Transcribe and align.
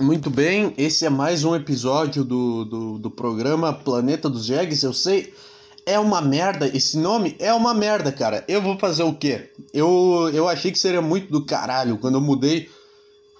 Muito 0.00 0.30
bem, 0.30 0.72
esse 0.78 1.04
é 1.04 1.10
mais 1.10 1.42
um 1.42 1.56
episódio 1.56 2.22
do, 2.22 2.64
do, 2.64 2.98
do 2.98 3.10
programa 3.10 3.72
Planeta 3.72 4.30
dos 4.30 4.44
Jegues. 4.44 4.84
Eu 4.84 4.92
sei, 4.92 5.34
é 5.84 5.98
uma 5.98 6.20
merda, 6.20 6.68
esse 6.68 6.96
nome 6.96 7.34
é 7.40 7.52
uma 7.52 7.74
merda, 7.74 8.12
cara. 8.12 8.44
Eu 8.46 8.62
vou 8.62 8.78
fazer 8.78 9.02
o 9.02 9.12
quê? 9.12 9.50
Eu, 9.74 10.30
eu 10.32 10.48
achei 10.48 10.70
que 10.70 10.78
seria 10.78 11.02
muito 11.02 11.32
do 11.32 11.44
caralho 11.44 11.98
quando 11.98 12.14
eu 12.14 12.20
mudei 12.20 12.70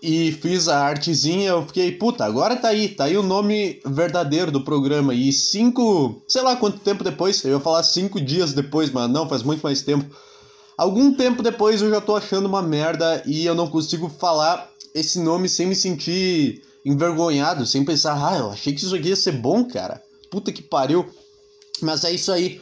e 0.02 0.32
fiz 0.32 0.66
a 0.66 0.80
artezinha. 0.80 1.50
Eu 1.50 1.64
fiquei, 1.64 1.92
puta, 1.92 2.24
agora 2.24 2.56
tá 2.56 2.68
aí, 2.68 2.88
tá 2.88 3.04
aí 3.04 3.16
o 3.16 3.22
nome 3.22 3.80
verdadeiro 3.86 4.50
do 4.50 4.64
programa. 4.64 5.14
E 5.14 5.32
cinco, 5.32 6.20
sei 6.26 6.42
lá 6.42 6.56
quanto 6.56 6.80
tempo 6.80 7.04
depois, 7.04 7.44
eu 7.44 7.52
ia 7.52 7.60
falar 7.60 7.84
cinco 7.84 8.20
dias 8.20 8.52
depois, 8.52 8.90
mas 8.90 9.08
não, 9.08 9.28
faz 9.28 9.44
muito 9.44 9.62
mais 9.62 9.80
tempo. 9.80 10.12
Algum 10.78 11.12
tempo 11.12 11.42
depois 11.42 11.82
eu 11.82 11.90
já 11.90 12.00
tô 12.00 12.14
achando 12.14 12.46
uma 12.46 12.62
merda 12.62 13.20
e 13.26 13.44
eu 13.44 13.52
não 13.52 13.68
consigo 13.68 14.08
falar 14.08 14.70
esse 14.94 15.18
nome 15.18 15.48
sem 15.48 15.66
me 15.66 15.74
sentir 15.74 16.62
envergonhado, 16.84 17.66
sem 17.66 17.84
pensar, 17.84 18.14
ah, 18.14 18.38
eu 18.38 18.50
achei 18.50 18.72
que 18.72 18.78
isso 18.78 18.94
aqui 18.94 19.08
ia 19.08 19.16
ser 19.16 19.32
bom, 19.32 19.64
cara. 19.64 20.00
Puta 20.30 20.52
que 20.52 20.62
pariu. 20.62 21.04
Mas 21.82 22.04
é 22.04 22.12
isso 22.12 22.30
aí. 22.30 22.60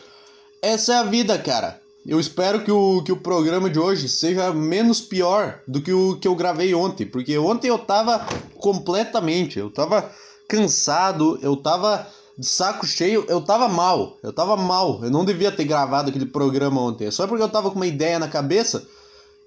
Essa 0.62 0.94
é 0.94 0.96
a 0.96 1.02
vida, 1.02 1.38
cara. 1.38 1.78
Eu 2.06 2.18
espero 2.18 2.64
que 2.64 2.72
o, 2.72 3.02
que 3.02 3.12
o 3.12 3.20
programa 3.20 3.68
de 3.68 3.78
hoje 3.78 4.08
seja 4.08 4.50
menos 4.50 5.00
pior 5.00 5.60
do 5.68 5.82
que 5.82 5.92
o 5.92 6.16
que 6.16 6.26
eu 6.26 6.34
gravei 6.34 6.74
ontem, 6.74 7.04
porque 7.04 7.36
ontem 7.36 7.68
eu 7.68 7.78
tava 7.78 8.26
completamente, 8.54 9.58
eu 9.58 9.70
tava 9.70 10.10
cansado, 10.48 11.38
eu 11.42 11.54
tava 11.54 12.06
de 12.38 12.46
saco 12.46 12.86
cheio, 12.86 13.24
eu 13.28 13.40
tava 13.40 13.68
mal, 13.68 14.18
eu 14.22 14.32
tava 14.32 14.56
mal, 14.56 15.00
eu 15.02 15.10
não 15.10 15.24
devia 15.24 15.50
ter 15.50 15.64
gravado 15.64 16.10
aquele 16.10 16.26
programa 16.26 16.80
ontem, 16.80 17.06
é 17.06 17.10
só 17.10 17.26
porque 17.26 17.42
eu 17.42 17.48
tava 17.48 17.70
com 17.70 17.76
uma 17.76 17.86
ideia 17.86 18.18
na 18.18 18.28
cabeça 18.28 18.86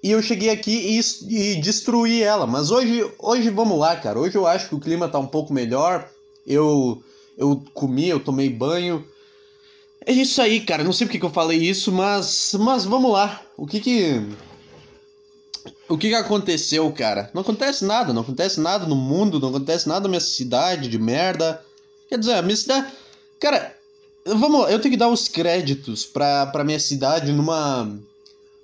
e 0.02 0.10
eu 0.10 0.22
cheguei 0.22 0.50
aqui 0.50 0.98
e, 0.98 1.52
e 1.52 1.60
destruí 1.60 2.22
ela. 2.22 2.46
Mas 2.46 2.70
hoje, 2.70 3.08
hoje 3.18 3.50
vamos 3.50 3.78
lá, 3.78 3.94
cara. 3.96 4.18
Hoje 4.18 4.36
eu 4.36 4.46
acho 4.46 4.68
que 4.68 4.74
o 4.74 4.80
clima 4.80 5.08
tá 5.08 5.18
um 5.18 5.26
pouco 5.26 5.52
melhor. 5.52 6.08
Eu, 6.46 7.02
eu 7.36 7.62
comi, 7.74 8.08
eu 8.08 8.18
tomei 8.18 8.48
banho. 8.48 9.04
É 10.06 10.10
isso 10.10 10.40
aí, 10.40 10.60
cara. 10.60 10.82
Não 10.82 10.92
sei 10.92 11.06
porque 11.06 11.18
que 11.18 11.26
eu 11.26 11.30
falei 11.30 11.58
isso, 11.58 11.92
mas, 11.92 12.56
mas 12.58 12.86
vamos 12.86 13.12
lá. 13.12 13.42
O 13.58 13.66
que 13.66 13.78
que 13.78 14.22
o 15.86 15.98
que 15.98 16.08
que 16.08 16.14
aconteceu, 16.14 16.90
cara? 16.92 17.30
Não 17.34 17.42
acontece 17.42 17.84
nada, 17.84 18.12
não 18.12 18.22
acontece 18.22 18.58
nada 18.58 18.86
no 18.86 18.96
mundo, 18.96 19.38
não 19.38 19.50
acontece 19.50 19.86
nada 19.86 20.02
na 20.02 20.08
minha 20.08 20.20
cidade 20.20 20.88
de 20.88 20.98
merda. 20.98 21.62
Quer 22.10 22.18
dizer, 22.18 22.34
a 22.34 22.42
minha 22.42 22.56
cidade, 22.56 22.92
cara, 23.38 23.74
vamos, 24.26 24.68
eu 24.68 24.80
tenho 24.80 24.92
que 24.92 24.98
dar 24.98 25.08
os 25.08 25.28
créditos 25.28 26.04
pra, 26.04 26.44
pra 26.46 26.64
minha 26.64 26.80
cidade 26.80 27.32
numa 27.32 27.88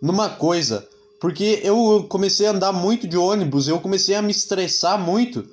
numa 0.03 0.29
coisa. 0.29 0.87
Porque 1.21 1.61
eu 1.63 2.05
comecei 2.09 2.47
a 2.47 2.51
andar 2.51 2.73
muito 2.73 3.07
de 3.07 3.17
ônibus, 3.17 3.69
eu 3.69 3.81
comecei 3.81 4.15
a 4.15 4.21
me 4.21 4.33
estressar 4.33 4.99
muito. 4.99 5.47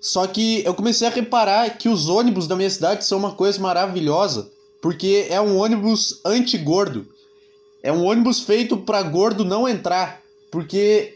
Só 0.00 0.26
que 0.26 0.64
eu 0.64 0.74
comecei 0.74 1.06
a 1.06 1.10
reparar 1.10 1.76
que 1.76 1.88
os 1.88 2.08
ônibus 2.08 2.46
da 2.46 2.56
minha 2.56 2.70
cidade 2.70 3.04
são 3.04 3.18
uma 3.18 3.32
coisa 3.32 3.60
maravilhosa, 3.60 4.48
porque 4.80 5.26
é 5.28 5.40
um 5.40 5.58
ônibus 5.58 6.20
anti-gordo. 6.24 7.06
É 7.82 7.92
um 7.92 8.04
ônibus 8.04 8.40
feito 8.40 8.76
para 8.78 9.02
gordo 9.02 9.44
não 9.44 9.68
entrar, 9.68 10.22
porque 10.50 11.14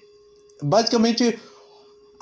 basicamente 0.61 1.39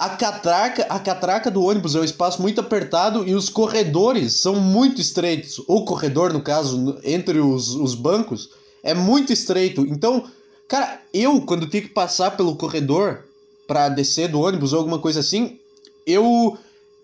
a 0.07 0.11
catraca, 0.11 0.87
a 0.89 0.99
catraca 0.99 1.51
do 1.51 1.63
ônibus 1.63 1.95
é 1.95 2.01
um 2.01 2.05
espaço 2.05 2.41
muito 2.41 2.61
apertado 2.61 3.27
e 3.29 3.35
os 3.35 3.49
corredores 3.49 4.35
são 4.35 4.57
muito 4.57 5.01
estreitos. 5.01 5.63
O 5.67 5.85
corredor, 5.85 6.33
no 6.33 6.43
caso, 6.43 6.99
entre 7.05 7.39
os, 7.39 7.75
os 7.75 7.95
bancos, 7.95 8.51
é 8.83 8.95
muito 8.95 9.33
estreito. 9.33 9.83
Então, 9.83 10.25
Cara, 10.73 11.03
eu, 11.13 11.43
quando 11.43 11.69
tenho 11.69 11.85
que 11.85 11.91
passar 11.91 12.31
pelo 12.31 12.57
corredor 12.57 13.25
para 13.67 13.91
descer 13.91 14.29
do 14.29 14.41
ônibus 14.41 14.73
ou 14.73 14.79
alguma 14.79 14.99
coisa 14.99 15.21
assim, 15.21 15.59
eu 16.07 16.57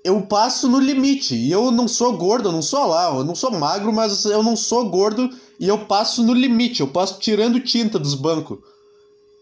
eu 0.02 0.22
passo 0.22 0.66
no 0.66 0.80
limite. 0.80 1.34
E 1.34 1.52
eu 1.52 1.70
não 1.70 1.86
sou 1.86 2.16
gordo, 2.16 2.48
eu 2.48 2.52
não 2.52 2.62
sou 2.62 2.86
lá, 2.86 3.14
eu 3.14 3.24
não 3.24 3.34
sou 3.34 3.50
magro, 3.50 3.92
mas 3.92 4.24
eu 4.24 4.42
não 4.42 4.56
sou 4.56 4.88
gordo 4.88 5.28
e 5.60 5.68
eu 5.68 5.80
passo 5.80 6.22
no 6.22 6.32
limite, 6.32 6.80
eu 6.80 6.88
passo 6.88 7.20
tirando 7.20 7.60
tinta 7.60 7.98
dos 7.98 8.14
bancos. 8.14 8.58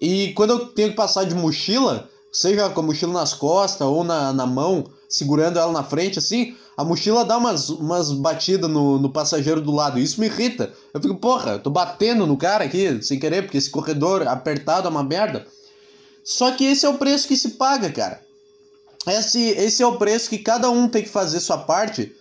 E 0.01 0.33
quando 0.33 0.51
eu 0.51 0.67
tenho 0.71 0.91
que 0.91 0.97
passar 0.97 1.23
de 1.23 1.37
mochila, 1.37 2.11
seja 2.37 2.69
com 2.69 2.81
a 2.81 2.83
mochila 2.83 3.13
nas 3.13 3.33
costas 3.33 3.87
ou 3.87 4.05
na, 4.05 4.33
na 4.33 4.47
mão, 4.47 4.85
segurando 5.09 5.59
ela 5.59 5.73
na 5.73 5.83
frente, 5.83 6.19
assim, 6.19 6.55
a 6.77 6.85
mochila 6.85 7.25
dá 7.25 7.39
umas, 7.39 7.71
umas 7.71 8.13
batidas 8.13 8.69
no, 8.69 8.99
no 8.99 9.09
passageiro 9.09 9.63
do 9.63 9.73
lado. 9.73 9.99
Isso 9.99 10.21
me 10.21 10.27
irrita. 10.27 10.73
Eu 10.93 11.01
fico, 11.01 11.15
porra, 11.17 11.59
tô 11.59 11.71
batendo 11.71 12.27
no 12.27 12.37
cara 12.37 12.65
aqui, 12.65 13.03
sem 13.03 13.19
querer, 13.19 13.43
porque 13.43 13.57
esse 13.57 13.71
corredor 13.71 14.29
apertado 14.29 14.87
é 14.87 14.91
uma 14.91 15.03
merda. 15.03 15.47
Só 16.23 16.51
que 16.51 16.65
esse 16.65 16.85
é 16.85 16.89
o 16.89 16.99
preço 16.99 17.27
que 17.27 17.37
se 17.37 17.51
paga, 17.51 17.91
cara. 17.91 18.21
Esse, 19.07 19.41
esse 19.51 19.83
é 19.83 19.87
o 19.87 19.97
preço 19.97 20.29
que 20.29 20.39
cada 20.39 20.69
um 20.69 20.89
tem 20.89 21.03
que 21.03 21.09
fazer 21.09 21.41
sua 21.41 21.59
parte. 21.59 22.15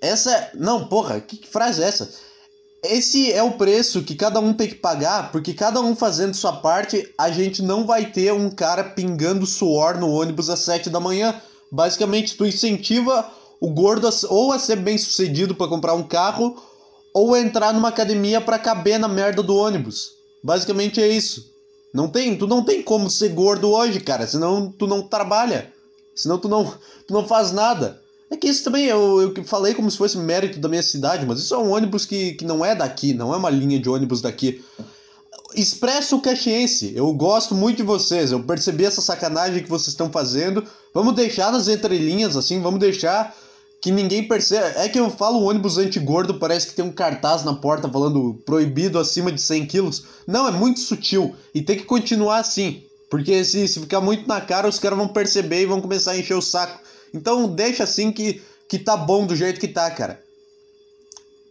Essa. 0.00 0.50
Não, 0.54 0.88
porra, 0.88 1.20
que 1.20 1.46
frase 1.46 1.82
é 1.82 1.86
essa? 1.86 2.10
Esse 2.92 3.32
é 3.32 3.42
o 3.42 3.52
preço 3.52 4.02
que 4.02 4.14
cada 4.14 4.40
um 4.40 4.52
tem 4.52 4.68
que 4.68 4.74
pagar, 4.74 5.32
porque 5.32 5.54
cada 5.54 5.80
um 5.80 5.94
fazendo 5.94 6.34
sua 6.34 6.52
parte, 6.52 7.12
a 7.18 7.30
gente 7.30 7.62
não 7.62 7.86
vai 7.86 8.06
ter 8.06 8.32
um 8.32 8.50
cara 8.50 8.84
pingando 8.84 9.46
suor 9.46 9.98
no 9.98 10.10
ônibus 10.10 10.50
às 10.50 10.60
7 10.60 10.90
da 10.90 11.00
manhã. 11.00 11.40
Basicamente, 11.70 12.36
tu 12.36 12.46
incentiva 12.46 13.30
o 13.60 13.70
gordo 13.70 14.08
ou 14.28 14.52
a 14.52 14.58
ser 14.58 14.76
bem 14.76 14.98
sucedido 14.98 15.54
para 15.54 15.68
comprar 15.68 15.94
um 15.94 16.02
carro 16.02 16.56
ou 17.14 17.34
a 17.34 17.40
entrar 17.40 17.72
numa 17.72 17.88
academia 17.88 18.40
para 18.40 18.58
caber 18.58 18.98
na 18.98 19.08
merda 19.08 19.42
do 19.42 19.56
ônibus. 19.56 20.10
Basicamente 20.44 21.00
é 21.00 21.08
isso. 21.08 21.50
Não 21.94 22.08
tem, 22.08 22.36
tu 22.36 22.46
não 22.46 22.62
tem 22.62 22.82
como 22.82 23.08
ser 23.08 23.30
gordo 23.30 23.70
hoje, 23.70 24.00
cara, 24.00 24.26
senão 24.26 24.70
tu 24.70 24.86
não 24.86 25.02
trabalha. 25.02 25.72
Senão 26.14 26.38
tu 26.38 26.48
não, 26.48 26.64
tu 27.06 27.14
não 27.14 27.26
faz 27.26 27.52
nada. 27.52 28.00
É 28.30 28.36
que 28.36 28.48
isso 28.48 28.64
também 28.64 28.86
eu, 28.86 29.20
eu 29.20 29.44
falei 29.44 29.74
como 29.74 29.90
se 29.90 29.96
fosse 29.96 30.18
mérito 30.18 30.58
da 30.58 30.68
minha 30.68 30.82
cidade, 30.82 31.24
mas 31.24 31.38
isso 31.38 31.54
é 31.54 31.58
um 31.58 31.70
ônibus 31.70 32.04
que, 32.04 32.32
que 32.32 32.44
não 32.44 32.64
é 32.64 32.74
daqui, 32.74 33.14
não 33.14 33.32
é 33.32 33.36
uma 33.36 33.50
linha 33.50 33.78
de 33.78 33.88
ônibus 33.88 34.20
daqui. 34.20 34.64
Expresso 35.54 36.20
Caxiense, 36.20 36.92
eu 36.94 37.12
gosto 37.14 37.54
muito 37.54 37.78
de 37.78 37.82
vocês, 37.82 38.32
eu 38.32 38.42
percebi 38.42 38.84
essa 38.84 39.00
sacanagem 39.00 39.62
que 39.62 39.70
vocês 39.70 39.88
estão 39.88 40.10
fazendo. 40.10 40.64
Vamos 40.92 41.14
deixar 41.14 41.52
nas 41.52 41.68
entrelinhas, 41.68 42.36
assim, 42.36 42.60
vamos 42.60 42.80
deixar 42.80 43.34
que 43.80 43.92
ninguém 43.92 44.26
percebe. 44.26 44.78
É 44.78 44.88
que 44.88 44.98
eu 44.98 45.08
falo 45.08 45.44
ônibus 45.44 45.78
anti-gordo, 45.78 46.34
parece 46.34 46.66
que 46.66 46.74
tem 46.74 46.84
um 46.84 46.92
cartaz 46.92 47.44
na 47.44 47.54
porta 47.54 47.88
falando 47.88 48.34
proibido 48.44 48.98
acima 48.98 49.30
de 49.30 49.40
100 49.40 49.66
quilos. 49.66 50.04
Não, 50.26 50.48
é 50.48 50.50
muito 50.50 50.80
sutil 50.80 51.36
e 51.54 51.62
tem 51.62 51.76
que 51.76 51.84
continuar 51.84 52.38
assim. 52.38 52.82
Porque 53.08 53.44
se, 53.44 53.68
se 53.68 53.78
ficar 53.78 54.00
muito 54.00 54.26
na 54.26 54.40
cara, 54.40 54.68
os 54.68 54.80
caras 54.80 54.98
vão 54.98 55.06
perceber 55.06 55.62
e 55.62 55.66
vão 55.66 55.80
começar 55.80 56.12
a 56.12 56.18
encher 56.18 56.34
o 56.34 56.42
saco. 56.42 56.80
Então 57.12 57.48
deixa 57.48 57.84
assim 57.84 58.12
que, 58.12 58.42
que 58.68 58.78
tá 58.78 58.96
bom 58.96 59.26
do 59.26 59.36
jeito 59.36 59.60
que 59.60 59.68
tá, 59.68 59.90
cara. 59.90 60.22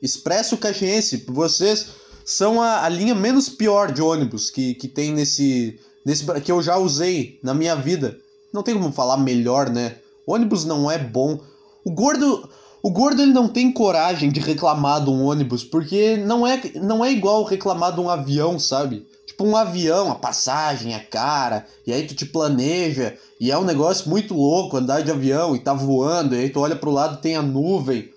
Expresso 0.02 0.58
Caxiense, 0.58 1.26
vocês 1.28 1.88
são 2.26 2.62
a, 2.62 2.84
a 2.84 2.90
linha 2.90 3.16
menos 3.16 3.50
pior 3.50 3.92
de 3.92 4.02
ônibus 4.02 4.50
que, 4.50 4.74
que 4.76 4.88
tem 4.88 5.12
nesse, 5.12 5.80
nesse. 6.06 6.26
que 6.42 6.52
eu 6.52 6.62
já 6.62 6.78
usei 6.78 7.40
na 7.42 7.54
minha 7.54 7.76
vida. 7.76 8.20
Não 8.54 8.64
tem 8.64 8.74
como 8.74 8.92
falar 8.92 9.18
melhor, 9.18 9.70
né? 9.70 9.98
ônibus 10.26 10.66
não 10.66 10.90
é 10.90 10.98
bom. 10.98 11.40
O 11.84 11.92
gordo. 11.92 12.50
O 12.82 12.92
gordo 12.92 13.20
ele 13.20 13.34
não 13.34 13.48
tem 13.48 13.72
coragem 13.72 14.30
de 14.30 14.40
reclamar 14.40 15.04
de 15.04 15.10
um 15.10 15.26
ônibus, 15.26 15.64
porque 15.64 16.18
não 16.18 16.46
é, 16.46 16.62
não 16.76 17.04
é 17.04 17.12
igual 17.12 17.44
reclamar 17.44 17.92
de 17.92 18.00
um 18.00 18.08
avião, 18.08 18.60
sabe? 18.60 19.08
Tipo, 19.26 19.44
um 19.44 19.58
avião, 19.58 20.12
a 20.12 20.16
passagem 20.16 20.94
é 20.94 21.00
cara, 21.00 21.66
e 21.88 21.92
aí 21.92 22.06
tu 22.06 22.14
te 22.14 22.28
planeja, 22.28 23.18
e 23.40 23.52
é 23.52 23.58
um 23.58 23.64
negócio 23.64 24.10
muito 24.10 24.34
louco 24.34 24.78
andar 24.78 25.02
de 25.02 25.12
avião 25.12 25.56
e 25.56 25.60
tá 25.60 25.74
voando, 25.74 26.36
e 26.36 26.40
aí 26.40 26.50
tu 26.50 26.60
olha 26.60 26.76
pro 26.76 26.92
lado 26.92 27.22
tem 27.22 27.36
a 27.36 27.42
nuvem. 27.42 28.10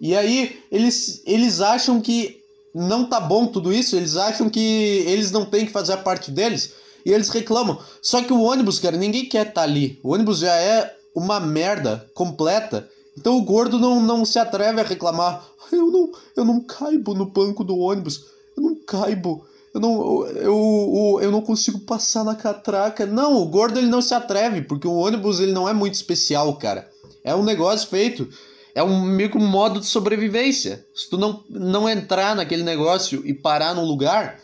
E 0.00 0.16
aí 0.16 0.58
eles, 0.70 1.22
eles 1.26 1.60
acham 1.60 2.00
que 2.00 2.40
não 2.74 3.04
tá 3.04 3.20
bom 3.20 3.46
tudo 3.46 3.72
isso, 3.72 3.96
eles 3.96 4.16
acham 4.16 4.48
que 4.48 5.04
eles 5.06 5.30
não 5.30 5.44
têm 5.44 5.66
que 5.66 5.72
fazer 5.72 5.94
a 5.94 5.98
parte 5.98 6.30
deles, 6.30 6.74
e 7.04 7.10
eles 7.10 7.28
reclamam. 7.28 7.78
Só 8.00 8.22
que 8.22 8.32
o 8.32 8.42
ônibus, 8.42 8.78
cara, 8.78 8.96
ninguém 8.96 9.26
quer 9.26 9.48
estar 9.48 9.60
tá 9.60 9.62
ali. 9.62 9.98
O 10.02 10.12
ônibus 10.12 10.38
já 10.38 10.54
é 10.54 10.94
uma 11.14 11.40
merda 11.40 12.08
completa. 12.14 12.88
Então 13.18 13.36
o 13.36 13.42
gordo 13.42 13.78
não, 13.78 14.00
não 14.00 14.24
se 14.24 14.38
atreve 14.38 14.80
a 14.80 14.84
reclamar. 14.84 15.46
Eu 15.70 15.90
não, 15.90 16.12
eu 16.36 16.44
não 16.44 16.60
caibo 16.60 17.14
no 17.14 17.24
banco 17.24 17.64
do 17.64 17.78
ônibus. 17.78 18.26
Eu 18.56 18.62
não 18.62 18.74
caibo. 18.74 19.46
Eu 19.74 19.80
não, 19.80 20.26
eu, 20.26 20.36
eu, 20.36 21.18
eu 21.22 21.30
não 21.30 21.40
consigo 21.40 21.80
passar 21.80 22.24
na 22.24 22.34
catraca. 22.34 23.06
Não, 23.06 23.40
o 23.40 23.46
gordo 23.46 23.78
ele 23.78 23.86
não 23.86 24.02
se 24.02 24.14
atreve, 24.14 24.62
porque 24.62 24.86
o 24.86 24.94
ônibus 24.96 25.40
ele 25.40 25.52
não 25.52 25.68
é 25.68 25.72
muito 25.72 25.94
especial, 25.94 26.54
cara. 26.56 26.88
É 27.24 27.34
um 27.34 27.42
negócio 27.42 27.88
feito. 27.88 28.28
É 28.74 28.82
um 28.82 29.00
meio 29.02 29.30
que 29.30 29.38
um 29.38 29.46
modo 29.46 29.80
de 29.80 29.86
sobrevivência. 29.86 30.84
Se 30.94 31.08
tu 31.08 31.16
não, 31.16 31.42
não 31.48 31.88
entrar 31.88 32.34
naquele 32.34 32.62
negócio 32.62 33.22
e 33.24 33.32
parar 33.32 33.74
no 33.74 33.84
lugar, 33.84 34.40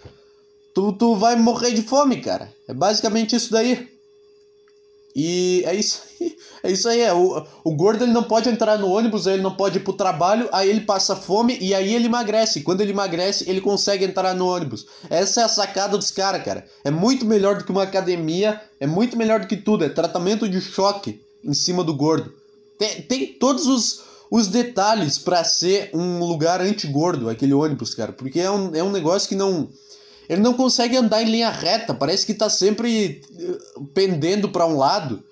tu, 0.75 0.93
tu 0.93 1.15
vai 1.15 1.37
morrer 1.37 1.73
de 1.73 1.83
fome, 1.83 2.21
cara. 2.21 2.53
É 2.67 2.75
basicamente 2.75 3.37
isso 3.37 3.51
daí. 3.51 3.89
E 5.20 5.65
é 5.67 5.75
isso 5.75 6.00
aí. 6.20 6.38
É 6.61 6.73
isso 6.73 6.88
aí. 6.88 7.00
É. 7.00 7.12
O, 7.12 7.47
o 7.62 7.75
gordo 7.75 8.03
ele 8.03 8.12
não 8.12 8.25
pode 8.25 8.49
entrar 8.49 8.76
no 8.79 8.88
ônibus, 8.88 9.29
ele 9.29 9.41
não 9.41 9.55
pode 9.55 9.79
ir 9.79 9.81
pro 9.81 9.93
trabalho, 9.93 10.49
aí 10.53 10.69
ele 10.69 10.81
passa 10.81 11.15
fome 11.15 11.56
e 11.61 11.73
aí 11.73 11.94
ele 11.94 12.06
emagrece. 12.06 12.62
Quando 12.62 12.81
ele 12.81 12.91
emagrece, 12.91 13.49
ele 13.49 13.61
consegue 13.61 14.05
entrar 14.05 14.35
no 14.35 14.49
ônibus. 14.49 14.87
Essa 15.09 15.43
é 15.43 15.44
a 15.44 15.49
sacada 15.49 15.97
dos 15.97 16.11
caras, 16.11 16.44
cara. 16.44 16.65
É 16.82 16.91
muito 16.91 17.25
melhor 17.25 17.56
do 17.56 17.65
que 17.65 17.70
uma 17.70 17.85
academia, 17.85 18.61
é 18.81 18.88
muito 18.88 19.17
melhor 19.17 19.38
do 19.38 19.47
que 19.47 19.56
tudo. 19.56 19.85
É 19.85 19.88
tratamento 19.88 20.49
de 20.49 20.61
choque 20.61 21.21
em 21.44 21.55
cima 21.55 21.85
do 21.85 21.94
gordo. 21.94 22.32
Tem, 22.76 23.03
tem 23.03 23.26
todos 23.26 23.67
os, 23.67 24.03
os 24.29 24.49
detalhes 24.49 25.17
para 25.17 25.44
ser 25.44 25.91
um 25.94 26.19
lugar 26.25 26.61
anti-gordo, 26.61 27.31
aquele 27.31 27.55
ônibus, 27.55 27.94
cara. 27.94 28.12
Porque 28.12 28.41
é 28.41 28.50
um, 28.50 28.75
é 28.75 28.82
um 28.82 28.91
negócio 28.91 29.29
que 29.29 29.37
não. 29.37 29.69
Ele 30.29 30.43
não 30.43 30.55
consegue 30.55 30.97
andar 30.97 31.23
em 31.23 31.31
linha 31.31 31.50
reta, 31.50 31.94
parece 31.94 32.26
que 32.26 32.35
tá 32.35 32.50
sempre 32.50 33.23
pendendo 33.95 34.49
para 34.49 34.67
um 34.67 34.77
lado. 34.77 35.23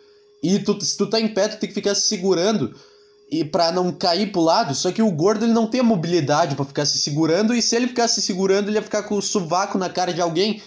E 0.42 0.58
tu, 0.58 0.80
se 0.84 0.96
tu 0.96 1.08
tá 1.08 1.20
em 1.20 1.28
pé, 1.28 1.48
tu 1.48 1.58
tem 1.58 1.68
que 1.68 1.74
ficar 1.74 1.94
se 1.94 2.02
segurando 2.02 2.74
e 3.30 3.44
para 3.44 3.72
não 3.72 3.92
cair 3.92 4.30
pro 4.30 4.40
lado. 4.40 4.74
Só 4.74 4.92
que 4.92 5.02
o 5.02 5.10
gordo 5.10 5.44
ele 5.44 5.52
não 5.52 5.66
tem 5.66 5.80
a 5.80 5.84
mobilidade 5.84 6.54
para 6.54 6.64
ficar 6.64 6.86
se 6.86 6.98
segurando 6.98 7.54
e 7.54 7.62
se 7.62 7.74
ele 7.74 7.88
ficar 7.88 8.08
se 8.08 8.22
segurando, 8.22 8.68
ele 8.68 8.76
ia 8.76 8.82
ficar 8.82 9.02
com 9.02 9.16
o 9.16 9.22
sovaco 9.22 9.78
na 9.78 9.88
cara 9.88 10.12
de 10.12 10.20
alguém. 10.20 10.62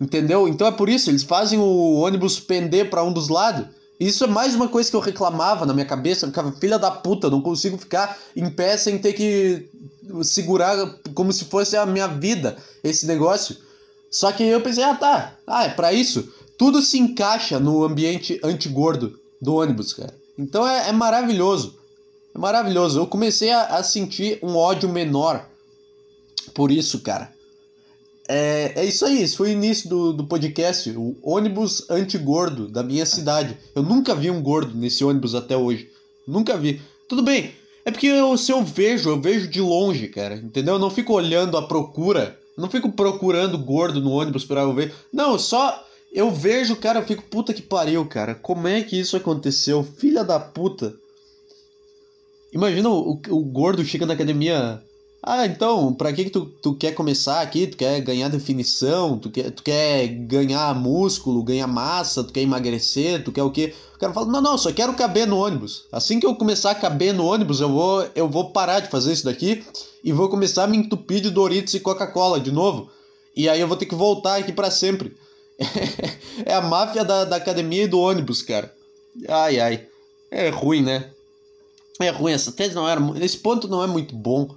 Entendeu? 0.00 0.48
Então 0.48 0.66
é 0.66 0.72
por 0.72 0.88
isso, 0.88 1.08
eles 1.08 1.22
fazem 1.22 1.58
o 1.58 1.94
ônibus 1.94 2.40
pender 2.40 2.90
para 2.90 3.04
um 3.04 3.12
dos 3.12 3.28
lados. 3.28 3.66
Isso 3.98 4.24
é 4.24 4.26
mais 4.26 4.54
uma 4.54 4.68
coisa 4.68 4.90
que 4.90 4.96
eu 4.96 5.00
reclamava 5.00 5.64
na 5.64 5.72
minha 5.72 5.86
cabeça, 5.86 6.26
eu 6.26 6.30
ficava, 6.30 6.52
filha 6.52 6.78
da 6.78 6.90
puta, 6.90 7.30
não 7.30 7.40
consigo 7.40 7.78
ficar 7.78 8.18
em 8.34 8.50
pé 8.50 8.76
sem 8.76 8.98
ter 8.98 9.12
que 9.12 9.70
segurar 10.24 10.76
como 11.14 11.32
se 11.32 11.44
fosse 11.44 11.76
a 11.76 11.86
minha 11.86 12.08
vida 12.08 12.56
esse 12.82 13.06
negócio. 13.06 13.56
Só 14.10 14.32
que 14.32 14.42
eu 14.42 14.60
pensei, 14.60 14.82
ah 14.82 14.94
tá, 14.94 15.34
ah, 15.46 15.64
é 15.64 15.68
pra 15.68 15.92
isso. 15.92 16.28
Tudo 16.56 16.80
se 16.82 16.98
encaixa 16.98 17.58
no 17.58 17.84
ambiente 17.84 18.40
anti-gordo 18.42 19.18
do 19.40 19.54
ônibus, 19.56 19.92
cara. 19.92 20.14
Então 20.38 20.66
é, 20.66 20.88
é 20.88 20.92
maravilhoso. 20.92 21.78
É 22.34 22.38
maravilhoso. 22.38 22.98
Eu 22.98 23.06
comecei 23.06 23.50
a, 23.50 23.66
a, 23.66 23.82
sentir 23.82 24.38
um 24.42 24.56
ódio 24.56 24.88
menor 24.88 25.48
por 26.52 26.70
isso, 26.70 27.00
cara. 27.00 27.32
É, 28.28 28.72
é 28.76 28.84
isso 28.84 29.04
aí, 29.04 29.22
esse 29.22 29.36
foi 29.36 29.50
o 29.50 29.52
início 29.52 29.88
do, 29.88 30.12
do 30.12 30.24
podcast, 30.24 30.90
o 30.90 31.16
ônibus 31.22 31.88
anti-gordo 31.90 32.68
da 32.68 32.82
minha 32.82 33.04
cidade. 33.04 33.56
Eu 33.74 33.82
nunca 33.82 34.14
vi 34.14 34.30
um 34.30 34.42
gordo 34.42 34.74
nesse 34.74 35.04
ônibus 35.04 35.34
até 35.34 35.56
hoje. 35.56 35.90
Nunca 36.26 36.56
vi. 36.56 36.80
Tudo 37.06 37.22
bem, 37.22 37.52
é 37.84 37.90
porque 37.90 38.06
eu, 38.06 38.36
se 38.38 38.50
eu 38.50 38.64
vejo, 38.64 39.10
eu 39.10 39.20
vejo 39.20 39.46
de 39.46 39.60
longe, 39.60 40.08
cara, 40.08 40.36
entendeu? 40.36 40.74
Eu 40.74 40.80
não 40.80 40.88
fico 40.88 41.12
olhando 41.12 41.58
à 41.58 41.62
procura, 41.62 42.38
não 42.56 42.70
fico 42.70 42.90
procurando 42.90 43.58
gordo 43.58 44.00
no 44.00 44.12
ônibus 44.12 44.44
pra 44.44 44.62
eu 44.62 44.72
ver. 44.72 44.94
Não, 45.12 45.38
só 45.38 45.84
eu 46.14 46.30
vejo, 46.30 46.76
cara, 46.76 47.00
eu 47.00 47.06
fico 47.06 47.24
puta 47.24 47.52
que 47.52 47.60
pariu, 47.60 48.06
cara. 48.06 48.34
Como 48.34 48.68
é 48.68 48.82
que 48.82 48.98
isso 48.98 49.16
aconteceu? 49.16 49.82
Filha 49.82 50.24
da 50.24 50.40
puta. 50.40 50.94
Imagina 52.52 52.88
o, 52.88 53.14
o, 53.14 53.20
o 53.30 53.40
gordo 53.44 53.84
chega 53.84 54.06
na 54.06 54.14
academia 54.14 54.80
ah, 55.26 55.46
então, 55.46 55.94
pra 55.94 56.12
que, 56.12 56.24
que 56.24 56.30
tu, 56.30 56.44
tu 56.44 56.74
quer 56.74 56.92
começar 56.92 57.40
aqui? 57.40 57.66
Tu 57.66 57.78
quer 57.78 57.98
ganhar 58.02 58.28
definição? 58.28 59.18
Tu 59.18 59.30
quer, 59.30 59.50
tu 59.50 59.62
quer 59.62 60.06
ganhar 60.06 60.74
músculo, 60.74 61.42
ganhar 61.42 61.66
massa? 61.66 62.22
Tu 62.22 62.30
quer 62.30 62.42
emagrecer? 62.42 63.24
Tu 63.24 63.32
quer 63.32 63.42
o 63.42 63.50
quê? 63.50 63.72
O 63.96 63.98
cara 63.98 64.12
fala, 64.12 64.30
não, 64.30 64.42
não, 64.42 64.58
só 64.58 64.70
quero 64.70 64.92
caber 64.92 65.26
no 65.26 65.38
ônibus. 65.38 65.86
Assim 65.90 66.20
que 66.20 66.26
eu 66.26 66.34
começar 66.34 66.72
a 66.72 66.74
caber 66.74 67.14
no 67.14 67.24
ônibus, 67.24 67.62
eu 67.62 67.70
vou, 67.70 68.06
eu 68.14 68.28
vou 68.28 68.50
parar 68.50 68.80
de 68.80 68.90
fazer 68.90 69.14
isso 69.14 69.24
daqui 69.24 69.64
e 70.04 70.12
vou 70.12 70.28
começar 70.28 70.64
a 70.64 70.66
me 70.66 70.76
entupir 70.76 71.22
de 71.22 71.30
Doritos 71.30 71.72
e 71.72 71.80
Coca-Cola 71.80 72.38
de 72.38 72.52
novo. 72.52 72.90
E 73.34 73.48
aí 73.48 73.58
eu 73.58 73.66
vou 73.66 73.78
ter 73.78 73.86
que 73.86 73.94
voltar 73.94 74.36
aqui 74.36 74.52
para 74.52 74.70
sempre. 74.70 75.16
é 76.44 76.54
a 76.54 76.60
máfia 76.60 77.04
da, 77.04 77.24
da 77.24 77.36
academia 77.36 77.84
e 77.84 77.88
do 77.88 78.00
ônibus, 78.00 78.42
cara. 78.42 78.72
Ai, 79.28 79.60
ai. 79.60 79.86
É 80.30 80.48
ruim, 80.48 80.82
né? 80.82 81.10
É 82.00 82.10
ruim, 82.10 82.32
essa 82.32 82.50
tese 82.50 82.74
não 82.74 82.88
era. 82.88 83.00
Esse 83.24 83.38
ponto 83.38 83.68
não 83.68 83.82
é 83.82 83.86
muito 83.86 84.14
bom 84.14 84.54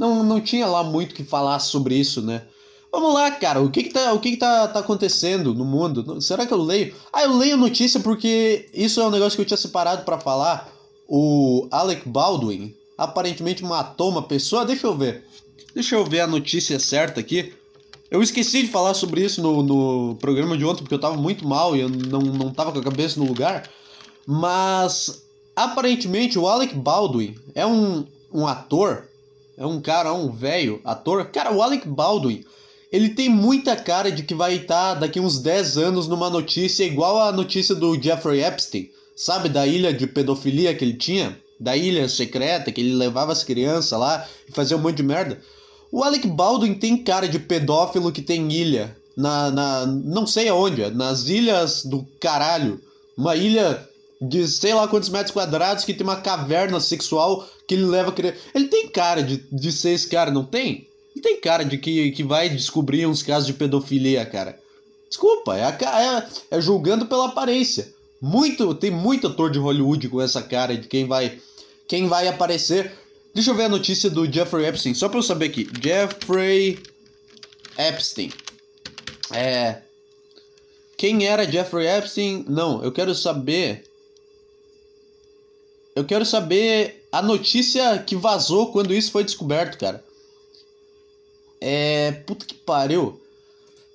não, 0.00 0.24
não 0.24 0.40
tinha 0.40 0.66
lá 0.66 0.82
muito 0.82 1.14
que 1.14 1.22
falar 1.22 1.58
sobre 1.58 1.94
isso, 1.94 2.22
né? 2.22 2.42
Vamos 2.90 3.12
lá, 3.12 3.30
cara, 3.32 3.60
o 3.60 3.70
que 3.70 3.82
que 3.82 3.90
tá, 3.90 4.14
o 4.14 4.18
que 4.18 4.30
que 4.30 4.36
tá, 4.38 4.66
tá 4.66 4.80
acontecendo 4.80 5.54
no 5.54 5.64
mundo? 5.64 6.20
Será 6.22 6.46
que 6.46 6.54
eu 6.54 6.62
leio? 6.62 6.94
Ah, 7.12 7.24
eu 7.24 7.36
leio 7.36 7.54
a 7.54 7.58
notícia 7.58 8.00
porque 8.00 8.68
isso 8.72 8.98
é 8.98 9.04
um 9.04 9.10
negócio 9.10 9.36
que 9.36 9.42
eu 9.42 9.46
tinha 9.46 9.58
separado 9.58 10.02
para 10.04 10.18
falar. 10.18 10.72
O 11.06 11.68
Alec 11.70 12.08
Baldwin 12.08 12.74
aparentemente 12.96 13.62
matou 13.62 14.08
uma 14.08 14.22
pessoa. 14.22 14.64
Deixa 14.64 14.86
eu 14.86 14.96
ver. 14.96 15.24
Deixa 15.74 15.94
eu 15.94 16.04
ver 16.04 16.20
a 16.20 16.26
notícia 16.26 16.80
certa 16.80 17.20
aqui. 17.20 17.52
Eu 18.10 18.22
esqueci 18.22 18.62
de 18.62 18.68
falar 18.68 18.94
sobre 18.94 19.24
isso 19.24 19.40
no, 19.40 19.62
no 19.62 20.16
programa 20.16 20.58
de 20.58 20.64
ontem 20.64 20.82
porque 20.82 20.94
eu 20.94 21.00
tava 21.00 21.16
muito 21.16 21.46
mal 21.46 21.76
e 21.76 21.80
eu 21.80 21.88
não, 21.88 22.20
não 22.20 22.52
tava 22.52 22.72
com 22.72 22.78
a 22.78 22.82
cabeça 22.82 23.20
no 23.20 23.26
lugar. 23.26 23.70
Mas 24.26 25.22
aparentemente 25.54 26.38
o 26.38 26.48
Alec 26.48 26.74
Baldwin 26.74 27.36
é 27.54 27.64
um, 27.64 28.04
um 28.32 28.46
ator 28.46 29.10
é 29.60 29.66
um 29.66 29.78
cara, 29.78 30.14
um 30.14 30.32
velho 30.32 30.80
ator. 30.82 31.26
Cara, 31.26 31.52
o 31.52 31.62
Alec 31.62 31.86
Baldwin, 31.86 32.42
ele 32.90 33.10
tem 33.10 33.28
muita 33.28 33.76
cara 33.76 34.10
de 34.10 34.22
que 34.22 34.34
vai 34.34 34.54
estar 34.54 34.94
tá 34.94 35.00
daqui 35.00 35.20
uns 35.20 35.38
10 35.38 35.76
anos 35.76 36.08
numa 36.08 36.30
notícia 36.30 36.82
igual 36.82 37.20
a 37.20 37.30
notícia 37.30 37.74
do 37.74 38.00
Jeffrey 38.02 38.42
Epstein, 38.42 38.88
sabe? 39.14 39.50
Da 39.50 39.66
ilha 39.66 39.92
de 39.92 40.06
pedofilia 40.06 40.74
que 40.74 40.82
ele 40.82 40.94
tinha, 40.94 41.38
da 41.60 41.76
ilha 41.76 42.08
secreta 42.08 42.72
que 42.72 42.80
ele 42.80 42.94
levava 42.94 43.32
as 43.32 43.44
crianças 43.44 43.98
lá 43.98 44.26
e 44.48 44.52
fazia 44.52 44.78
um 44.78 44.80
monte 44.80 44.96
de 44.96 45.02
merda. 45.02 45.38
O 45.92 46.04
Alec 46.04 46.26
Baldwin 46.26 46.74
tem 46.74 47.02
cara 47.02 47.28
de 47.28 47.38
pedófilo 47.38 48.12
que 48.12 48.22
tem 48.22 48.50
ilha 48.52 48.96
na, 49.16 49.50
na 49.50 49.86
não 49.86 50.26
sei 50.26 50.48
aonde, 50.48 50.88
nas 50.90 51.28
ilhas 51.28 51.84
do 51.84 52.06
caralho. 52.20 52.80
Uma 53.16 53.36
ilha 53.36 53.88
de 54.20 54.46
sei 54.46 54.74
lá 54.74 54.86
quantos 54.86 55.08
metros 55.08 55.32
quadrados 55.32 55.84
que 55.84 55.94
tem 55.94 56.06
uma 56.06 56.20
caverna 56.20 56.78
sexual 56.78 57.48
que 57.66 57.74
ele 57.74 57.84
leva 57.84 58.12
criança. 58.12 58.38
Ele 58.54 58.68
tem 58.68 58.88
cara 58.88 59.22
de, 59.22 59.44
de 59.50 59.72
ser 59.72 59.90
esse 59.90 60.08
cara, 60.08 60.30
não 60.30 60.44
tem? 60.44 60.86
Ele 61.14 61.22
tem 61.22 61.40
cara 61.40 61.64
de 61.64 61.78
que, 61.78 62.12
que 62.12 62.22
vai 62.22 62.48
descobrir 62.48 63.06
uns 63.06 63.22
casos 63.22 63.46
de 63.46 63.52
pedofilia, 63.52 64.24
cara. 64.24 64.58
Desculpa, 65.08 65.56
é, 65.56 65.62
é, 65.62 66.26
é 66.50 66.60
julgando 66.60 67.06
pela 67.06 67.26
aparência. 67.26 67.92
Muito, 68.20 68.74
tem 68.74 68.90
muito 68.90 69.26
ator 69.26 69.50
de 69.50 69.58
Hollywood 69.58 70.08
com 70.08 70.20
essa 70.20 70.42
cara 70.42 70.76
de 70.76 70.86
quem 70.86 71.06
vai 71.06 71.38
quem 71.88 72.06
vai 72.06 72.28
aparecer. 72.28 72.92
Deixa 73.34 73.50
eu 73.50 73.54
ver 73.54 73.64
a 73.64 73.68
notícia 73.68 74.10
do 74.10 74.30
Jeffrey 74.30 74.66
Epstein, 74.66 74.94
só 74.94 75.08
pra 75.08 75.18
eu 75.18 75.22
saber 75.22 75.46
aqui. 75.46 75.68
Jeffrey 75.82 76.82
Epstein. 77.78 78.32
É. 79.32 79.82
Quem 80.96 81.26
era 81.26 81.50
Jeffrey 81.50 81.86
Epstein? 81.86 82.44
Não, 82.48 82.82
eu 82.82 82.92
quero 82.92 83.14
saber 83.14 83.90
eu 85.94 86.04
quero 86.04 86.24
saber 86.24 87.06
a 87.10 87.20
notícia 87.20 87.98
que 87.98 88.14
vazou 88.14 88.72
quando 88.72 88.94
isso 88.94 89.10
foi 89.10 89.24
descoberto, 89.24 89.76
cara. 89.76 90.02
É. 91.60 92.12
Puta 92.26 92.46
que 92.46 92.54
pariu. 92.54 93.20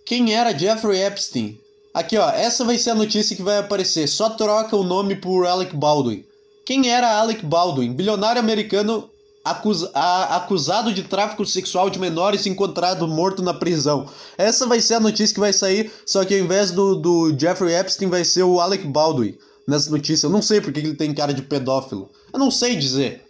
Quem 0.05 0.33
era 0.33 0.57
Jeffrey 0.57 1.01
Epstein? 1.01 1.59
Aqui, 1.93 2.17
ó. 2.17 2.29
Essa 2.29 2.65
vai 2.65 2.77
ser 2.77 2.91
a 2.91 2.95
notícia 2.95 3.35
que 3.35 3.41
vai 3.41 3.57
aparecer. 3.57 4.07
Só 4.07 4.29
troca 4.31 4.75
o 4.75 4.83
nome 4.83 5.15
por 5.15 5.47
Alec 5.47 5.75
Baldwin. 5.75 6.25
Quem 6.65 6.89
era 6.89 7.17
Alec 7.17 7.45
Baldwin? 7.45 7.93
Bilionário 7.93 8.39
americano 8.39 9.09
acusa 9.45 9.91
acusado 9.93 10.91
de 10.91 11.03
tráfico 11.03 11.45
sexual 11.45 11.89
de 11.89 11.99
menores 11.99 12.47
encontrado 12.47 13.07
morto 13.07 13.43
na 13.43 13.53
prisão. 13.53 14.07
Essa 14.35 14.65
vai 14.65 14.81
ser 14.81 14.95
a 14.95 14.99
notícia 14.99 15.35
que 15.35 15.39
vai 15.39 15.53
sair, 15.53 15.91
só 16.03 16.25
que 16.25 16.33
ao 16.33 16.39
invés 16.39 16.71
do, 16.71 16.95
do 16.95 17.39
Jeffrey 17.39 17.75
Epstein 17.75 18.09
vai 18.09 18.25
ser 18.25 18.41
o 18.41 18.59
Alec 18.59 18.87
Baldwin 18.87 19.37
nessa 19.67 19.91
notícia. 19.91 20.25
Eu 20.25 20.31
não 20.31 20.41
sei 20.41 20.59
porque 20.59 20.79
ele 20.79 20.95
tem 20.95 21.13
cara 21.13 21.31
de 21.31 21.43
pedófilo. 21.43 22.09
Eu 22.33 22.39
não 22.39 22.49
sei 22.49 22.75
dizer. 22.75 23.23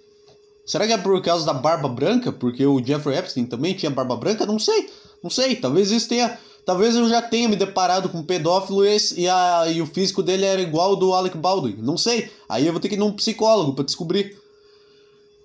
Será 0.66 0.88
que 0.88 0.94
é 0.94 0.98
por 0.98 1.22
causa 1.22 1.46
da 1.46 1.54
barba 1.54 1.90
branca? 1.90 2.32
Porque 2.32 2.66
o 2.66 2.84
Jeffrey 2.84 3.18
Epstein 3.18 3.46
também 3.46 3.74
tinha 3.74 3.92
barba 3.92 4.16
branca? 4.16 4.46
Não 4.46 4.58
sei. 4.58 4.90
Não 5.22 5.30
sei. 5.30 5.56
Talvez 5.58 5.92
isso 5.92 6.08
tenha. 6.08 6.40
Talvez 6.66 6.96
eu 6.96 7.08
já 7.08 7.22
tenha 7.22 7.48
me 7.48 7.56
deparado 7.56 8.10
com 8.10 8.20
um 8.20 8.24
pedófilo 8.24 8.84
esse, 8.84 9.22
e, 9.22 9.30
a, 9.30 9.66
e 9.68 9.80
o 9.84 9.86
físico 9.86 10.24
dele 10.24 10.46
era 10.46 10.60
igual 10.60 10.92
ao 10.92 10.96
do 10.96 11.14
Alec 11.14 11.38
Baldwin. 11.38 11.76
Não 11.78 11.96
sei. 11.96 12.32
Aí 12.50 12.66
eu 12.66 12.72
vou 12.72 12.82
ter 12.82 12.90
que 12.90 12.96
ir 12.96 12.98
num 12.98 13.12
psicólogo 13.12 13.74
para 13.74 13.86
descobrir. 13.86 14.36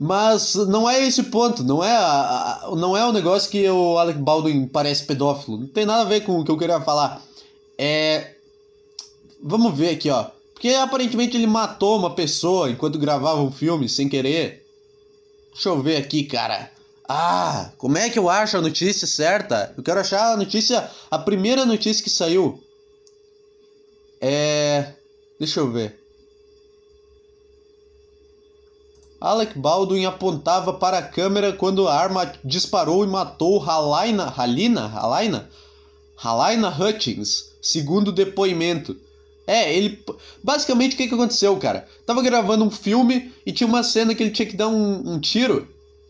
Mas 0.03 0.55
não 0.55 0.89
é 0.89 1.07
esse 1.07 1.25
ponto, 1.25 1.63
não 1.63 1.85
é 1.85 1.95
a, 1.95 2.63
a, 2.63 2.75
não 2.75 2.97
é 2.97 3.05
o 3.05 3.13
negócio 3.13 3.51
que 3.51 3.69
o 3.69 3.99
Alec 3.99 4.19
Baldwin 4.19 4.67
parece 4.67 5.05
pedófilo. 5.05 5.59
Não 5.59 5.67
tem 5.67 5.85
nada 5.85 6.01
a 6.01 6.07
ver 6.07 6.23
com 6.23 6.41
o 6.41 6.45
que 6.45 6.51
eu 6.51 6.57
queria 6.57 6.81
falar. 6.81 7.23
É. 7.77 8.35
Vamos 9.43 9.77
ver 9.77 9.91
aqui, 9.91 10.09
ó. 10.09 10.31
Porque 10.55 10.69
aparentemente 10.71 11.37
ele 11.37 11.47
matou 11.47 11.99
uma 11.99 12.15
pessoa 12.15 12.71
enquanto 12.71 12.99
gravava 12.99 13.43
um 13.43 13.53
filme 13.53 13.91
sem 13.91 14.09
querer. 14.09 14.67
Deixa 15.53 15.69
eu 15.69 15.83
ver 15.83 15.99
aqui, 15.99 16.25
cara. 16.25 16.73
Ah, 17.07 17.71
como 17.77 17.99
é 17.99 18.09
que 18.09 18.19
eu 18.19 18.31
acho 18.31 18.57
a 18.57 18.63
notícia 18.63 19.07
certa? 19.07 19.75
Eu 19.77 19.83
quero 19.83 20.01
achar 20.01 20.33
a 20.33 20.37
notícia, 20.37 20.91
a 21.11 21.19
primeira 21.19 21.67
notícia 21.67 22.03
que 22.03 22.09
saiu. 22.09 22.59
É. 24.19 24.95
Deixa 25.39 25.61
eu 25.61 25.71
ver. 25.71 26.00
Alec 29.21 29.59
Baldwin 29.59 30.07
apontava 30.07 30.73
para 30.73 30.99
a 30.99 31.03
câmera 31.03 31.53
quando 31.53 31.87
a 31.87 31.95
arma 31.95 32.33
disparou 32.43 33.05
e 33.05 33.07
matou 33.07 33.63
Halina, 33.63 34.33
Halina, 34.35 34.87
Halina, 34.87 35.51
Halina 36.17 36.69
Hutchins, 36.71 37.51
segundo 37.61 38.09
o 38.09 38.13
depoimento. 38.13 38.97
É, 39.47 39.75
ele. 39.75 40.03
Basicamente, 40.43 40.95
o 40.95 40.97
que, 40.97 41.09
que 41.09 41.15
aconteceu, 41.15 41.55
cara? 41.59 41.87
Tava 42.07 42.23
gravando 42.23 42.65
um 42.65 42.71
filme 42.71 43.31
e 43.45 43.53
tinha 43.53 43.67
uma 43.67 43.83
cena 43.83 44.15
que 44.15 44.23
ele 44.23 44.31
tinha 44.31 44.49
que 44.49 44.57
dar 44.57 44.69
um, 44.69 45.15
um 45.15 45.21
tiro 45.21 45.69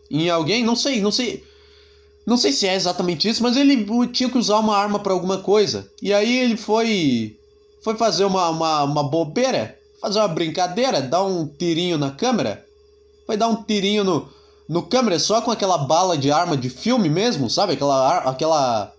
em 0.09 0.29
alguém, 0.29 0.63
não 0.63 0.75
sei, 0.75 1.01
não 1.01 1.11
sei. 1.11 1.43
Não 2.25 2.37
sei 2.37 2.51
se 2.51 2.67
é 2.67 2.75
exatamente 2.75 3.27
isso, 3.27 3.41
mas 3.41 3.57
ele 3.57 3.85
tinha 4.09 4.29
que 4.29 4.37
usar 4.37 4.59
uma 4.59 4.77
arma 4.77 4.99
para 4.99 5.11
alguma 5.11 5.39
coisa. 5.39 5.89
E 6.01 6.13
aí 6.13 6.37
ele 6.37 6.55
foi. 6.55 7.35
Foi 7.81 7.97
fazer 7.97 8.25
uma, 8.25 8.49
uma, 8.49 8.83
uma 8.83 9.03
bobeira. 9.03 9.77
fazer 9.99 10.19
uma 10.19 10.27
brincadeira, 10.27 11.01
dar 11.01 11.23
um 11.23 11.47
tirinho 11.47 11.97
na 11.97 12.11
câmera. 12.11 12.63
Vai 13.27 13.37
dar 13.37 13.47
um 13.47 13.63
tirinho 13.63 14.03
no, 14.03 14.29
no 14.67 14.83
câmera 14.83 15.19
só 15.19 15.41
com 15.41 15.51
aquela 15.51 15.77
bala 15.77 16.17
de 16.17 16.31
arma 16.31 16.55
de 16.55 16.69
filme 16.69 17.09
mesmo, 17.09 17.49
sabe? 17.49 17.73
Aquela, 17.73 18.17
aquela, 18.19 18.93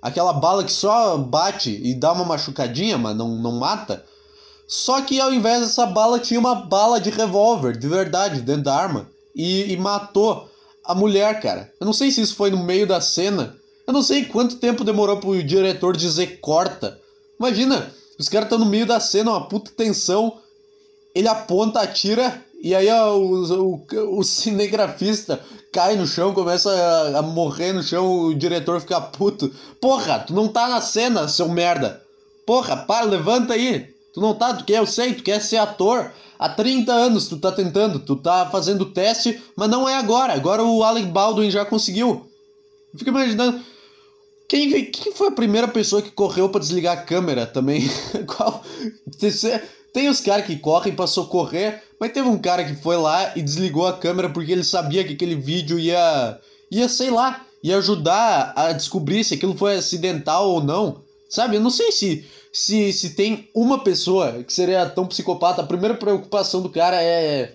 aquela 0.00 0.32
bala 0.32 0.64
que 0.64 0.72
só 0.72 1.16
bate 1.18 1.70
e 1.82 1.94
dá 1.94 2.12
uma 2.12 2.24
machucadinha, 2.24 2.96
mas 2.98 3.16
não, 3.16 3.28
não 3.36 3.52
mata. 3.52 4.04
Só 4.66 5.00
que 5.00 5.18
ao 5.20 5.32
invés 5.32 5.60
dessa 5.60 5.86
bala 5.86 6.18
tinha 6.18 6.38
uma 6.38 6.54
bala 6.54 7.00
de 7.00 7.08
revólver, 7.08 7.76
de 7.76 7.88
verdade, 7.88 8.42
dentro 8.42 8.64
da 8.64 8.74
arma. 8.74 9.08
E, 9.34 9.72
e 9.72 9.76
matou 9.76 10.48
a 10.84 10.94
mulher, 10.94 11.40
cara. 11.40 11.72
Eu 11.80 11.86
não 11.86 11.92
sei 11.92 12.10
se 12.10 12.20
isso 12.20 12.34
foi 12.34 12.50
no 12.50 12.62
meio 12.62 12.86
da 12.86 13.00
cena. 13.00 13.56
Eu 13.86 13.92
não 13.94 14.02
sei 14.02 14.26
quanto 14.26 14.56
tempo 14.56 14.84
demorou 14.84 15.18
pro 15.18 15.42
diretor 15.42 15.96
dizer 15.96 16.40
corta. 16.40 17.00
Imagina, 17.38 17.90
os 18.18 18.28
caras 18.28 18.46
estão 18.46 18.58
no 18.58 18.66
meio 18.66 18.84
da 18.84 19.00
cena, 19.00 19.30
uma 19.30 19.48
puta 19.48 19.70
tensão. 19.74 20.38
Ele 21.14 21.28
aponta, 21.28 21.80
atira, 21.80 22.44
e 22.60 22.74
aí 22.74 22.90
o, 22.90 23.86
o, 23.86 24.18
o 24.18 24.24
cinegrafista 24.24 25.40
cai 25.72 25.94
no 25.94 26.06
chão, 26.06 26.34
começa 26.34 26.70
a, 26.70 27.18
a, 27.18 27.22
morrer 27.22 27.72
no 27.72 27.82
chão, 27.82 28.24
o 28.24 28.34
diretor 28.34 28.80
fica 28.80 29.00
puto. 29.00 29.52
Porra, 29.80 30.18
tu 30.20 30.34
não 30.34 30.48
tá 30.48 30.68
na 30.68 30.80
cena, 30.80 31.28
seu 31.28 31.48
merda. 31.48 32.02
Porra, 32.46 32.76
para, 32.76 33.06
levanta 33.06 33.54
aí. 33.54 33.86
Tu 34.12 34.20
não 34.20 34.34
tá, 34.34 34.54
tu 34.54 34.64
quer, 34.64 34.78
eu 34.78 34.86
sei, 34.86 35.14
tu 35.14 35.22
quer 35.22 35.40
ser 35.40 35.58
ator. 35.58 36.10
Há 36.38 36.48
30 36.48 36.92
anos 36.92 37.28
tu 37.28 37.38
tá 37.38 37.52
tentando, 37.52 38.00
tu 38.00 38.16
tá 38.16 38.48
fazendo 38.50 38.86
teste, 38.86 39.40
mas 39.56 39.68
não 39.68 39.88
é 39.88 39.94
agora. 39.94 40.32
Agora 40.32 40.64
o 40.64 40.82
Alec 40.82 41.06
Baldwin 41.08 41.50
já 41.50 41.64
conseguiu. 41.64 42.28
Eu 42.92 42.98
fico 42.98 43.10
imaginando. 43.10 43.60
Quem, 44.48 44.86
quem 44.90 45.12
foi 45.12 45.28
a 45.28 45.32
primeira 45.32 45.68
pessoa 45.68 46.00
que 46.00 46.10
correu 46.10 46.48
para 46.48 46.60
desligar 46.60 46.96
a 46.96 47.02
câmera 47.02 47.46
também? 47.46 47.88
Qual? 48.26 48.64
Tem 49.92 50.08
os 50.08 50.20
caras 50.20 50.46
que 50.46 50.56
correm 50.56 50.94
para 50.94 51.06
socorrer, 51.06 51.82
mas 51.98 52.12
teve 52.12 52.28
um 52.28 52.38
cara 52.38 52.64
que 52.64 52.74
foi 52.74 52.96
lá 52.96 53.32
e 53.36 53.42
desligou 53.42 53.86
a 53.86 53.96
câmera 53.96 54.28
porque 54.28 54.52
ele 54.52 54.64
sabia 54.64 55.04
que 55.04 55.14
aquele 55.14 55.34
vídeo 55.34 55.78
ia. 55.78 56.38
ia, 56.70 56.88
sei 56.88 57.10
lá, 57.10 57.44
ia 57.62 57.78
ajudar 57.78 58.52
a 58.54 58.72
descobrir 58.72 59.24
se 59.24 59.34
aquilo 59.34 59.56
foi 59.56 59.76
acidental 59.76 60.50
ou 60.50 60.62
não. 60.62 61.02
Sabe? 61.28 61.56
Eu 61.56 61.60
não 61.60 61.70
sei 61.70 61.92
se, 61.92 62.24
se, 62.52 62.92
se 62.92 63.10
tem 63.10 63.48
uma 63.54 63.82
pessoa 63.82 64.42
que 64.42 64.52
seria 64.52 64.88
tão 64.88 65.06
psicopata. 65.06 65.62
A 65.62 65.66
primeira 65.66 65.94
preocupação 65.94 66.62
do 66.62 66.70
cara 66.70 67.02
é. 67.02 67.54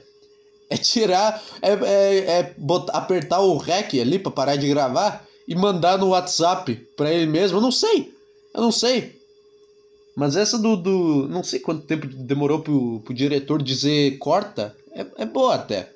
É 0.69 0.77
tirar. 0.77 1.43
É, 1.61 1.71
é, 1.71 2.17
é 2.39 2.53
botar, 2.57 2.93
apertar 2.93 3.41
o 3.41 3.57
REC 3.57 3.99
ali 3.99 4.17
pra 4.17 4.31
parar 4.31 4.55
de 4.55 4.67
gravar 4.67 5.25
e 5.47 5.55
mandar 5.55 5.97
no 5.97 6.09
WhatsApp 6.09 6.75
pra 6.95 7.11
ele 7.11 7.27
mesmo. 7.27 7.57
Eu 7.57 7.61
não 7.61 7.71
sei. 7.71 8.11
Eu 8.53 8.61
não 8.61 8.71
sei. 8.71 9.22
Mas 10.15 10.35
essa 10.35 10.57
do. 10.57 10.75
do 10.75 11.27
não 11.29 11.43
sei 11.43 11.59
quanto 11.59 11.85
tempo 11.85 12.07
demorou 12.07 12.59
pro, 12.59 12.99
pro 13.01 13.13
diretor 13.13 13.61
dizer 13.61 14.17
corta. 14.19 14.75
É, 14.93 15.05
é 15.17 15.25
boa 15.25 15.55
até. 15.55 15.89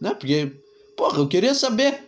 Né? 0.00 0.14
Porque. 0.14 0.52
Porra, 0.96 1.18
eu 1.18 1.28
queria 1.28 1.54
saber. 1.54 2.00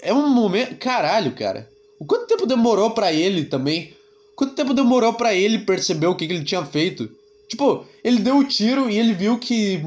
É 0.00 0.12
um 0.12 0.28
momento. 0.28 0.76
Caralho, 0.76 1.32
cara. 1.32 1.68
O 1.98 2.04
quanto 2.04 2.26
tempo 2.26 2.46
demorou 2.46 2.90
para 2.90 3.12
ele 3.12 3.44
também? 3.44 3.94
Quanto 4.34 4.54
tempo 4.54 4.74
demorou 4.74 5.12
para 5.12 5.34
ele 5.34 5.58
perceber 5.60 6.06
o 6.06 6.16
que, 6.16 6.26
que 6.26 6.32
ele 6.32 6.44
tinha 6.44 6.64
feito? 6.64 7.08
Tipo, 7.48 7.84
ele 8.02 8.18
deu 8.18 8.38
o 8.38 8.44
tiro 8.44 8.88
e 8.88 8.98
ele 8.98 9.12
viu 9.12 9.38
que 9.38 9.82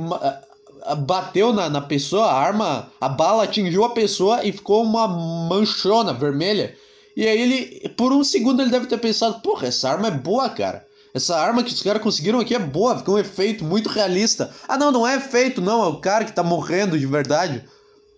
bateu 0.95 1.51
na, 1.51 1.69
na 1.69 1.81
pessoa, 1.81 2.27
a 2.27 2.37
arma, 2.37 2.91
a 3.01 3.09
bala 3.09 3.43
atingiu 3.43 3.83
a 3.83 3.89
pessoa 3.89 4.45
e 4.45 4.51
ficou 4.51 4.83
uma 4.83 5.07
manchona 5.07 6.13
vermelha. 6.13 6.75
E 7.17 7.25
aí 7.25 7.41
ele, 7.41 7.89
por 7.89 8.13
um 8.13 8.23
segundo, 8.23 8.61
ele 8.61 8.69
deve 8.69 8.85
ter 8.85 8.99
pensado: 8.99 9.41
porra, 9.41 9.67
essa 9.67 9.89
arma 9.89 10.09
é 10.09 10.11
boa, 10.11 10.47
cara. 10.49 10.84
Essa 11.15 11.37
arma 11.37 11.63
que 11.63 11.73
os 11.73 11.81
caras 11.81 12.01
conseguiram 12.01 12.41
aqui 12.41 12.53
é 12.53 12.59
boa, 12.59 12.97
fica 12.97 13.09
um 13.09 13.17
efeito 13.17 13.63
muito 13.63 13.87
realista. 13.87 14.53
Ah, 14.67 14.77
não, 14.77 14.91
não 14.91 15.07
é 15.07 15.15
efeito, 15.15 15.61
não, 15.61 15.81
é 15.81 15.87
o 15.87 16.01
cara 16.01 16.25
que 16.25 16.33
tá 16.33 16.43
morrendo 16.43 16.99
de 16.99 17.05
verdade. 17.05 17.63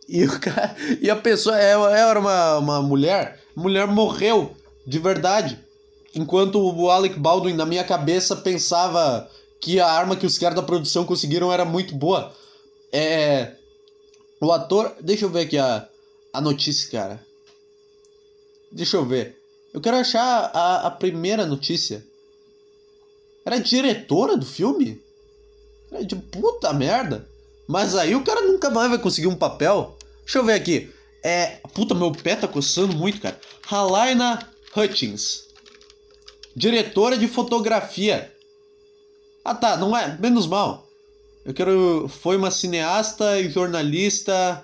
E, 0.10 0.26
o 0.26 0.40
cara, 0.40 0.76
e 1.00 1.08
a 1.08 1.16
pessoa 1.16 1.62
é, 1.62 1.74
era 1.74 2.20
uma, 2.20 2.58
uma 2.58 2.82
mulher, 2.82 3.40
a 3.56 3.62
mulher 3.62 3.86
morreu 3.86 4.58
de 4.88 4.98
verdade. 4.98 5.60
Enquanto 6.16 6.60
o 6.60 6.90
Alec 6.90 7.20
Baldwin, 7.20 7.54
na 7.54 7.68
minha 7.68 7.84
cabeça, 7.84 8.36
pensava 8.36 9.30
que 9.62 9.80
a 9.80 9.88
arma 9.88 10.16
que 10.16 10.26
os 10.26 10.40
caras 10.40 10.56
da 10.56 10.64
produção 10.64 11.06
conseguiram 11.06 11.54
era 11.54 11.64
muito 11.64 11.94
boa. 11.94 12.34
É. 12.92 13.52
O 14.42 14.52
ator. 14.52 14.96
Deixa 15.02 15.26
eu 15.26 15.30
ver 15.30 15.42
aqui 15.42 15.60
a, 15.60 15.88
a 16.34 16.42
notícia, 16.42 16.90
cara. 16.90 17.24
Deixa 18.72 18.98
eu 18.98 19.06
ver. 19.06 19.38
Eu 19.72 19.82
quero 19.82 19.98
achar 19.98 20.50
a, 20.52 20.88
a 20.88 20.90
primeira 20.90 21.46
notícia. 21.46 22.04
Era 23.48 23.62
diretora 23.62 24.36
do 24.36 24.46
filme? 24.46 25.02
Era 25.90 26.04
de 26.04 26.18
puta 26.18 26.74
merda. 26.74 27.26
Mas 27.66 27.96
aí 27.96 28.14
o 28.14 28.22
cara 28.22 28.42
nunca 28.42 28.70
mais 28.70 28.90
vai 28.90 29.00
conseguir 29.00 29.28
um 29.28 29.38
papel. 29.38 29.98
Deixa 30.26 30.40
eu 30.40 30.44
ver 30.44 30.52
aqui. 30.52 30.92
É. 31.24 31.62
Puta, 31.74 31.96
meu 31.96 32.12
pé 32.12 32.36
tá 32.36 32.46
coçando 32.46 32.94
muito, 32.98 33.22
cara. 33.22 33.40
Halaina 33.72 34.46
Hutchins. 34.76 35.46
Diretora 36.58 37.18
de 37.18 37.26
fotografia. 37.30 38.30
Ah 39.46 39.56
tá, 39.56 39.78
não 39.78 39.96
é. 39.96 40.18
Menos 40.20 40.46
mal. 40.46 40.86
Eu 41.46 41.54
quero. 41.54 42.10
Foi 42.10 42.36
uma 42.36 42.52
cineasta 42.52 43.40
e 43.40 43.50
jornalista. 43.50 44.62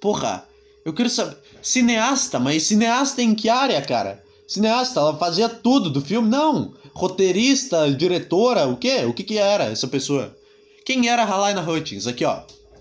Porra, 0.00 0.48
eu 0.86 0.94
quero 0.94 1.10
saber. 1.10 1.36
Cineasta, 1.60 2.38
mas 2.38 2.62
cineasta 2.62 3.20
em 3.20 3.34
que 3.34 3.50
área, 3.50 3.82
cara? 3.82 4.24
Cineasta, 4.48 5.00
ela 5.00 5.18
fazia 5.18 5.50
tudo 5.50 5.90
do 5.90 6.00
filme? 6.00 6.30
Não. 6.30 6.72
Roteirista, 6.96 7.90
diretora, 7.90 8.66
o 8.66 8.76
quê? 8.78 9.04
O 9.04 9.12
que 9.12 9.22
que 9.22 9.36
era 9.36 9.64
essa 9.64 9.86
pessoa? 9.86 10.34
Quem 10.82 11.10
era 11.10 11.24
Halina 11.24 11.60
Hutchins? 11.60 12.06
Aqui, 12.06 12.24
ó. 12.24 12.40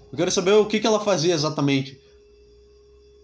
Eu 0.10 0.18
quero 0.18 0.32
saber 0.32 0.54
o 0.54 0.66
que 0.66 0.80
que 0.80 0.88
ela 0.88 1.02
fazia 1.02 1.34
exatamente. 1.34 2.00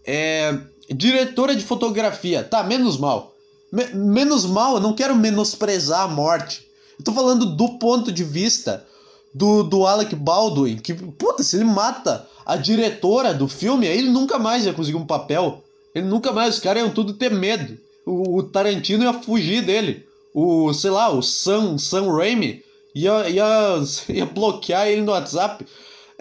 É. 0.05 0.57
Diretora 0.93 1.55
de 1.55 1.63
fotografia. 1.63 2.43
Tá, 2.43 2.61
menos 2.61 2.97
mal. 2.97 3.33
Me 3.71 3.85
menos 3.93 4.45
mal, 4.45 4.75
eu 4.75 4.81
não 4.81 4.93
quero 4.93 5.15
menosprezar 5.15 6.01
a 6.01 6.07
morte. 6.09 6.67
Eu 6.99 7.05
tô 7.05 7.13
falando 7.13 7.45
do 7.55 7.79
ponto 7.79 8.11
de 8.11 8.25
vista 8.25 8.85
do, 9.33 9.63
do 9.63 9.87
Alec 9.87 10.13
Baldwin, 10.13 10.75
que, 10.75 10.93
puta, 10.93 11.41
se 11.41 11.55
ele 11.55 11.63
mata 11.63 12.27
a 12.45 12.57
diretora 12.57 13.33
do 13.33 13.47
filme, 13.47 13.87
aí 13.87 13.97
ele 13.97 14.09
nunca 14.09 14.37
mais 14.37 14.65
ia 14.65 14.73
conseguir 14.73 14.97
um 14.97 15.05
papel. 15.05 15.63
Ele 15.95 16.05
nunca 16.05 16.33
mais, 16.33 16.55
os 16.55 16.59
caras 16.59 16.83
iam 16.83 16.91
tudo 16.91 17.13
ter 17.13 17.31
medo. 17.31 17.77
O, 18.05 18.39
o, 18.39 18.43
Tarantino 18.43 19.05
ia 19.05 19.13
fugir 19.13 19.63
dele. 19.63 20.05
O, 20.33 20.73
sei 20.73 20.91
lá, 20.91 21.09
o 21.09 21.21
Sam, 21.21 21.77
Sam 21.77 22.11
Raimi 22.11 22.63
ia, 22.95 23.29
ia, 23.29 23.79
ia 24.09 24.25
bloquear 24.25 24.87
ele 24.87 25.01
no 25.01 25.11
WhatsApp. 25.11 25.65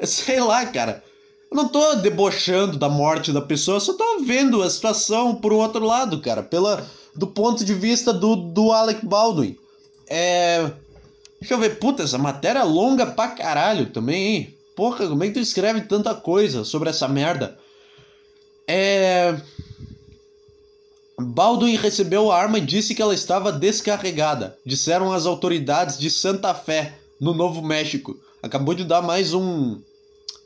Sei 0.03 0.41
lá, 0.41 0.67
cara. 0.67 1.03
Eu 1.51 1.57
não 1.57 1.69
tô 1.69 1.97
debochando 1.97 2.79
da 2.79 2.89
morte 2.89 3.33
da 3.33 3.41
pessoa, 3.41 3.77
eu 3.77 3.81
só 3.81 3.95
tô 3.95 4.21
vendo 4.21 4.63
a 4.63 4.71
situação 4.71 5.35
por 5.35 5.53
um 5.53 5.57
outro 5.57 5.85
lado, 5.85 6.21
cara. 6.21 6.43
Pela, 6.45 6.89
do 7.15 7.27
ponto 7.27 7.65
de 7.65 7.75
vista 7.75 8.13
do, 8.13 8.37
do 8.37 8.71
Alec 8.71 9.05
Baldwin. 9.05 9.57
É 10.09 10.71
Deixa 11.41 11.55
eu 11.55 11.59
ver, 11.59 11.79
puta, 11.79 12.03
essa 12.03 12.19
matéria 12.19 12.61
é 12.61 12.65
longa 12.65 13.07
pra 13.07 13.29
caralho 13.29 13.87
também, 13.87 14.37
hein? 14.37 14.55
Porra, 14.77 15.09
como 15.09 15.25
é 15.25 15.29
que 15.29 15.35
tu 15.35 15.41
escreve 15.41 15.81
tanta 15.83 16.15
coisa 16.15 16.65
sobre 16.65 16.91
essa 16.91 17.09
merda? 17.09 17.59
É. 18.69 19.35
Baldwin 21.21 21.77
recebeu 21.77 22.31
a 22.31 22.39
arma 22.39 22.59
e 22.59 22.65
disse 22.65 22.95
que 22.95 23.03
ela 23.03 23.15
estava 23.15 23.53
descarregada, 23.53 24.57
disseram 24.65 25.13
as 25.13 25.27
autoridades 25.27 25.99
de 25.99 26.11
Santa 26.11 26.55
Fé, 26.55 26.95
no 27.21 27.35
Novo 27.35 27.61
México. 27.61 28.17
Acabou 28.43 28.75
de 28.75 28.85
dar 28.85 29.03
mais 29.03 29.35
um. 29.35 29.79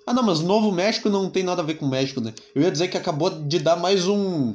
Ah, 0.07 0.13
não, 0.13 0.23
mas 0.23 0.41
Novo 0.41 0.73
México 0.73 1.09
não 1.09 1.31
tem 1.31 1.45
nada 1.45 1.63
a 1.63 1.65
ver 1.65 1.75
com 1.75 1.87
México, 1.87 2.21
né? 2.21 2.35
Eu 2.55 2.63
ia 2.63 2.71
dizer 2.71 2.89
que 2.89 2.99
acabou 2.99 3.31
de 3.31 3.59
dar 3.61 3.77
mais 3.77 4.07
um 4.09 4.55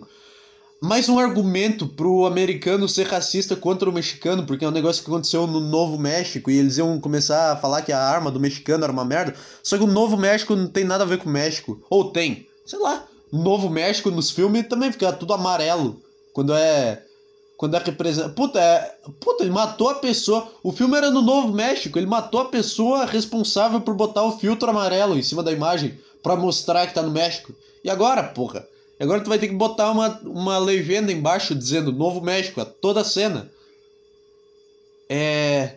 mais 0.82 1.10
um 1.10 1.20
argumento 1.20 1.88
pro 1.88 2.26
americano 2.26 2.88
ser 2.88 3.06
racista 3.06 3.54
contra 3.54 3.90
o 3.90 3.94
mexicano, 3.94 4.46
porque 4.46 4.64
é 4.64 4.68
um 4.68 4.72
negócio 4.72 5.04
que 5.04 5.10
aconteceu 5.10 5.46
no 5.46 5.60
Novo 5.60 5.98
México 5.98 6.50
e 6.50 6.58
eles 6.58 6.78
iam 6.78 7.00
começar 7.02 7.52
a 7.52 7.58
falar 7.58 7.82
que 7.82 7.92
a 7.92 8.02
arma 8.02 8.32
do 8.32 8.40
mexicano 8.40 8.84
era 8.84 8.94
uma 8.94 9.04
merda. 9.04 9.36
Só 9.62 9.78
que 9.78 9.84
o 9.84 9.88
Novo 9.88 10.16
México 10.16 10.56
não 10.56 10.68
tem 10.68 10.86
nada 10.86 11.04
a 11.04 11.08
ver 11.08 11.18
com 11.18 11.30
o 11.30 11.34
México. 11.34 11.82
Ou 11.90 12.12
tem, 12.12 12.48
sei 12.66 12.80
lá. 12.80 13.06
Novo 13.32 13.70
México 13.70 14.10
nos 14.10 14.32
filmes 14.32 14.68
também 14.68 14.92
fica 14.92 15.12
tudo 15.12 15.34
amarelo. 15.34 16.02
Quando 16.40 16.56
é. 16.56 17.04
Quando 17.58 17.76
é 17.76 17.80
representa. 17.80 18.30
Puta, 18.30 18.62
é. 18.62 18.98
Puta, 19.20 19.44
ele 19.44 19.52
matou 19.52 19.90
a 19.90 19.96
pessoa. 19.96 20.50
O 20.64 20.72
filme 20.72 20.96
era 20.96 21.12
no 21.12 21.22
Novo 21.22 21.52
México. 21.52 22.00
Ele 22.00 22.06
matou 22.06 22.40
a 22.40 22.46
pessoa 22.46 23.04
responsável 23.04 23.82
por 23.82 23.94
botar 23.94 24.24
o 24.24 24.40
filtro 24.40 24.70
amarelo 24.70 25.18
em 25.18 25.22
cima 25.22 25.44
da 25.44 25.52
imagem. 25.52 26.00
para 26.24 26.38
mostrar 26.38 26.88
que 26.88 26.94
tá 26.94 27.02
no 27.02 27.12
México. 27.12 27.54
E 27.84 27.90
agora, 27.90 28.24
porra? 28.24 28.66
Agora 28.98 29.20
tu 29.20 29.28
vai 29.28 29.38
ter 29.38 29.50
que 29.50 29.54
botar 29.54 29.92
uma, 29.92 30.18
uma 30.22 30.58
legenda 30.58 31.12
embaixo 31.12 31.54
dizendo 31.54 31.92
Novo 31.92 32.22
México, 32.22 32.62
a 32.62 32.66
toda 32.66 33.02
a 33.02 33.06
cena. 33.06 33.52
É. 35.10 35.76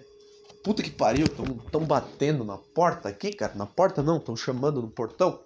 Puta 0.62 0.80
que 0.80 0.90
pariu, 0.90 1.26
tão, 1.28 1.44
tão 1.72 1.80
batendo 1.84 2.44
na 2.44 2.56
porta 2.56 3.08
aqui, 3.08 3.32
cara. 3.32 3.54
Na 3.56 3.66
porta 3.66 4.00
não, 4.00 4.20
tão 4.20 4.36
chamando 4.36 4.80
no 4.80 4.88
portão. 4.88 5.40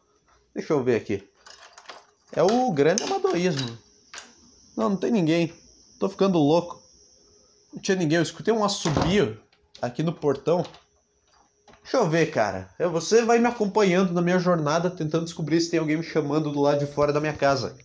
Deixa 0.54 0.74
eu 0.74 0.84
ver 0.84 0.96
aqui. 0.96 1.26
É 2.32 2.42
o 2.42 2.70
grande 2.70 3.02
amadorismo. 3.02 3.85
Não, 4.76 4.90
não 4.90 4.96
tem 4.96 5.10
ninguém. 5.10 5.52
Tô 5.98 6.08
ficando 6.08 6.38
louco. 6.38 6.82
Não 7.72 7.80
tinha 7.80 7.96
ninguém. 7.96 8.16
Eu 8.16 8.22
escutei 8.22 8.52
um 8.52 8.64
assobio 8.64 9.40
aqui 9.80 10.02
no 10.02 10.12
portão. 10.12 10.64
Deixa 11.82 11.98
eu 11.98 12.08
ver, 12.08 12.26
cara. 12.30 12.68
Você 12.92 13.22
vai 13.22 13.38
me 13.38 13.46
acompanhando 13.46 14.12
na 14.12 14.20
minha 14.20 14.38
jornada, 14.38 14.90
tentando 14.90 15.24
descobrir 15.24 15.60
se 15.60 15.70
tem 15.70 15.78
alguém 15.78 15.96
me 15.96 16.02
chamando 16.02 16.50
do 16.50 16.60
lado 16.60 16.84
de 16.84 16.92
fora 16.92 17.12
da 17.12 17.20
minha 17.20 17.32
casa. 17.32 17.76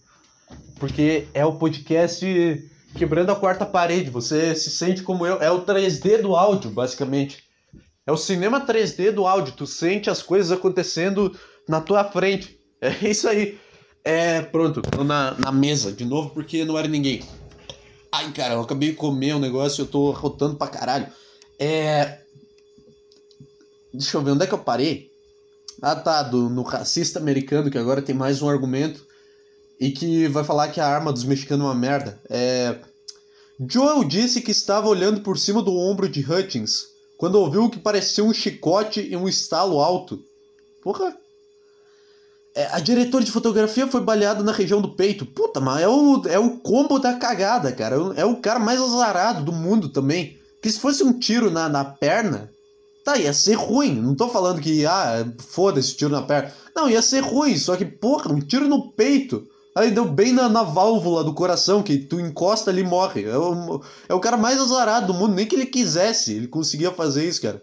Porque 0.80 1.28
é 1.34 1.46
o 1.46 1.56
podcast 1.56 2.26
quebrando 2.96 3.32
a 3.32 3.36
quarta 3.36 3.66
parede. 3.66 4.10
Você 4.10 4.56
se 4.56 4.72
sente 4.72 5.04
como 5.04 5.26
eu. 5.26 5.42
É 5.42 5.52
o 5.52 5.64
3D 5.64 6.22
do 6.22 6.36
áudio, 6.36 6.72
basicamente. 6.72 7.44
É 8.06 8.12
o 8.12 8.18
cinema 8.18 8.66
3D 8.66 9.12
do 9.12 9.28
áudio. 9.28 9.54
Tu 9.54 9.68
sente 9.68 10.10
as 10.10 10.22
coisas 10.22 10.52
acontecendo 10.52 11.38
na 11.70 11.80
tua 11.80 12.04
frente. 12.04 12.60
É 12.82 13.08
isso 13.08 13.30
aí. 13.30 13.60
É, 14.04 14.42
pronto. 14.42 14.82
Tô 14.82 15.04
na, 15.04 15.38
na 15.40 15.52
mesa 15.52 15.92
de 15.92 16.06
novo 16.06 16.32
porque 16.32 16.66
não 16.66 16.78
era 16.78 16.88
ninguém. 16.88 17.24
Ai, 18.12 18.32
cara, 18.34 18.56
eu 18.56 18.62
acabei 18.62 18.92
de 18.92 18.96
comer 18.96 19.36
um 19.36 19.40
negócio 19.40 19.82
e 19.82 19.84
eu 19.84 19.88
tô 19.88 20.12
rotando 20.12 20.56
pra 20.56 20.68
caralho. 20.68 21.08
É. 21.60 22.20
Deixa 23.94 24.18
eu 24.18 24.22
ver, 24.22 24.32
onde 24.32 24.44
é 24.44 24.48
que 24.48 24.54
eu 24.54 24.60
parei? 24.60 25.10
Ah 25.82 25.96
tá, 25.96 26.24
do, 26.24 26.50
no 26.50 26.62
racista 26.62 27.20
americano, 27.20 27.72
que 27.72 27.78
agora 27.78 28.02
tem 28.02 28.16
mais 28.16 28.42
um 28.42 28.50
argumento. 28.50 29.06
E 29.80 29.92
que 29.92 30.28
vai 30.28 30.44
falar 30.44 30.70
que 30.70 30.80
a 30.80 30.88
arma 30.88 31.12
dos 31.12 31.24
mexicanos 31.24 31.66
é 31.66 31.70
uma 31.70 31.76
merda. 31.76 32.22
É. 32.30 32.80
Joel 33.70 34.04
disse 34.04 34.42
que 34.42 34.52
estava 34.52 34.88
olhando 34.88 35.22
por 35.22 35.38
cima 35.38 35.62
do 35.62 35.76
ombro 35.76 36.10
de 36.10 36.22
Hutchins 36.22 36.92
quando 37.18 37.36
ouviu 37.36 37.66
o 37.66 37.70
que 37.70 37.80
parecia 37.80 38.24
um 38.24 38.34
chicote 38.34 39.00
e 39.00 39.16
um 39.16 39.30
estalo 39.30 39.80
alto. 39.80 40.24
Porra. 40.84 41.16
É, 42.54 42.68
a 42.72 42.80
diretora 42.80 43.24
de 43.24 43.32
fotografia 43.32 43.88
foi 43.88 44.02
baleada 44.02 44.44
na 44.44 44.52
região 44.52 44.82
do 44.82 44.96
peito. 44.96 45.26
Puta, 45.26 45.60
mas 45.60 45.82
é 45.82 45.88
o, 45.88 46.22
é 46.28 46.40
o 46.40 46.58
combo 46.58 47.00
da 47.00 47.14
cagada, 47.14 47.72
cara. 47.72 47.96
É 48.16 48.26
o 48.26 48.38
cara 48.38 48.60
mais 48.60 48.80
azarado 48.80 49.44
do 49.44 49.52
mundo 49.52 49.90
também. 49.90 50.38
Que 50.62 50.72
se 50.72 50.80
fosse 50.80 51.04
um 51.04 51.18
tiro 51.18 51.50
na, 51.50 51.70
na 51.70 51.84
perna, 51.84 52.52
Tá, 53.04 53.18
ia 53.18 53.34
ser 53.34 53.56
ruim. 53.56 53.96
Não 53.96 54.16
tô 54.16 54.28
falando 54.30 54.62
que, 54.62 54.86
ah, 54.86 55.26
foda-se, 55.40 55.96
tiro 55.96 56.12
na 56.12 56.22
perna. 56.22 56.54
Não, 56.76 56.90
ia 56.90 57.02
ser 57.02 57.22
ruim, 57.22 57.58
só 57.58 57.76
que, 57.76 57.86
porra, 57.86 58.32
um 58.32 58.40
tiro 58.40 58.68
no 58.68 58.92
peito. 58.92 59.48
Aí 59.76 59.90
deu 59.90 60.06
bem 60.06 60.34
na, 60.34 60.50
na 60.50 60.64
válvula 60.64 61.24
do 61.24 61.34
coração, 61.34 61.82
que 61.82 61.98
tu 61.98 62.20
encosta 62.20 62.70
ali 62.70 62.82
e 62.82 62.86
morre. 62.86 63.24
É 63.24 63.38
o, 63.38 63.82
é 64.10 64.14
o 64.14 64.20
cara 64.20 64.38
mais 64.38 64.60
azarado 64.60 65.08
do 65.08 65.14
mundo, 65.14 65.34
nem 65.34 65.46
que 65.46 65.56
ele 65.56 65.66
quisesse, 65.66 66.34
ele 66.34 66.48
conseguia 66.48 66.92
fazer 66.92 67.28
isso, 67.28 67.42
cara. 67.42 67.62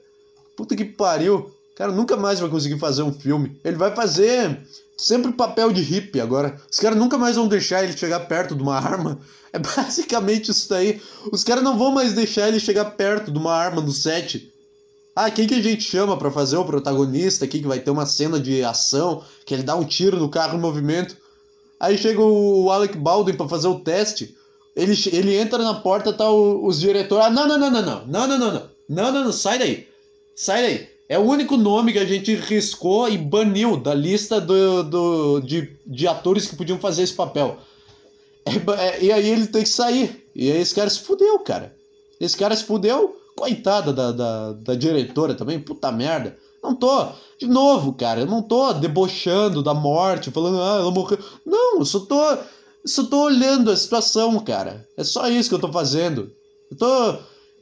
Puta 0.57 0.75
que 0.75 0.85
pariu. 0.85 1.53
Cara, 1.79 1.93
nunca 1.93 2.17
mais 2.17 2.41
vai 2.41 2.51
conseguir 2.51 2.77
fazer 2.77 3.05
um 3.05 3.13
filme. 3.13 3.57
Ele 3.63 3.77
vai 3.77 3.95
fazer 3.95 4.67
sempre 4.97 5.31
papel 5.31 5.73
de 5.73 5.81
hippie 5.81 6.21
agora. 6.21 6.61
Os 6.69 6.81
caras 6.81 6.99
nunca 6.99 7.17
mais 7.17 7.37
vão 7.37 7.47
deixar 7.47 7.85
ele 7.85 7.97
chegar 7.97 8.19
perto 8.27 8.57
de 8.57 8.63
uma 8.65 8.75
arma. 8.75 9.21
É 9.53 9.61
basicamente 9.61 10.51
isso 10.51 10.69
daí. 10.69 11.01
Os 11.31 11.45
caras 11.45 11.63
não 11.63 11.79
vão 11.79 11.93
mais 11.93 12.15
deixar 12.15 12.49
ele 12.49 12.59
chegar 12.59 12.85
perto 12.97 13.31
de 13.31 13.39
uma 13.39 13.55
arma 13.55 13.81
no 13.81 13.93
set. 13.93 14.53
Ah, 15.15 15.31
quem 15.31 15.47
que 15.47 15.55
a 15.55 15.63
gente 15.63 15.85
chama 15.85 16.17
para 16.19 16.33
fazer 16.33 16.57
o 16.57 16.65
protagonista 16.65 17.45
aqui, 17.45 17.61
que 17.61 17.69
vai 17.69 17.79
ter 17.79 17.93
uma 17.93 18.07
cena 18.07 18.41
de 18.41 18.65
ação, 18.65 19.23
que 19.47 19.55
ele 19.55 19.63
dá 19.63 19.77
um 19.77 19.85
tiro 19.85 20.19
no 20.19 20.29
carro 20.29 20.59
em 20.59 20.61
movimento. 20.61 21.17
Aí 21.79 21.97
chega 21.97 22.21
o 22.21 22.73
Alec 22.73 22.99
Baldwin 22.99 23.37
para 23.37 23.49
fazer 23.49 23.69
o 23.69 23.79
teste. 23.79 24.37
Ele, 24.75 24.95
ele 25.13 25.37
entra 25.37 25.59
na 25.59 25.75
porta, 25.75 26.13
tá 26.13 26.29
o, 26.29 26.67
os 26.67 26.81
diretores. 26.81 27.27
Ah, 27.27 27.31
não, 27.31 27.47
não, 27.47 27.57
não, 27.57 27.71
não, 27.71 27.83
não, 27.83 28.07
não, 28.07 28.27
não, 28.27 28.39
não, 28.39 28.39
não, 28.39 28.71
não, 28.89 29.13
não, 29.13 29.25
não, 29.27 29.33
sai 29.33 29.61
daí. 29.61 29.89
Sai 30.35 30.63
daí. 30.63 30.98
É 31.09 31.19
o 31.19 31.23
único 31.23 31.57
nome 31.57 31.93
que 31.93 31.99
a 31.99 32.05
gente 32.05 32.35
riscou 32.35 33.09
e 33.09 33.17
baniu 33.17 33.77
da 33.77 33.95
lista 33.95 34.41
do, 34.41 34.83
do, 34.83 35.41
de, 35.41 35.77
de 35.87 36.07
atores 36.07 36.47
que 36.47 36.57
podiam 36.57 36.79
fazer 36.79 37.03
esse 37.03 37.15
papel. 37.15 37.59
É, 38.45 38.87
é, 38.87 39.05
e 39.05 39.13
aí 39.13 39.29
ele 39.31 39.47
tem 39.47 39.63
que 39.63 39.69
sair. 39.69 40.27
E 40.35 40.53
aí 40.53 40.61
esse 40.61 40.75
cara 40.75 40.91
se 40.91 41.01
fudeu, 41.01 41.39
cara. 41.39 41.75
Esse 42.21 42.37
cara 42.37 42.55
se 42.55 42.65
fudeu 42.65 43.19
Coitada 43.39 43.93
da, 43.93 44.11
da, 44.11 44.53
da 44.53 44.75
diretora 44.75 45.33
também, 45.33 45.61
puta 45.61 45.93
merda. 45.93 46.37
Não 46.61 46.75
tô, 46.75 47.07
de 47.39 47.47
novo, 47.47 47.93
cara, 47.93 48.23
eu 48.23 48.27
não 48.27 48.43
tô 48.43 48.73
debochando 48.73 49.63
da 49.63 49.73
morte, 49.73 50.33
falando, 50.33 50.61
ah, 50.61 50.81
ela 50.81 50.91
morreu. 50.91 51.19
Não, 51.47 51.79
eu 51.79 51.85
só 51.85 52.01
tô, 52.01 52.21
só 52.85 53.05
tô 53.05 53.23
olhando 53.23 53.71
a 53.71 53.77
situação, 53.77 54.37
cara. 54.41 54.85
É 54.97 55.05
só 55.05 55.29
isso 55.29 55.49
que 55.49 55.55
eu 55.55 55.61
tô 55.61 55.73
fazendo. 55.73 56.33
Eu 56.69 56.77
tô 56.77 57.19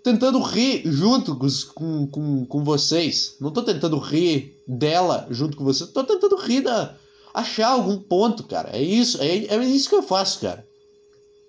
tentando 0.07 0.41
rir 0.41 0.83
junto 0.85 1.37
com, 1.75 2.07
com, 2.07 2.47
com 2.47 2.63
vocês. 2.63 3.35
Não 3.41 3.51
tô 3.51 3.61
tentando 3.61 3.99
rir 3.99 4.57
dela 4.65 5.27
junto 5.31 5.57
com 5.57 5.65
vocês. 5.65 5.91
Tô 5.91 6.05
tentando 6.05 6.37
rir 6.37 6.61
da. 6.61 6.95
achar 7.35 7.71
algum 7.71 7.99
ponto, 7.99 8.45
cara. 8.45 8.71
É 8.73 8.81
isso, 8.81 9.21
é, 9.21 9.47
é 9.47 9.65
isso 9.65 9.89
que 9.89 9.97
eu 9.97 10.05
faço, 10.05 10.43
cara. 10.43 10.65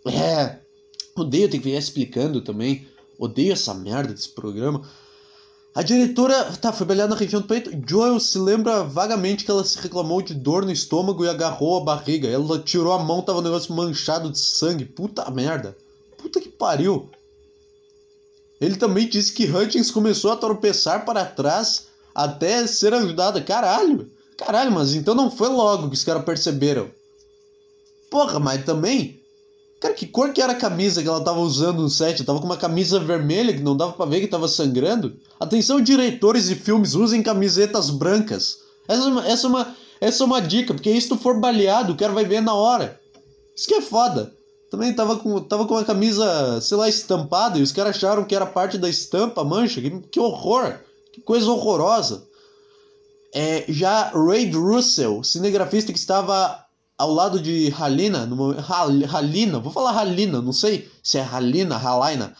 É. 0.08 0.58
Odeio 1.16 1.48
ter 1.48 1.60
que 1.60 1.66
ficar 1.66 1.78
explicando 1.78 2.42
também. 2.42 2.88
Odeio 3.20 3.54
essa 3.54 3.76
merda 3.76 4.12
desse 4.12 4.30
programa. 4.30 4.82
A 5.76 5.84
diretora, 5.84 6.46
tá, 6.60 6.74
foi 6.74 6.88
baleada 6.88 7.14
na 7.14 7.20
região 7.20 7.40
do 7.40 7.48
peito. 7.48 7.70
Joel 7.88 8.20
se 8.20 8.40
lembra 8.40 8.84
vagamente 8.84 9.46
que 9.46 9.52
ela 9.52 9.64
se 9.64 9.78
reclamou 9.78 10.24
de 10.24 10.34
dor 10.34 10.66
no 10.66 10.72
estômago 10.72 11.24
e 11.24 11.30
agarrou 11.30 11.78
a 11.78 11.84
barriga. 11.84 12.28
Ela 12.28 12.58
tirou 12.58 12.94
a 12.94 13.04
mão, 13.04 13.22
tava 13.22 13.38
um 13.38 13.44
negócio 13.44 13.72
manchado 13.76 14.32
de 14.32 14.40
sangue. 14.40 14.84
Puta 14.84 15.30
merda. 15.30 15.78
Puta 16.18 16.42
que 16.42 16.50
pariu. 16.50 17.12
Ele 18.60 18.76
também 18.76 19.08
disse 19.08 19.34
que 19.34 19.50
Hutchins 19.50 19.92
começou 19.92 20.32
a 20.32 20.38
tropeçar 20.38 21.06
para 21.06 21.26
trás 21.26 21.88
até 22.14 22.66
ser 22.66 22.94
ajudada. 22.94 23.42
Caralho. 23.42 24.10
Caralho, 24.38 24.72
mas 24.72 24.94
então 24.94 25.16
não 25.16 25.32
foi 25.32 25.50
logo 25.50 25.90
que 25.90 25.96
os 25.96 26.04
caras 26.04 26.24
perceberam. 26.24 26.90
Porra, 28.10 28.40
mas 28.40 28.64
também 28.64 29.18
Cara, 29.80 29.94
que 29.94 30.08
cor 30.08 30.34
que 30.34 30.42
era 30.42 30.54
a 30.54 30.58
camisa 30.58 31.04
que 31.04 31.08
ela 31.08 31.24
tava 31.24 31.40
usando 31.40 31.82
no 31.82 31.90
set? 31.90 32.24
Tava 32.24 32.40
com 32.40 32.46
uma 32.46 32.58
camisa 32.58 33.00
vermelha 33.00 33.54
que 33.54 33.62
não 33.62 33.78
dava 33.78 33.94
para 33.94 34.10
ver 34.10 34.22
que 34.22 34.28
tava 34.28 34.48
sangrando. 34.48 35.16
Atenção, 35.40 35.80
diretores 35.80 36.48
de 36.48 36.56
filmes, 36.56 36.96
usem 36.96 37.22
camisetas 37.22 37.92
brancas. 37.92 38.58
Essa 38.88 39.04
é 39.04 39.08
uma, 39.08 39.28
essa 39.28 39.46
é 39.46 39.50
uma, 39.50 39.76
essa 40.02 40.24
é 40.24 40.26
uma 40.26 40.42
dica, 40.42 40.74
porque 40.74 41.00
se 41.00 41.08
tu 41.08 41.16
for 41.16 41.40
baleado, 41.40 41.94
o 41.94 41.96
cara 41.96 42.12
vai 42.12 42.26
ver 42.26 42.42
na 42.42 42.56
hora. 42.56 43.00
Isso 43.56 43.68
que 43.68 43.76
é 43.76 43.82
foda. 43.82 44.34
Também 44.70 44.94
tava 44.94 45.18
com, 45.18 45.40
tava 45.42 45.66
com 45.66 45.76
uma 45.76 45.86
camisa, 45.86 46.60
sei 46.62 46.78
lá, 46.78 46.90
estampada 46.90 47.58
e 47.58 47.62
os 47.62 47.72
caras 47.72 47.96
acharam 47.96 48.26
que 48.26 48.36
era 48.36 48.46
parte 48.46 48.78
da 48.78 48.90
estampa, 48.90 49.44
mancha. 49.44 49.82
Que, 49.82 49.90
que 50.02 50.20
horror! 50.20 50.80
Que 51.14 51.22
coisa 51.22 51.50
horrorosa. 51.50 52.28
É, 53.34 53.66
já 53.70 54.10
Ray 54.10 54.52
Russell, 54.52 55.24
cinegrafista 55.24 55.92
que 55.92 56.00
estava 56.00 56.66
ao 56.98 57.14
lado 57.14 57.40
de 57.40 57.72
Halina, 57.78 58.26
no, 58.26 58.56
Halina, 59.14 59.60
vou 59.60 59.72
falar 59.72 59.98
Halina, 59.98 60.42
não 60.42 60.54
sei 60.54 60.90
se 61.04 61.18
é 61.18 61.24
Halina, 61.24 61.78
Halina. 61.78 62.36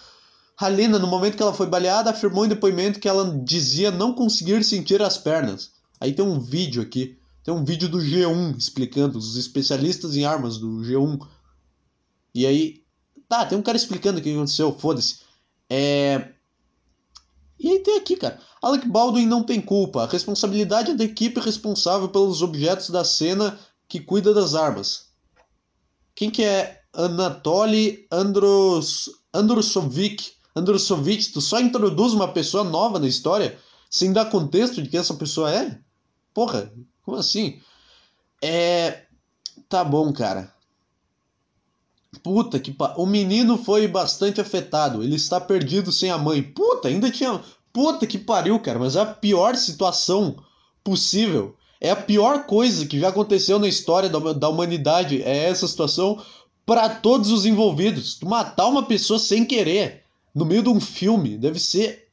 Halina, 0.60 0.98
no 0.98 1.06
momento 1.06 1.38
que 1.38 1.44
ela 1.44 1.54
foi 1.54 1.68
baleada, 1.68 2.10
afirmou 2.10 2.44
em 2.44 2.50
depoimento 2.50 3.00
que 3.00 3.08
ela 3.08 3.40
dizia 3.44 3.92
não 3.92 4.14
conseguir 4.14 4.64
sentir 4.64 5.02
as 5.02 5.18
pernas. 5.18 5.70
Aí 6.00 6.14
tem 6.14 6.26
um 6.26 6.40
vídeo 6.40 6.82
aqui, 6.82 7.16
tem 7.44 7.54
um 7.54 7.64
vídeo 7.64 7.88
do 7.88 8.00
G1 8.00 8.58
explicando, 8.58 9.20
os 9.20 9.36
especialistas 9.36 10.16
em 10.16 10.26
armas 10.26 10.58
do 10.58 10.82
G1. 10.82 11.20
E 12.38 12.46
aí, 12.46 12.84
tá, 13.28 13.48
tem 13.48 13.58
um 13.58 13.64
cara 13.64 13.76
explicando 13.76 14.20
o 14.20 14.22
que 14.22 14.32
aconteceu, 14.32 14.72
foda-se. 14.78 15.22
É. 15.68 16.30
E 17.60 17.68
aí 17.68 17.80
tem 17.80 17.98
aqui, 17.98 18.16
cara. 18.16 18.40
Alec 18.62 18.88
Baldwin 18.88 19.26
não 19.26 19.42
tem 19.42 19.60
culpa. 19.60 20.04
A 20.04 20.08
responsabilidade 20.08 20.92
é 20.92 20.94
da 20.94 21.04
equipe 21.04 21.40
responsável 21.40 22.08
pelos 22.10 22.44
objetos 22.44 22.92
da 22.92 23.04
cena 23.04 23.58
que 23.88 24.00
cuida 24.00 24.36
das 24.36 24.54
armas. 24.54 25.08
Quem 26.14 26.30
que 26.30 26.44
é 26.44 26.80
Anatoly 26.94 28.06
Andros, 28.12 29.10
Androsovic? 29.34 30.34
Androsovic, 30.56 31.32
tu 31.32 31.42
só 31.42 31.60
introduz 31.60 32.14
uma 32.14 32.28
pessoa 32.28 32.64
nova 32.64 33.00
na 33.00 33.08
história 33.08 33.58
sem 33.90 34.14
dar 34.14 34.26
contexto 34.30 34.80
de 34.80 34.90
quem 34.90 35.00
essa 35.00 35.16
pessoa 35.16 35.52
é? 35.52 35.80
Porra, 36.36 36.72
como 37.02 37.18
assim? 37.18 37.60
É. 38.44 39.06
Tá 39.68 39.84
bom, 39.84 40.14
cara. 40.14 40.56
Puta 42.24 42.60
que 42.60 42.72
pa... 42.72 42.94
O 42.98 43.06
menino 43.06 43.58
foi 43.58 43.88
bastante 43.88 44.42
afetado. 44.42 45.04
Ele 45.04 45.16
está 45.16 45.40
perdido 45.40 45.92
sem 45.92 46.10
a 46.10 46.18
mãe. 46.18 46.42
Puta, 46.42 46.88
ainda 46.88 47.10
tinha. 47.12 47.42
Puta 47.72 48.08
que 48.08 48.18
pariu, 48.18 48.60
cara. 48.60 48.80
Mas 48.80 48.96
é 48.96 49.02
a 49.02 49.06
pior 49.06 49.56
situação 49.56 50.38
possível. 50.84 51.56
É 51.80 51.92
a 51.92 51.96
pior 51.96 52.46
coisa 52.46 52.86
que 52.86 53.00
já 53.00 53.10
aconteceu 53.10 53.60
na 53.60 53.68
história 53.68 54.10
da, 54.10 54.34
da 54.34 54.50
humanidade. 54.50 55.22
É 55.22 55.50
essa 55.50 55.68
situação 55.68 56.22
para 56.66 56.90
todos 56.90 57.32
os 57.32 57.46
envolvidos. 57.46 58.16
Tu 58.16 58.28
matar 58.28 58.68
uma 58.68 58.84
pessoa 58.84 59.18
sem 59.18 59.46
querer 59.46 60.04
no 60.38 60.46
meio 60.46 60.62
de 60.62 60.70
um 60.70 60.80
filme 60.80 61.36
deve 61.36 61.58
ser 61.58 62.08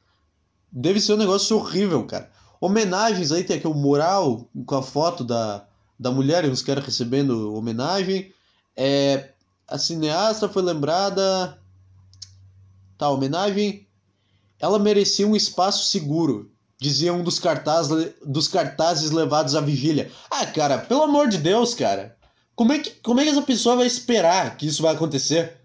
deve 0.72 0.98
ser 0.98 1.12
um 1.12 1.18
negócio 1.18 1.56
horrível, 1.56 2.04
cara. 2.04 2.30
Homenagens 2.58 3.30
aí 3.30 3.44
tem 3.44 3.58
aqui 3.58 3.66
o 3.66 3.74
mural 3.74 4.48
com 4.64 4.76
a 4.76 4.82
foto 4.82 5.22
da, 5.22 5.66
da 5.98 6.10
mulher 6.10 6.44
e 6.44 6.48
os 6.48 6.62
caras 6.62 6.84
recebendo 6.84 7.54
homenagem. 7.54 8.32
É, 8.74 9.28
a 9.74 9.78
cineasta 9.78 10.48
foi 10.48 10.62
lembrada. 10.62 11.58
Tá, 12.96 13.10
homenagem. 13.10 13.86
Ela 14.60 14.78
merecia 14.78 15.26
um 15.26 15.34
espaço 15.34 15.86
seguro 15.86 16.54
dizia 16.80 17.14
um 17.14 17.22
dos, 17.22 17.38
cartaz, 17.38 17.88
dos 18.26 18.46
cartazes 18.46 19.10
levados 19.10 19.54
à 19.54 19.60
vigília. 19.60 20.10
Ah, 20.30 20.44
cara, 20.44 20.76
pelo 20.76 21.02
amor 21.02 21.28
de 21.28 21.38
Deus, 21.38 21.74
cara. 21.74 22.14
Como 22.54 22.72
é, 22.72 22.78
que, 22.78 22.90
como 23.02 23.20
é 23.20 23.24
que 23.24 23.30
essa 23.30 23.40
pessoa 23.40 23.76
vai 23.76 23.86
esperar 23.86 24.56
que 24.56 24.66
isso 24.66 24.82
vai 24.82 24.94
acontecer? 24.94 25.60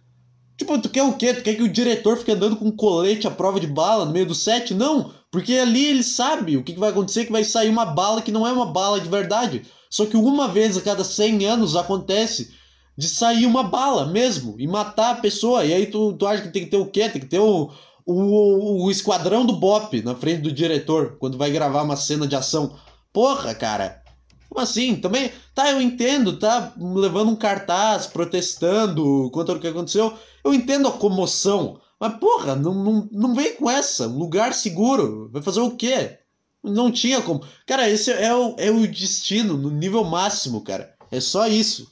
Tipo, 0.58 0.80
tu 0.80 0.88
quer 0.88 1.04
o 1.04 1.13
quê? 1.13 1.34
Tu 1.34 1.43
quer 1.43 1.56
que 1.56 1.63
o 1.63 1.72
diretor 1.72 2.17
fique 2.17 2.32
andando 2.32 2.56
com 2.56 2.65
um 2.65 2.72
colete 2.72 3.28
à 3.28 3.32
prova 3.32 3.60
de 3.60 3.67
bala 3.67 4.06
no 4.06 4.12
meio 4.12 4.26
do 4.26 4.36
set? 4.36 4.74
Não! 4.74 5.13
Porque 5.30 5.54
ali 5.56 5.86
ele 5.86 6.04
sabe 6.04 6.56
o 6.56 6.63
que 6.63 6.74
vai 6.74 6.89
acontecer, 6.89 7.26
que 7.26 7.32
vai 7.32 7.43
sair 7.43 7.69
uma 7.69 7.86
bala 7.86 8.22
que 8.22 8.32
não 8.32 8.48
é 8.48 8.52
uma 8.52 8.65
bala 8.65 9.00
de 9.00 9.10
verdade. 9.10 9.65
Só 9.89 10.06
que 10.06 10.15
uma 10.15 10.48
vez 10.48 10.78
a 10.78 10.82
cada 10.82 11.04
100 11.04 11.45
anos 11.45 11.76
acontece 11.76 12.52
de 13.00 13.08
sair 13.08 13.46
uma 13.46 13.64
bala 13.64 14.08
mesmo 14.08 14.58
e 14.60 14.68
matar 14.68 15.12
a 15.12 15.22
pessoa. 15.22 15.64
E 15.64 15.74
aí 15.74 15.86
tu, 15.86 16.12
tu 16.12 16.28
acha 16.28 16.44
que 16.44 16.52
tem 16.52 16.66
que 16.66 16.70
ter 16.70 16.76
o 16.76 16.86
quê? 16.86 17.08
Tem 17.08 17.22
que 17.22 17.30
ter 17.30 17.40
o, 17.40 17.72
o, 18.06 18.84
o 18.84 18.92
esquadrão 18.92 19.46
do 19.46 19.54
Bop 19.54 20.02
na 20.02 20.14
frente 20.14 20.42
do 20.42 20.52
diretor 20.52 21.16
quando 21.18 21.38
vai 21.38 21.50
gravar 21.50 21.84
uma 21.84 21.96
cena 21.96 22.28
de 22.28 22.36
ação. 22.36 22.76
Porra, 23.14 23.56
cara. 23.56 24.04
Como 24.50 24.62
assim? 24.62 24.98
Também, 24.98 25.32
tá, 25.56 25.72
eu 25.72 25.82
entendo, 25.82 26.38
tá 26.38 26.74
levando 26.78 27.30
um 27.30 27.38
cartaz, 27.38 28.06
protestando 28.06 29.32
contra 29.32 29.56
o 29.56 29.62
que 29.62 29.68
aconteceu. 29.68 30.14
Eu 30.44 30.54
entendo 30.54 30.90
a 30.90 30.92
comoção. 30.92 31.80
Mas, 31.98 32.18
porra, 32.20 32.54
não, 32.54 32.74
não, 32.74 33.10
não 33.14 33.34
vem 33.34 33.56
com 33.56 33.72
essa. 33.72 34.08
Lugar 34.08 34.54
seguro. 34.54 35.30
Vai 35.32 35.42
fazer 35.42 35.62
o 35.62 35.72
quê? 35.72 36.18
Não 36.62 36.92
tinha 36.92 37.22
como. 37.22 37.46
Cara, 37.66 37.90
esse 37.90 38.12
é 38.12 38.36
o, 38.36 38.56
é 38.58 38.70
o 38.70 38.86
destino 38.86 39.56
no 39.56 39.70
nível 39.70 40.04
máximo, 40.04 40.60
cara. 40.60 40.94
É 41.10 41.22
só 41.22 41.48
isso. 41.48 41.88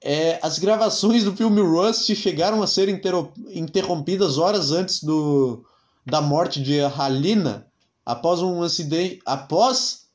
É, 0.00 0.38
as 0.42 0.58
gravações 0.58 1.24
do 1.24 1.34
filme 1.34 1.60
Rust 1.60 2.14
chegaram 2.14 2.62
a 2.62 2.66
ser 2.66 2.88
interrompidas 2.88 4.38
horas 4.38 4.70
antes 4.70 5.02
do, 5.02 5.64
da 6.06 6.20
morte 6.20 6.62
de 6.62 6.80
Halina 6.80 7.66
após 8.06 8.40
um 8.40 8.62
acidente. 8.62 9.20
Após 9.26 10.06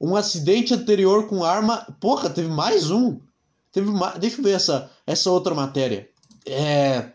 um 0.00 0.14
acidente 0.14 0.72
anterior 0.72 1.26
com 1.26 1.44
arma. 1.44 1.86
Porra, 2.00 2.30
teve 2.30 2.48
mais 2.48 2.90
um. 2.90 3.18
Teve 3.72 3.90
mais. 3.90 4.18
Deixa 4.18 4.38
eu 4.38 4.44
ver 4.44 4.52
essa, 4.52 4.90
essa 5.06 5.30
outra 5.30 5.54
matéria. 5.54 6.08
É. 6.46 7.10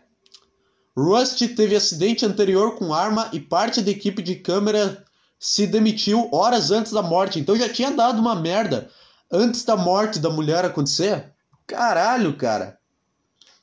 Rust 0.96 1.40
teve 1.56 1.74
acidente 1.74 2.24
anterior 2.24 2.76
com 2.76 2.94
arma 2.94 3.28
e 3.32 3.40
parte 3.40 3.80
da 3.80 3.90
equipe 3.90 4.22
de 4.22 4.36
câmera 4.36 5.04
se 5.40 5.66
demitiu 5.66 6.28
horas 6.32 6.70
antes 6.70 6.92
da 6.92 7.02
morte. 7.02 7.40
Então 7.40 7.56
já 7.56 7.68
tinha 7.68 7.90
dado 7.90 8.20
uma 8.20 8.36
merda 8.36 8.88
antes 9.30 9.64
da 9.64 9.76
morte 9.76 10.20
da 10.20 10.30
mulher 10.30 10.64
acontecer. 10.64 11.33
Caralho, 11.66 12.36
cara. 12.36 12.78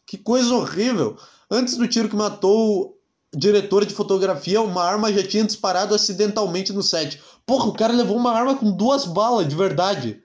Que 0.06 0.18
coisa 0.18 0.54
horrível. 0.54 1.18
Antes 1.50 1.78
do 1.78 1.88
tiro 1.88 2.10
que 2.10 2.16
matou 2.16 2.82
o 2.82 3.38
diretor 3.38 3.86
de 3.86 3.94
fotografia, 3.94 4.62
uma 4.62 4.84
arma 4.84 5.14
já 5.14 5.26
tinha 5.26 5.44
disparado 5.44 5.96
acidentalmente 5.96 6.74
no 6.74 6.84
set. 6.84 7.22
Porra, 7.46 7.66
o 7.68 7.74
cara 7.74 7.94
levou 7.94 8.18
uma 8.18 8.32
arma 8.32 8.56
com 8.56 8.72
duas 8.72 9.06
balas, 9.06 9.48
de 9.48 9.56
verdade. 9.56 10.22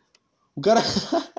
O 0.55 0.61
cara. 0.61 0.83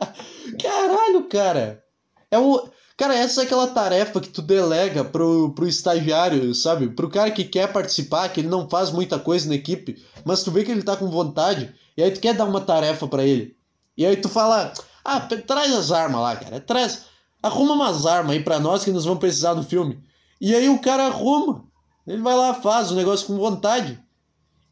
Caralho, 0.62 1.24
cara. 1.28 1.84
É 2.32 2.38
o. 2.38 2.70
Cara, 2.96 3.16
essa 3.16 3.42
é 3.42 3.44
aquela 3.44 3.68
tarefa 3.68 4.20
que 4.20 4.30
tu 4.30 4.42
delega 4.42 5.04
pro, 5.04 5.52
pro 5.54 5.68
estagiário, 5.68 6.54
sabe? 6.56 6.90
Pro 6.90 7.10
cara 7.10 7.30
que 7.30 7.44
quer 7.44 7.72
participar, 7.72 8.28
que 8.30 8.42
ele 8.42 8.48
não 8.48 8.68
faz 8.68 8.90
muita 8.90 9.20
coisa 9.20 9.48
na 9.48 9.54
equipe, 9.54 10.04
mas 10.26 10.42
tu 10.42 10.50
vê 10.50 10.64
que 10.64 10.72
ele 10.72 10.82
tá 10.82 10.98
com 10.98 11.08
vontade, 11.08 11.76
e 11.96 12.02
aí 12.02 12.10
tu 12.10 12.20
quer 12.20 12.34
dar 12.34 12.46
uma 12.46 12.60
tarefa 12.60 13.08
para 13.08 13.24
ele. 13.24 13.56
E 13.96 14.04
aí 14.04 14.18
tu 14.18 14.28
fala, 14.28 14.74
ah, 15.08 15.22
traz 15.22 15.74
as 15.74 15.90
armas 15.90 16.20
lá, 16.20 16.36
cara. 16.36 16.60
Traz. 16.60 17.06
Arruma 17.42 17.76
umas 17.76 18.06
armas 18.06 18.34
aí 18.34 18.44
pra 18.44 18.60
nós 18.60 18.84
que 18.84 18.92
nós 18.92 19.06
vamos 19.06 19.22
precisar 19.22 19.54
do 19.54 19.64
filme. 19.64 20.04
E 20.42 20.54
aí 20.54 20.68
o 20.68 20.82
cara 20.82 21.06
arruma. 21.06 21.64
Ele 22.06 22.22
vai 22.22 22.36
lá, 22.36 22.54
faz 22.56 22.92
o 22.92 22.96
negócio 22.96 23.26
com 23.26 23.38
vontade. 23.38 23.98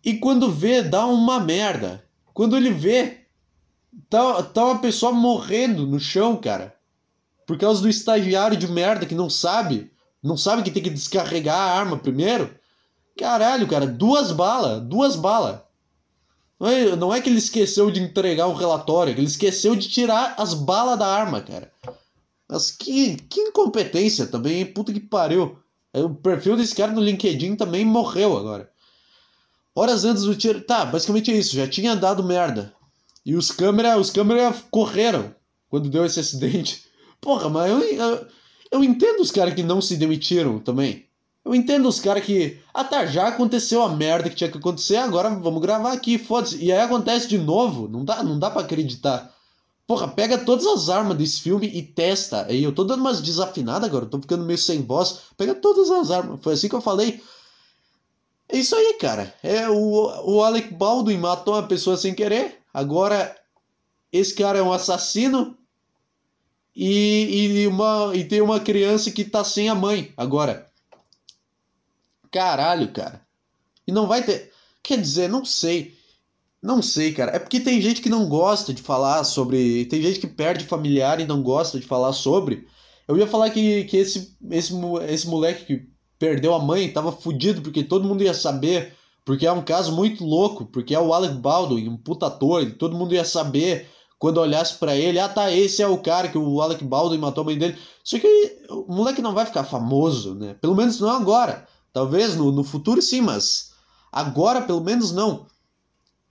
E 0.03 0.15
quando 0.17 0.51
vê, 0.51 0.81
dá 0.81 1.05
uma 1.05 1.39
merda. 1.39 2.03
Quando 2.33 2.57
ele 2.57 2.69
vê, 2.69 3.27
tá, 4.09 4.43
tá 4.43 4.65
uma 4.65 4.79
pessoa 4.79 5.13
morrendo 5.13 5.87
no 5.87 6.01
chão, 6.01 6.35
cara. 6.35 6.75
Por 7.47 7.57
causa 7.57 7.81
do 7.81 7.87
estagiário 7.87 8.57
de 8.57 8.67
merda 8.67 9.05
que 9.05 9.15
não 9.15 9.29
sabe. 9.29 9.89
Não 10.21 10.35
sabe 10.35 10.63
que 10.63 10.71
tem 10.71 10.83
que 10.83 10.89
descarregar 10.89 11.57
a 11.57 11.79
arma 11.79 11.97
primeiro. 11.97 12.53
Caralho, 13.17 13.69
cara, 13.69 13.87
duas 13.87 14.33
balas, 14.33 14.81
duas 14.81 15.15
balas. 15.15 15.61
Não 16.59 16.69
é, 16.69 16.95
não 16.95 17.13
é 17.13 17.21
que 17.21 17.29
ele 17.29 17.37
esqueceu 17.37 17.91
de 17.91 18.01
entregar 18.01 18.47
um 18.47 18.53
relatório, 18.53 19.11
ele 19.11 19.23
esqueceu 19.23 19.75
de 19.75 19.89
tirar 19.89 20.35
as 20.37 20.53
balas 20.53 20.97
da 20.97 21.07
arma, 21.07 21.41
cara. 21.41 21.71
Mas 22.47 22.71
que, 22.71 23.17
que 23.17 23.41
incompetência 23.41 24.27
também, 24.27 24.59
hein? 24.59 24.65
Puta 24.65 24.93
que 24.93 24.99
pariu. 24.99 25.57
É, 25.93 26.01
o 26.01 26.13
perfil 26.13 26.55
desse 26.55 26.75
cara 26.75 26.91
no 26.91 27.01
LinkedIn 27.01 27.55
também 27.55 27.83
morreu 27.83 28.37
agora. 28.37 28.69
Horas 29.75 30.05
antes 30.05 30.23
do 30.23 30.35
tiro. 30.35 30.61
Tá, 30.61 30.85
basicamente 30.85 31.31
é 31.31 31.35
isso. 31.35 31.55
Já 31.55 31.67
tinha 31.67 31.95
dado 31.95 32.23
merda. 32.23 32.73
E 33.25 33.35
os 33.35 33.51
câmeras 33.51 33.99
os 33.99 34.09
câmera 34.11 34.53
correram 34.69 35.33
quando 35.69 35.89
deu 35.89 36.05
esse 36.05 36.19
acidente. 36.19 36.85
Porra, 37.19 37.49
mas 37.49 37.71
eu, 37.71 37.81
eu, 37.81 38.27
eu 38.71 38.83
entendo 38.83 39.19
os 39.21 39.31
caras 39.31 39.53
que 39.53 39.63
não 39.63 39.81
se 39.81 39.97
demitiram 39.97 40.59
também. 40.59 41.04
Eu 41.45 41.53
entendo 41.53 41.87
os 41.87 41.99
caras 41.99 42.25
que. 42.25 42.59
Ah 42.73 42.83
tá, 42.83 43.05
já 43.05 43.27
aconteceu 43.27 43.83
a 43.83 43.89
merda 43.89 44.29
que 44.29 44.35
tinha 44.35 44.49
que 44.49 44.57
acontecer, 44.57 44.97
agora 44.97 45.29
vamos 45.29 45.61
gravar 45.61 45.93
aqui, 45.93 46.17
foda-se. 46.17 46.57
E 46.57 46.71
aí 46.71 46.79
acontece 46.79 47.27
de 47.27 47.37
novo, 47.37 47.87
não 47.87 48.03
dá, 48.03 48.23
não 48.23 48.39
dá 48.39 48.49
pra 48.49 48.61
acreditar. 48.61 49.31
Porra, 49.85 50.07
pega 50.07 50.39
todas 50.39 50.65
as 50.65 50.89
armas 50.89 51.15
desse 51.15 51.41
filme 51.41 51.67
e 51.67 51.83
testa. 51.83 52.47
Aí 52.47 52.63
eu 52.63 52.73
tô 52.73 52.83
dando 52.83 53.01
umas 53.01 53.21
desafinadas 53.21 53.87
agora, 53.87 54.07
tô 54.07 54.19
ficando 54.19 54.43
meio 54.43 54.57
sem 54.57 54.81
voz. 54.81 55.19
Pega 55.37 55.53
todas 55.53 55.91
as 55.91 56.09
armas. 56.09 56.39
Foi 56.41 56.53
assim 56.53 56.67
que 56.67 56.73
eu 56.73 56.81
falei. 56.81 57.21
É 58.49 58.57
isso 58.57 58.75
aí, 58.75 58.95
cara. 58.95 59.31
É 59.43 59.69
o, 59.69 59.75
o 60.25 60.43
Alec 60.43 60.73
Baldwin 60.73 61.17
matou 61.17 61.53
uma 61.53 61.67
pessoa 61.67 61.95
sem 61.95 62.15
querer. 62.15 62.59
Agora 62.73 63.35
esse 64.11 64.33
cara 64.33 64.57
é 64.57 64.63
um 64.63 64.73
assassino. 64.73 65.55
E, 66.75 67.61
e, 67.61 67.67
uma, 67.67 68.11
e 68.15 68.23
tem 68.25 68.41
uma 68.41 68.59
criança 68.59 69.11
que 69.11 69.23
tá 69.23 69.43
sem 69.43 69.69
a 69.69 69.75
mãe 69.75 70.11
agora. 70.17 70.69
Caralho, 72.35 72.91
cara. 72.91 73.21
E 73.87 73.93
não 73.93 74.07
vai 74.07 74.21
ter. 74.21 74.51
Quer 74.83 74.99
dizer, 74.99 75.29
não 75.29 75.45
sei. 75.45 75.93
Não 76.61 76.81
sei, 76.81 77.13
cara. 77.13 77.33
É 77.33 77.39
porque 77.39 77.61
tem 77.61 77.79
gente 77.79 78.01
que 78.01 78.09
não 78.09 78.27
gosta 78.27 78.73
de 78.73 78.81
falar 78.81 79.23
sobre. 79.23 79.85
Tem 79.85 80.01
gente 80.01 80.19
que 80.19 80.27
perde 80.27 80.65
familiar 80.65 81.21
e 81.21 81.25
não 81.25 81.41
gosta 81.41 81.79
de 81.79 81.87
falar 81.87 82.11
sobre. 82.11 82.67
Eu 83.07 83.17
ia 83.17 83.25
falar 83.25 83.51
que, 83.51 83.85
que 83.85 83.95
esse, 83.95 84.35
esse, 84.51 84.73
esse 85.07 85.27
moleque 85.29 85.63
que 85.63 85.87
perdeu 86.19 86.53
a 86.53 86.59
mãe 86.59 86.91
tava 86.91 87.09
fudido 87.09 87.61
porque 87.61 87.85
todo 87.85 88.05
mundo 88.05 88.21
ia 88.21 88.33
saber. 88.33 88.93
Porque 89.23 89.47
é 89.47 89.51
um 89.53 89.63
caso 89.63 89.93
muito 89.93 90.25
louco. 90.25 90.65
Porque 90.65 90.93
é 90.93 90.99
o 90.99 91.13
Alec 91.13 91.35
Baldwin, 91.35 91.87
um 91.87 91.95
puta 91.95 92.27
ator. 92.27 92.63
E 92.63 92.71
todo 92.73 92.97
mundo 92.97 93.13
ia 93.15 93.23
saber 93.23 93.87
quando 94.19 94.41
olhasse 94.41 94.75
para 94.75 94.93
ele. 94.93 95.19
Ah, 95.19 95.29
tá, 95.29 95.49
esse 95.53 95.81
é 95.81 95.87
o 95.87 95.99
cara 95.99 96.27
que 96.27 96.37
o 96.37 96.61
Alec 96.61 96.83
Baldwin 96.83 97.17
matou 97.17 97.43
a 97.43 97.45
mãe 97.45 97.57
dele. 97.57 97.77
Só 98.03 98.19
que 98.19 98.27
o 98.69 98.93
moleque 98.93 99.21
não 99.21 99.33
vai 99.33 99.45
ficar 99.45 99.63
famoso, 99.63 100.35
né? 100.35 100.53
Pelo 100.59 100.75
menos 100.75 100.99
não 100.99 101.09
agora. 101.09 101.65
Talvez 101.95 102.35
no, 102.35 102.51
no 102.51 102.61
futuro 102.61 103.01
sim, 103.01 103.21
mas 103.21 103.71
agora 104.11 104.61
pelo 104.61 104.81
menos 104.81 105.13
não. 105.13 105.47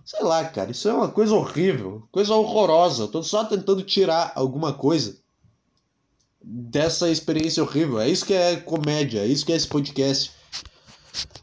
Sei 0.04 0.22
lá, 0.22 0.44
cara, 0.44 0.72
isso 0.72 0.86
é 0.86 0.92
uma 0.92 1.08
coisa 1.08 1.34
horrível, 1.34 2.06
coisa 2.12 2.34
horrorosa. 2.34 3.04
Eu 3.04 3.08
tô 3.08 3.22
só 3.22 3.46
tentando 3.46 3.82
tirar 3.82 4.32
alguma 4.34 4.74
coisa 4.74 5.16
dessa 6.38 7.08
experiência 7.08 7.62
horrível. 7.62 7.98
É 7.98 8.06
isso 8.06 8.26
que 8.26 8.34
é 8.34 8.56
comédia, 8.56 9.20
é 9.20 9.26
isso 9.26 9.46
que 9.46 9.54
é 9.54 9.56
esse 9.56 9.66
podcast. 9.66 10.32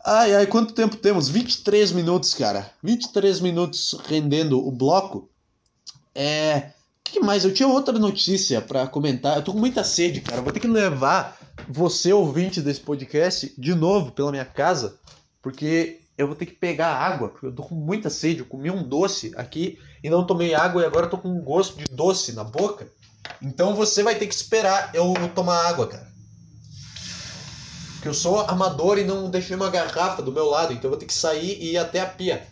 Ai, 0.06 0.36
ai, 0.36 0.46
quanto 0.46 0.76
tempo 0.76 0.98
temos? 0.98 1.28
23 1.28 1.92
minutos, 1.92 2.36
cara. 2.36 2.72
23 2.84 3.40
minutos 3.40 3.98
rendendo 4.06 4.64
o 4.64 4.72
bloco. 4.72 5.32
É. 6.14 6.74
O 7.00 7.12
que 7.12 7.20
mais? 7.22 7.44
Eu 7.44 7.56
tinha 7.56 7.68
outra 7.68 7.98
notícia 7.98 8.62
para 8.62 8.86
comentar. 8.86 9.38
Eu 9.38 9.44
tô 9.44 9.52
com 9.52 9.60
muita 9.60 9.84
sede, 9.84 10.22
cara. 10.22 10.44
vou 10.44 10.54
ter 10.54 10.60
que 10.60 10.68
levar 10.68 11.41
você, 11.68 12.14
ouvinte 12.14 12.62
desse 12.62 12.80
podcast, 12.80 13.54
de 13.58 13.74
novo 13.74 14.12
pela 14.12 14.32
minha 14.32 14.46
casa, 14.46 14.98
porque 15.42 16.02
eu 16.18 16.28
vou 16.28 16.36
ter 16.36 16.46
que 16.46 16.54
pegar 16.54 16.94
água, 16.94 17.30
porque 17.30 17.48
eu 17.48 17.52
tô 17.52 17.64
com 17.64 17.76
muita 17.76 18.10
sede. 18.10 18.40
Eu 18.40 18.46
comi 18.46 18.70
um 18.70 18.84
doce 18.84 19.32
aqui 19.36 19.80
e 20.04 20.10
não 20.10 20.26
tomei 20.26 20.54
água 20.54 20.82
e 20.82 20.86
agora 20.86 21.08
tô 21.08 21.18
com 21.18 21.30
um 21.30 21.42
gosto 21.42 21.78
de 21.78 21.86
doce 21.86 22.34
na 22.34 22.44
boca. 22.44 22.88
Então 23.42 23.76
você 23.76 24.04
vai 24.04 24.16
ter 24.16 24.28
que 24.28 24.34
esperar 24.34 24.92
eu 24.94 25.14
tomar 25.34 25.68
água, 25.68 25.88
cara. 25.88 26.12
Porque 27.94 28.08
eu 28.08 28.14
sou 28.14 28.40
amador 28.42 28.98
e 28.98 29.04
não 29.04 29.30
deixei 29.30 29.56
uma 29.56 29.70
garrafa 29.70 30.22
do 30.22 30.32
meu 30.32 30.46
lado, 30.46 30.74
então 30.74 30.86
eu 30.86 30.90
vou 30.92 31.00
ter 31.00 31.06
que 31.06 31.14
sair 31.14 31.58
e 31.62 31.74
ir 31.74 31.78
até 31.78 32.02
a 32.02 32.06
pia. 32.08 32.48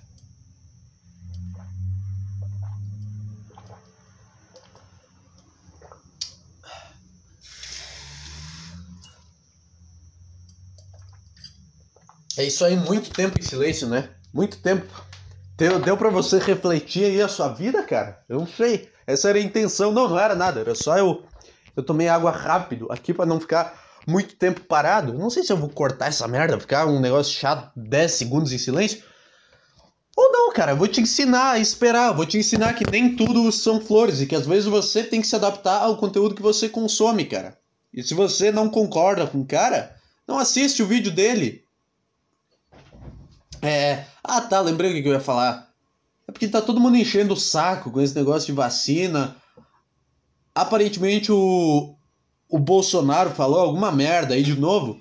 É 12.40 12.46
isso 12.46 12.64
aí, 12.64 12.78
muito 12.78 13.12
tempo 13.12 13.38
em 13.38 13.42
silêncio, 13.42 13.86
né? 13.86 14.12
Muito 14.34 14.62
tempo. 14.62 14.88
Deu, 15.58 15.78
deu 15.78 15.98
para 15.98 16.10
você 16.10 16.40
refletir 16.40 17.04
aí 17.04 17.22
a 17.22 17.28
sua 17.28 17.50
vida, 17.50 17.84
cara? 17.84 18.24
Eu 18.30 18.40
não 18.40 18.48
sei. 18.48 18.88
Essa 19.06 19.28
era 19.28 19.38
a 19.38 19.42
intenção. 19.42 19.92
Não, 19.92 20.08
não 20.08 20.18
era 20.18 20.34
nada. 20.36 20.62
Era 20.62 20.74
só 20.74 20.98
eu. 20.98 21.26
Eu 21.76 21.84
tomei 21.84 22.08
água 22.08 22.32
rápido 22.32 22.88
aqui 22.90 23.14
para 23.14 23.26
não 23.26 23.42
ficar 23.42 23.78
muito 24.08 24.38
tempo 24.38 24.62
parado. 24.62 25.14
Não 25.14 25.30
sei 25.30 25.44
se 25.44 25.52
eu 25.52 25.58
vou 25.58 25.68
cortar 25.68 26.08
essa 26.08 26.30
merda, 26.30 26.58
ficar 26.58 26.86
um 26.86 27.02
negócio 27.02 27.38
chato 27.38 27.74
10 27.76 28.10
segundos 28.10 28.54
em 28.54 28.58
silêncio. 28.58 29.04
Ou 30.16 30.32
não, 30.32 30.54
cara, 30.54 30.72
eu 30.72 30.78
vou 30.78 30.88
te 30.88 31.02
ensinar 31.02 31.52
a 31.52 31.60
esperar, 31.60 32.14
vou 32.14 32.26
te 32.26 32.38
ensinar 32.38 32.74
que 32.74 32.90
nem 32.90 33.18
tudo 33.18 33.52
são 33.52 33.82
flores 33.82 34.22
e 34.22 34.26
que 34.26 34.36
às 34.36 34.48
vezes 34.48 34.64
você 34.64 35.04
tem 35.04 35.20
que 35.20 35.28
se 35.28 35.36
adaptar 35.36 35.80
ao 35.80 35.98
conteúdo 35.98 36.36
que 36.36 36.42
você 36.42 36.70
consome, 36.70 37.26
cara. 37.26 37.58
E 37.94 38.02
se 38.02 38.14
você 38.14 38.50
não 38.50 38.70
concorda 38.70 39.28
com 39.28 39.42
o 39.42 39.46
cara, 39.46 39.94
não 40.26 40.40
assiste 40.40 40.82
o 40.82 40.88
vídeo 40.88 41.12
dele. 41.12 41.68
É. 43.62 44.06
Ah, 44.24 44.42
tá, 44.42 44.60
lembrei 44.62 44.92
o 44.92 45.04
que 45.04 45.08
eu 45.08 45.14
ia 45.14 45.20
falar. 45.20 45.70
É 46.28 46.32
porque 46.32 46.48
tá 46.48 46.62
todo 46.62 46.80
mundo 46.80 46.98
enchendo 46.98 47.34
o 47.34 47.38
saco 47.38 47.92
com 47.92 48.02
esse 48.02 48.16
negócio 48.16 48.48
de 48.48 48.54
vacina. 48.54 49.36
Aparentemente 50.54 51.32
o. 51.32 51.96
O 52.48 52.58
Bolsonaro 52.58 53.30
falou 53.30 53.60
alguma 53.60 53.92
merda 53.92 54.34
aí 54.34 54.42
de 54.42 54.60
novo. 54.60 55.00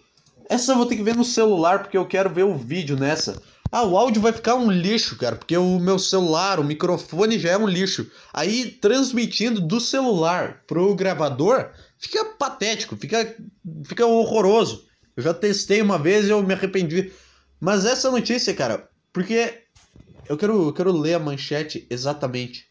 Essa 0.51 0.73
eu 0.73 0.77
vou 0.77 0.87
ter 0.87 0.97
que 0.97 1.03
ver 1.03 1.17
no 1.17 1.25
celular 1.25 1.81
porque 1.81 1.97
eu 1.97 2.07
quero 2.07 2.29
ver 2.29 2.45
o 2.45 2.55
vídeo 2.55 2.95
nessa. 2.95 3.41
Ah, 3.71 3.85
o 3.85 3.99
áudio 3.99 4.23
vai 4.23 4.33
ficar 4.33 4.55
um 4.55 4.71
lixo, 4.71 5.17
cara, 5.17 5.37
porque 5.37 5.57
o 5.57 5.79
meu 5.79 5.99
celular, 5.99 6.59
o 6.59 6.65
microfone 6.65 7.39
já 7.39 7.51
é 7.51 7.59
um 7.59 7.67
lixo. 7.67 8.11
Aí 8.33 8.71
transmitindo 8.71 9.61
do 9.61 9.79
celular 9.79 10.63
pro 10.67 10.95
gravador, 10.95 11.71
fica 11.99 12.25
patético, 12.25 12.97
fica, 12.97 13.37
fica 13.85 14.07
horroroso. 14.07 14.87
Eu 15.15 15.23
já 15.23 15.35
testei 15.35 15.83
uma 15.83 15.99
vez 15.99 16.27
e 16.27 16.31
eu 16.31 16.43
me 16.43 16.55
arrependi. 16.55 17.13
Mas 17.61 17.85
essa 17.85 18.11
notícia, 18.11 18.55
cara, 18.55 18.89
porque 19.13 19.65
eu 20.29 20.37
quero, 20.37 20.69
eu 20.69 20.73
quero 20.73 20.93
ler 20.93 21.15
a 21.15 21.19
manchete 21.19 21.87
exatamente. 21.91 22.69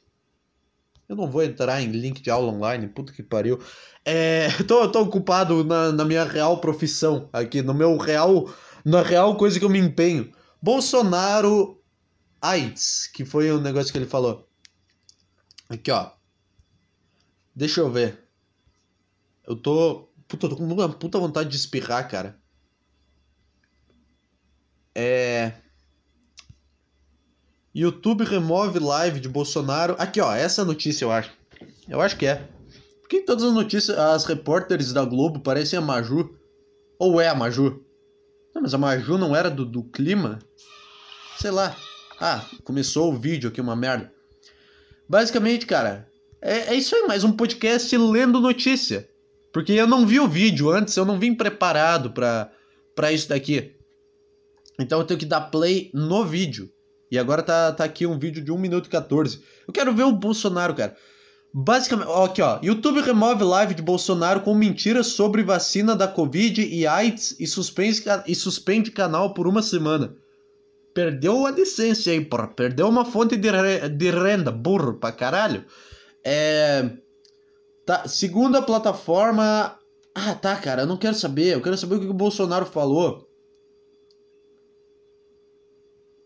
Eu 1.09 1.15
não 1.15 1.29
vou 1.29 1.43
entrar 1.43 1.81
em 1.81 1.91
link 1.91 2.21
de 2.21 2.29
aula 2.29 2.51
online, 2.51 2.87
puta 2.87 3.13
que 3.13 3.23
pariu. 3.23 3.59
É, 4.03 4.49
tô, 4.67 4.89
tô 4.89 5.01
ocupado 5.01 5.63
na, 5.63 5.91
na 5.91 6.05
minha 6.05 6.23
real 6.23 6.59
profissão 6.59 7.29
aqui, 7.31 7.61
no 7.61 7.73
meu 7.73 7.97
real, 7.97 8.53
na 8.83 9.01
real 9.01 9.35
coisa 9.37 9.57
que 9.57 9.65
eu 9.65 9.69
me 9.69 9.79
empenho. 9.79 10.33
Bolsonaro 10.61 11.81
AIDS, 12.41 13.07
que 13.13 13.25
foi 13.25 13.51
o 13.51 13.59
negócio 13.59 13.91
que 13.91 13.97
ele 13.97 14.05
falou. 14.05 14.47
Aqui, 15.69 15.91
ó. 15.91 16.11
Deixa 17.55 17.81
eu 17.81 17.91
ver. 17.91 18.23
Eu 19.45 19.55
tô. 19.55 20.09
Puta, 20.27 20.45
eu 20.45 20.49
tô 20.49 20.55
com 20.57 20.65
uma 20.65 20.89
puta 20.89 21.19
vontade 21.19 21.49
de 21.49 21.55
espirrar, 21.55 22.07
cara. 22.09 22.39
É. 24.99 25.53
YouTube 27.71 28.23
remove 28.23 28.79
live 28.79 29.19
de 29.19 29.29
Bolsonaro. 29.29 29.95
Aqui, 29.99 30.19
ó, 30.19 30.33
essa 30.33 30.65
notícia 30.65 31.05
eu 31.05 31.11
acho. 31.11 31.31
Eu 31.87 32.01
acho 32.01 32.17
que 32.17 32.25
é. 32.25 32.49
Por 32.99 33.07
que 33.07 33.21
todas 33.21 33.43
as 33.43 33.53
notícias, 33.53 33.95
as 33.95 34.25
repórteres 34.25 34.91
da 34.91 35.05
Globo 35.05 35.39
parecem 35.39 35.77
a 35.77 35.81
Maju? 35.83 36.35
Ou 36.97 37.21
é 37.21 37.27
a 37.27 37.35
Maju? 37.35 37.79
Não, 38.55 38.63
mas 38.63 38.73
a 38.73 38.77
Maju 38.79 39.19
não 39.19 39.35
era 39.35 39.51
do, 39.51 39.63
do 39.63 39.83
clima? 39.83 40.39
Sei 41.37 41.51
lá. 41.51 41.77
Ah, 42.19 42.43
começou 42.63 43.13
o 43.13 43.19
vídeo 43.19 43.49
aqui, 43.49 43.61
uma 43.61 43.75
merda. 43.75 44.11
Basicamente, 45.07 45.67
cara, 45.67 46.09
é, 46.41 46.73
é 46.73 46.73
isso 46.73 46.95
aí, 46.95 47.03
mais 47.03 47.23
um 47.23 47.33
podcast 47.33 47.95
lendo 47.95 48.41
notícia. 48.41 49.07
Porque 49.53 49.73
eu 49.73 49.85
não 49.85 50.07
vi 50.07 50.19
o 50.19 50.27
vídeo 50.27 50.71
antes, 50.71 50.97
eu 50.97 51.05
não 51.05 51.19
vim 51.19 51.35
preparado 51.35 52.09
pra, 52.09 52.51
pra 52.95 53.11
isso 53.11 53.29
daqui. 53.29 53.76
Então 54.79 54.99
eu 54.99 55.05
tenho 55.05 55.19
que 55.19 55.25
dar 55.25 55.41
play 55.41 55.89
no 55.93 56.25
vídeo. 56.25 56.69
E 57.11 57.17
agora 57.17 57.41
tá, 57.41 57.71
tá 57.71 57.83
aqui 57.83 58.05
um 58.05 58.19
vídeo 58.19 58.43
de 58.43 58.51
1 58.51 58.57
minuto 58.57 58.87
e 58.87 58.89
14. 58.89 59.41
Eu 59.67 59.73
quero 59.73 59.93
ver 59.93 60.03
o 60.03 60.11
Bolsonaro, 60.11 60.75
cara. 60.75 60.95
Basicamente, 61.53 62.07
ó, 62.09 62.25
aqui 62.25 62.41
ó, 62.41 62.59
YouTube 62.61 63.01
remove 63.01 63.43
live 63.43 63.73
de 63.73 63.81
Bolsonaro 63.81 64.41
com 64.41 64.53
mentiras 64.53 65.07
sobre 65.07 65.41
vacina 65.43 65.95
da 65.95 66.07
Covid 66.07 66.61
e 66.61 66.85
AIDS 66.85 67.35
e 67.39 67.47
suspende, 67.47 68.03
e 68.27 68.35
suspende 68.35 68.91
canal 68.91 69.33
por 69.33 69.47
uma 69.47 69.61
semana. 69.61 70.13
Perdeu 70.93 71.45
a 71.45 71.51
decência 71.51 72.11
aí, 72.11 72.23
porra. 72.23 72.47
Perdeu 72.47 72.89
uma 72.89 73.05
fonte 73.05 73.37
de, 73.37 73.49
re, 73.49 73.89
de 73.89 74.11
renda, 74.11 74.51
burro 74.51 74.95
pra 74.95 75.11
caralho. 75.11 75.63
É. 76.23 76.89
Tá, 77.85 78.07
segundo 78.07 78.57
a 78.57 78.61
plataforma. 78.61 79.77
Ah, 80.13 80.33
tá, 80.33 80.55
cara, 80.55 80.81
eu 80.81 80.87
não 80.87 80.97
quero 80.97 81.15
saber. 81.15 81.53
Eu 81.53 81.61
quero 81.61 81.77
saber 81.77 81.95
o 81.95 81.99
que 81.99 82.07
o 82.07 82.13
Bolsonaro 82.13 82.65
falou. 82.65 83.26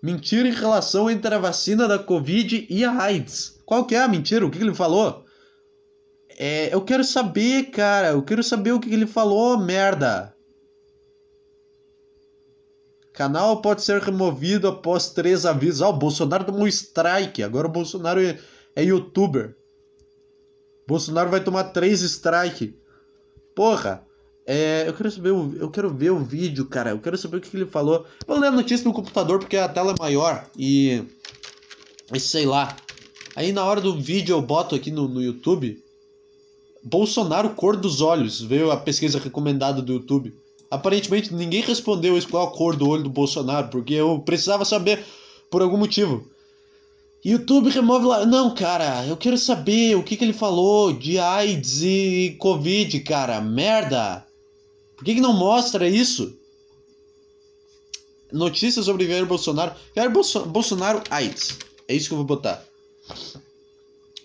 Mentira 0.01 0.47
em 0.47 0.53
relação 0.53 1.09
entre 1.09 1.33
a 1.33 1.37
vacina 1.37 1.87
da 1.87 1.99
Covid 1.99 2.65
e 2.69 2.83
a 2.83 2.99
AIDS. 2.99 3.61
Qual 3.65 3.85
que 3.85 3.95
é 3.95 4.01
a 4.01 4.07
mentira? 4.07 4.45
O 4.45 4.49
que, 4.49 4.57
que 4.57 4.63
ele 4.63 4.73
falou? 4.73 5.23
É, 6.37 6.73
eu 6.73 6.81
quero 6.81 7.03
saber, 7.03 7.65
cara. 7.69 8.09
Eu 8.09 8.23
quero 8.23 8.43
saber 8.43 8.71
o 8.71 8.79
que, 8.79 8.89
que 8.89 8.95
ele 8.95 9.05
falou, 9.05 9.57
merda. 9.59 10.35
Canal 13.13 13.61
pode 13.61 13.83
ser 13.83 14.01
removido 14.01 14.67
após 14.67 15.09
três 15.09 15.45
avisos. 15.45 15.83
Ah, 15.83 15.89
o 15.89 15.93
Bolsonaro 15.93 16.45
tomou 16.45 16.67
strike. 16.67 17.43
Agora 17.43 17.67
o 17.67 17.71
Bolsonaro 17.71 18.19
é, 18.19 18.39
é 18.75 18.83
youtuber. 18.83 19.55
Bolsonaro 20.87 21.29
vai 21.29 21.43
tomar 21.43 21.65
três 21.65 22.01
strike. 22.01 22.75
Porra. 23.55 24.03
É, 24.53 24.83
eu 24.85 24.93
quero 24.93 25.09
saber, 25.09 25.29
eu 25.29 25.71
quero 25.71 25.89
ver 25.89 26.09
o 26.09 26.19
vídeo, 26.19 26.65
cara. 26.65 26.89
Eu 26.89 26.99
quero 26.99 27.17
saber 27.17 27.37
o 27.37 27.39
que, 27.39 27.49
que 27.49 27.55
ele 27.55 27.65
falou. 27.65 28.05
Vou 28.27 28.37
ler 28.37 28.47
a 28.47 28.51
notícia 28.51 28.83
no 28.83 28.91
computador 28.91 29.39
porque 29.39 29.55
a 29.55 29.69
tela 29.69 29.93
é 29.93 29.95
maior 29.97 30.45
e, 30.57 31.05
e 32.13 32.19
sei 32.19 32.45
lá. 32.45 32.75
Aí 33.33 33.53
na 33.53 33.63
hora 33.63 33.79
do 33.79 33.97
vídeo 33.97 34.35
eu 34.35 34.41
boto 34.41 34.75
aqui 34.75 34.91
no, 34.91 35.07
no 35.07 35.21
YouTube. 35.21 35.81
Bolsonaro 36.83 37.51
cor 37.51 37.77
dos 37.77 38.01
olhos, 38.01 38.41
veio 38.41 38.71
a 38.71 38.75
pesquisa 38.75 39.19
recomendada 39.19 39.81
do 39.81 39.93
YouTube. 39.93 40.35
Aparentemente 40.69 41.33
ninguém 41.33 41.61
respondeu 41.61 42.17
isso 42.17 42.27
qual 42.27 42.45
a 42.45 42.51
cor 42.51 42.75
do 42.75 42.89
olho 42.89 43.03
do 43.03 43.09
Bolsonaro, 43.09 43.69
porque 43.69 43.93
eu 43.93 44.19
precisava 44.19 44.65
saber 44.65 45.01
por 45.49 45.61
algum 45.61 45.77
motivo. 45.77 46.29
YouTube 47.23 47.69
remove 47.69 48.05
lá. 48.05 48.25
Não, 48.25 48.53
cara, 48.53 49.05
eu 49.05 49.15
quero 49.15 49.37
saber 49.37 49.95
o 49.95 50.03
que, 50.03 50.17
que 50.17 50.25
ele 50.25 50.33
falou 50.33 50.91
de 50.91 51.17
AIDS 51.17 51.83
e 51.83 52.35
Covid, 52.37 52.99
cara. 52.99 53.39
Merda! 53.39 54.29
Por 55.01 55.05
que, 55.05 55.15
que 55.15 55.21
não 55.21 55.33
mostra 55.33 55.89
isso? 55.89 56.31
Notícias 58.31 58.85
sobre 58.85 59.07
Jair 59.07 59.25
Bolsonaro. 59.25 59.73
Jair 59.95 60.11
Bolso 60.11 60.45
Bolsonaro 60.45 61.01
AIDS. 61.09 61.57
É 61.87 61.95
isso 61.95 62.07
que 62.07 62.13
eu 62.13 62.17
vou 62.17 62.25
botar. 62.25 62.63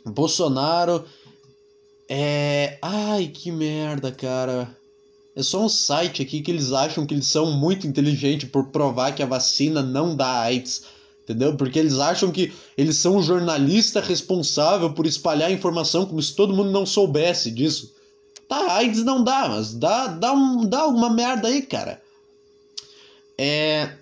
Bolsonaro. 0.04 1.02
É. 2.06 2.76
Ai, 2.82 3.28
que 3.28 3.50
merda, 3.50 4.12
cara. 4.12 4.76
É 5.34 5.42
só 5.42 5.64
um 5.64 5.68
site 5.68 6.20
aqui 6.20 6.42
que 6.42 6.50
eles 6.50 6.70
acham 6.72 7.06
que 7.06 7.14
eles 7.14 7.26
são 7.26 7.52
muito 7.52 7.86
inteligentes 7.86 8.50
por 8.50 8.66
provar 8.66 9.14
que 9.14 9.22
a 9.22 9.26
vacina 9.26 9.82
não 9.82 10.14
dá 10.14 10.42
AIDS. 10.42 10.82
Entendeu? 11.22 11.56
Porque 11.56 11.78
eles 11.78 11.98
acham 11.98 12.30
que 12.30 12.52
eles 12.76 12.98
são 12.98 13.16
o 13.16 13.22
jornalista 13.22 14.02
responsável 14.02 14.92
por 14.92 15.06
espalhar 15.06 15.50
informação 15.50 16.04
como 16.04 16.20
se 16.20 16.36
todo 16.36 16.52
mundo 16.52 16.70
não 16.70 16.84
soubesse 16.84 17.50
disso. 17.50 17.95
Tá, 18.48 18.74
AIDS 18.74 19.04
não 19.04 19.24
dá, 19.24 19.48
mas 19.48 19.74
dá, 19.74 20.06
dá, 20.06 20.32
um, 20.32 20.64
dá 20.64 20.80
alguma 20.80 21.10
merda 21.10 21.48
aí, 21.48 21.62
cara. 21.62 22.00
É. 23.36 23.96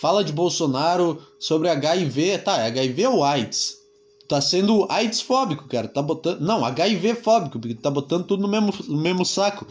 Fala 0.00 0.24
de 0.24 0.32
Bolsonaro 0.32 1.22
sobre 1.38 1.68
HIV. 1.68 2.38
Tá, 2.38 2.58
é 2.58 2.66
HIV 2.66 3.06
ou 3.06 3.24
AIDS? 3.24 3.78
Tá 4.26 4.40
sendo 4.40 4.86
AIDS 4.90 5.20
fóbico, 5.20 5.68
cara. 5.68 5.86
Tá 5.86 6.02
botando. 6.02 6.40
Não, 6.40 6.64
HIV 6.64 7.16
fóbico, 7.16 7.60
porque 7.60 7.74
tá 7.74 7.90
botando 7.90 8.26
tudo 8.26 8.42
no 8.42 8.48
mesmo, 8.48 8.72
no 8.88 9.00
mesmo 9.00 9.24
saco. 9.24 9.66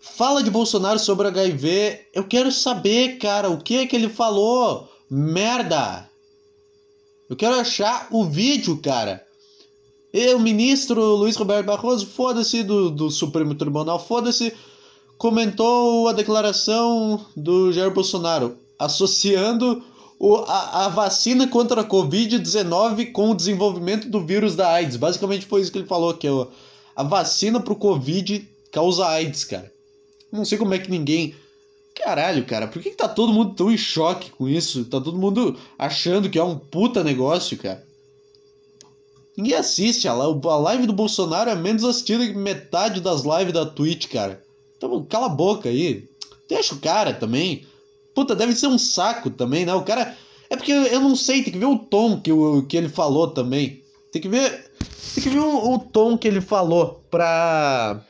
Fala 0.00 0.42
de 0.42 0.50
Bolsonaro 0.50 0.98
sobre 0.98 1.28
HIV. 1.28 2.06
Eu 2.12 2.24
quero 2.24 2.52
saber, 2.52 3.18
cara, 3.18 3.48
o 3.48 3.58
que 3.58 3.78
é 3.78 3.86
que 3.86 3.96
ele 3.96 4.08
falou. 4.08 4.88
Merda! 5.10 6.08
Eu 7.28 7.36
quero 7.36 7.56
achar 7.56 8.08
o 8.10 8.24
vídeo, 8.24 8.78
cara. 8.82 9.24
E 10.18 10.34
o 10.34 10.40
ministro 10.40 11.00
Luiz 11.14 11.36
Roberto 11.36 11.66
Barroso, 11.66 12.04
foda-se 12.04 12.64
do, 12.64 12.90
do 12.90 13.08
Supremo 13.08 13.54
Tribunal, 13.54 14.04
foda-se, 14.04 14.52
comentou 15.16 16.08
a 16.08 16.12
declaração 16.12 17.24
do 17.36 17.72
Jair 17.72 17.92
Bolsonaro, 17.92 18.56
associando 18.76 19.80
o, 20.18 20.38
a, 20.38 20.86
a 20.86 20.88
vacina 20.88 21.46
contra 21.46 21.82
a 21.82 21.88
Covid-19 21.88 23.12
com 23.12 23.30
o 23.30 23.34
desenvolvimento 23.34 24.10
do 24.10 24.26
vírus 24.26 24.56
da 24.56 24.72
AIDS. 24.72 24.96
Basicamente 24.96 25.46
foi 25.46 25.60
isso 25.60 25.70
que 25.70 25.78
ele 25.78 25.86
falou, 25.86 26.12
que 26.12 26.28
ó, 26.28 26.48
a 26.96 27.04
vacina 27.04 27.60
pro 27.60 27.76
Covid 27.76 28.44
causa 28.72 29.06
AIDS, 29.06 29.44
cara. 29.44 29.72
Não 30.32 30.44
sei 30.44 30.58
como 30.58 30.74
é 30.74 30.80
que 30.80 30.90
ninguém. 30.90 31.32
Caralho, 31.94 32.44
cara, 32.44 32.66
por 32.66 32.82
que, 32.82 32.90
que 32.90 32.96
tá 32.96 33.06
todo 33.06 33.32
mundo 33.32 33.54
tão 33.54 33.70
em 33.70 33.78
choque 33.78 34.32
com 34.32 34.48
isso? 34.48 34.84
Tá 34.84 35.00
todo 35.00 35.16
mundo 35.16 35.56
achando 35.78 36.28
que 36.28 36.40
é 36.40 36.42
um 36.42 36.58
puta 36.58 37.04
negócio, 37.04 37.56
cara. 37.56 37.86
Ninguém 39.38 39.54
assiste. 39.54 40.08
A 40.08 40.12
live 40.12 40.84
do 40.88 40.92
Bolsonaro 40.92 41.48
é 41.48 41.54
menos 41.54 41.84
assistida 41.84 42.26
que 42.26 42.34
metade 42.34 43.00
das 43.00 43.22
lives 43.22 43.52
da 43.52 43.64
Twitch, 43.64 44.08
cara. 44.08 44.42
Então 44.76 45.04
cala 45.04 45.26
a 45.26 45.30
boca 45.30 45.68
aí. 45.68 46.08
Deixa 46.48 46.74
o 46.74 46.78
cara 46.78 47.14
também. 47.14 47.64
Puta, 48.16 48.34
deve 48.34 48.52
ser 48.52 48.66
um 48.66 48.76
saco 48.76 49.30
também, 49.30 49.64
né? 49.64 49.72
O 49.74 49.82
cara. 49.82 50.16
É 50.50 50.56
porque 50.56 50.72
eu 50.72 51.00
não 51.00 51.14
sei, 51.14 51.44
tem 51.44 51.52
que 51.52 51.58
ver 51.58 51.66
o 51.66 51.78
tom 51.78 52.20
que, 52.20 52.32
o, 52.32 52.62
que 52.62 52.76
ele 52.76 52.88
falou 52.88 53.28
também. 53.28 53.80
Tem 54.10 54.20
que 54.20 54.28
ver. 54.28 54.72
Tem 55.14 55.22
que 55.22 55.30
ver 55.30 55.38
o, 55.38 55.74
o 55.74 55.78
tom 55.78 56.18
que 56.18 56.26
ele 56.26 56.40
falou 56.40 57.00
pra. 57.08 58.00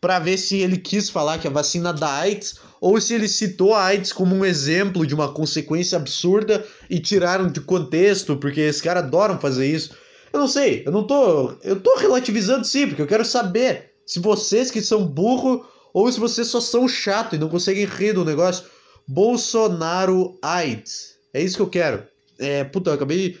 pra 0.00 0.20
ver 0.20 0.38
se 0.38 0.58
ele 0.58 0.76
quis 0.76 1.10
falar 1.10 1.38
que 1.38 1.48
a 1.48 1.50
vacina 1.50 1.92
da 1.92 2.12
AIDS 2.12 2.54
ou 2.80 3.00
se 3.00 3.14
ele 3.14 3.26
citou 3.26 3.74
a 3.74 3.84
AIDS 3.84 4.12
como 4.12 4.32
um 4.32 4.44
exemplo 4.44 5.04
de 5.04 5.12
uma 5.12 5.32
consequência 5.32 5.98
absurda 5.98 6.64
e 6.88 7.00
tiraram 7.00 7.50
de 7.50 7.60
contexto, 7.60 8.36
porque 8.36 8.60
esse 8.60 8.80
cara 8.80 9.00
adoram 9.00 9.40
fazer 9.40 9.66
isso. 9.66 9.90
Eu 10.32 10.40
não 10.40 10.48
sei, 10.48 10.82
eu 10.86 10.92
não 10.92 11.06
tô. 11.06 11.52
Eu 11.62 11.80
tô 11.80 11.96
relativizando 11.96 12.64
sim, 12.64 12.86
porque 12.86 13.02
eu 13.02 13.06
quero 13.06 13.24
saber 13.24 13.92
se 14.06 14.18
vocês 14.18 14.70
que 14.70 14.82
são 14.82 15.06
burro 15.06 15.66
ou 15.92 16.10
se 16.10 16.20
vocês 16.20 16.46
só 16.48 16.60
são 16.60 16.88
chato 16.88 17.34
e 17.34 17.38
não 17.38 17.48
conseguem 17.48 17.84
rir 17.84 18.12
do 18.12 18.24
negócio. 18.24 18.64
Bolsonaro 19.06 20.38
AIDS. 20.42 21.16
É 21.32 21.42
isso 21.42 21.56
que 21.56 21.62
eu 21.62 21.70
quero. 21.70 22.06
É, 22.38 22.62
puta, 22.64 22.90
eu 22.90 22.94
acabei. 22.94 23.38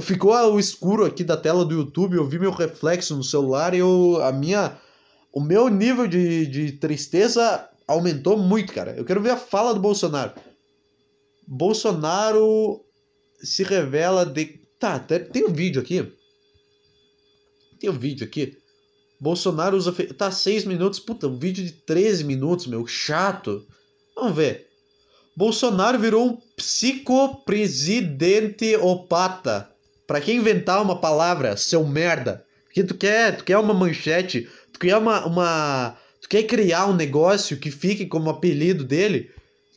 Ficou 0.00 0.32
o 0.32 0.58
escuro 0.58 1.04
aqui 1.04 1.22
da 1.22 1.36
tela 1.36 1.64
do 1.64 1.74
YouTube, 1.74 2.16
eu 2.16 2.26
vi 2.26 2.38
meu 2.38 2.50
reflexo 2.50 3.14
no 3.14 3.22
celular 3.22 3.74
e 3.74 3.78
eu, 3.78 4.20
a 4.22 4.32
minha. 4.32 4.78
O 5.32 5.40
meu 5.40 5.68
nível 5.68 6.06
de, 6.06 6.46
de 6.46 6.72
tristeza 6.72 7.68
aumentou 7.86 8.36
muito, 8.36 8.72
cara. 8.72 8.94
Eu 8.96 9.04
quero 9.04 9.20
ver 9.20 9.30
a 9.30 9.36
fala 9.36 9.74
do 9.74 9.80
Bolsonaro. 9.80 10.32
Bolsonaro 11.46 12.80
se 13.42 13.62
revela 13.62 14.24
de. 14.24 14.60
Tá, 14.78 14.98
tem 14.98 15.44
um 15.44 15.52
vídeo 15.52 15.80
aqui. 15.80 16.12
Tem 17.84 17.92
um 17.92 17.98
vídeo 17.98 18.26
aqui. 18.26 18.56
Bolsonaro 19.20 19.76
usa. 19.76 19.92
Tá, 20.16 20.30
6 20.30 20.64
minutos. 20.64 20.98
Puta, 20.98 21.28
um 21.28 21.38
vídeo 21.38 21.62
de 21.62 21.72
13 21.72 22.24
minutos, 22.24 22.66
meu. 22.66 22.86
Chato. 22.86 23.66
Vamos 24.16 24.34
ver. 24.34 24.68
Bolsonaro 25.36 25.98
virou 25.98 26.26
um 26.26 26.38
psicopresidente 26.56 28.74
opata. 28.76 29.68
Pra 30.06 30.18
quem 30.18 30.38
inventar 30.38 30.80
uma 30.80 30.98
palavra, 30.98 31.58
seu 31.58 31.84
merda. 31.84 32.42
Que 32.72 32.82
tu 32.82 32.94
quer, 32.94 33.36
tu 33.36 33.44
quer 33.44 33.58
uma 33.58 33.74
manchete, 33.74 34.48
tu 34.72 34.80
quer 34.80 34.96
uma, 34.96 35.26
uma. 35.26 35.98
Tu 36.22 36.28
quer 36.30 36.44
criar 36.44 36.86
um 36.86 36.96
negócio 36.96 37.58
que 37.58 37.70
fique 37.70 38.06
como 38.06 38.30
apelido 38.30 38.82
dele 38.82 39.30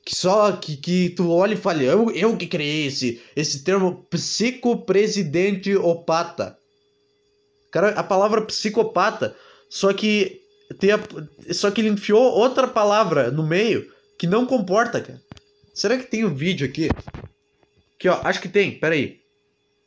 que 0.06 0.16
só 0.16 0.54
que, 0.54 0.78
que 0.78 1.10
tu 1.10 1.30
olha 1.30 1.54
e 1.54 1.58
fala, 1.58 1.84
eu, 1.84 2.10
eu 2.12 2.38
que 2.38 2.48
criei 2.48 2.88
esse, 2.88 3.22
esse 3.36 3.66
termo 3.66 4.06
psicopresidente 4.10 5.76
opata. 5.76 6.58
Cara, 7.78 7.90
a 7.90 8.04
palavra 8.04 8.42
psicopata, 8.42 9.38
só 9.70 9.94
que 9.94 10.42
tem 10.80 10.90
a, 10.94 10.98
só 11.54 11.70
que 11.70 11.80
ele 11.80 11.90
enfiou 11.90 12.24
outra 12.24 12.68
palavra 12.68 13.30
no 13.30 13.46
meio 13.46 13.94
que 14.18 14.26
não 14.26 14.48
comporta, 14.48 15.00
cara. 15.00 15.22
Será 15.76 15.96
que 15.96 16.06
tem 16.06 16.24
o 16.24 16.30
um 16.30 16.34
vídeo 16.34 16.68
aqui? 16.68 16.90
Aqui, 17.94 18.10
ó, 18.10 18.20
acho 18.24 18.42
que 18.42 18.50
tem, 18.50 18.80
pera 18.80 18.96
aí. 18.96 19.22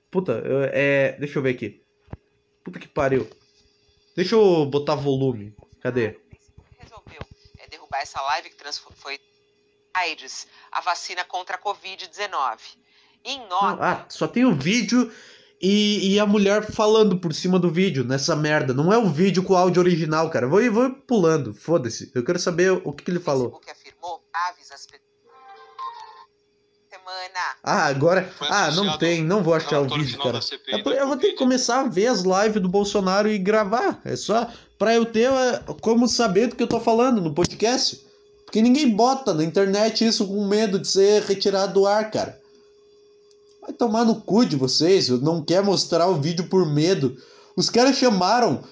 Puta, 0.09 0.40
é, 0.72 1.16
deixa 1.18 1.40
eu 1.40 1.42
ver 1.42 1.57
aqui. 1.57 1.83
Puta 2.62 2.79
que 2.79 2.87
pariu. 2.87 3.29
Deixa 4.14 4.37
eu 4.37 4.66
botar 4.66 4.94
volume. 4.94 5.53
Cadê? 5.81 6.16
Resolveu 6.79 7.22
é, 7.59 7.66
derrubar 7.66 8.03
essa 8.03 8.22
live 8.22 8.50
que 8.50 8.64
foi 8.94 9.18
AIDS, 9.94 10.46
a 10.70 10.81
vacina 10.81 11.24
contra 11.24 11.57
a 11.57 11.61
Covid-19. 11.61 12.57
Em 13.24 13.40
nota. 13.48 13.85
Ah, 13.85 14.07
só 14.09 14.29
tem 14.29 14.44
o 14.44 14.55
vídeo 14.55 15.12
e, 15.60 16.14
e, 16.14 16.20
a 16.20 16.24
mulher 16.24 16.70
falando 16.70 17.18
por 17.18 17.34
cima 17.34 17.58
do 17.58 17.70
vídeo, 17.70 18.02
nessa 18.02 18.34
merda. 18.34 18.72
Não 18.72 18.92
é 18.92 18.96
o 18.96 19.10
vídeo 19.10 19.42
com 19.42 19.52
o 19.52 19.56
áudio 19.56 19.82
original, 19.82 20.30
cara. 20.30 20.46
Vou, 20.46 20.72
vou 20.72 20.90
pulando, 20.90 21.52
foda-se. 21.52 22.10
Eu 22.14 22.24
quero 22.24 22.38
saber 22.38 22.70
o 22.70 22.92
que, 22.92 23.04
que 23.04 23.10
ele 23.10 23.20
falou. 23.20 23.60
Facebook 23.60 23.70
afirmou 23.70 24.24
aves 24.32 24.72
as 24.72 24.86
semana. 27.10 27.56
Ah, 27.62 27.86
agora. 27.86 28.32
Ah, 28.40 28.70
não 28.70 28.98
tem, 28.98 29.22
não 29.22 29.42
vou 29.42 29.54
achar 29.54 29.80
o 29.80 29.88
vídeo, 29.88 30.18
cara. 30.18 30.40
É 30.68 31.02
eu 31.02 31.06
vou 31.06 31.16
ter 31.16 31.32
que 31.32 31.36
começar 31.36 31.80
a 31.80 31.88
ver 31.88 32.06
as 32.06 32.22
lives 32.22 32.62
do 32.62 32.68
Bolsonaro 32.68 33.28
e 33.28 33.38
gravar. 33.38 34.00
É 34.04 34.16
só 34.16 34.50
pra 34.78 34.94
eu 34.94 35.04
ter 35.04 35.30
é, 35.30 35.62
como 35.80 36.08
saber 36.08 36.48
do 36.48 36.56
que 36.56 36.62
eu 36.62 36.68
tô 36.68 36.80
falando 36.80 37.20
no 37.20 37.34
podcast. 37.34 38.00
Porque 38.44 38.62
ninguém 38.62 38.90
bota 38.90 39.32
na 39.32 39.44
internet 39.44 40.04
isso 40.04 40.26
com 40.26 40.46
medo 40.46 40.78
de 40.78 40.88
ser 40.88 41.22
retirado 41.22 41.74
do 41.74 41.86
ar, 41.86 42.10
cara. 42.10 42.39
Vai 43.70 43.76
tomar 43.76 44.04
no 44.04 44.16
cu 44.16 44.44
de 44.44 44.56
vocês, 44.56 45.09
não 45.09 45.40
quer 45.40 45.62
mostrar 45.62 46.09
o 46.09 46.20
vídeo 46.20 46.48
por 46.48 46.66
medo. 46.66 47.16
Os 47.56 47.70
caras 47.70 47.96
chamaram 47.96 48.64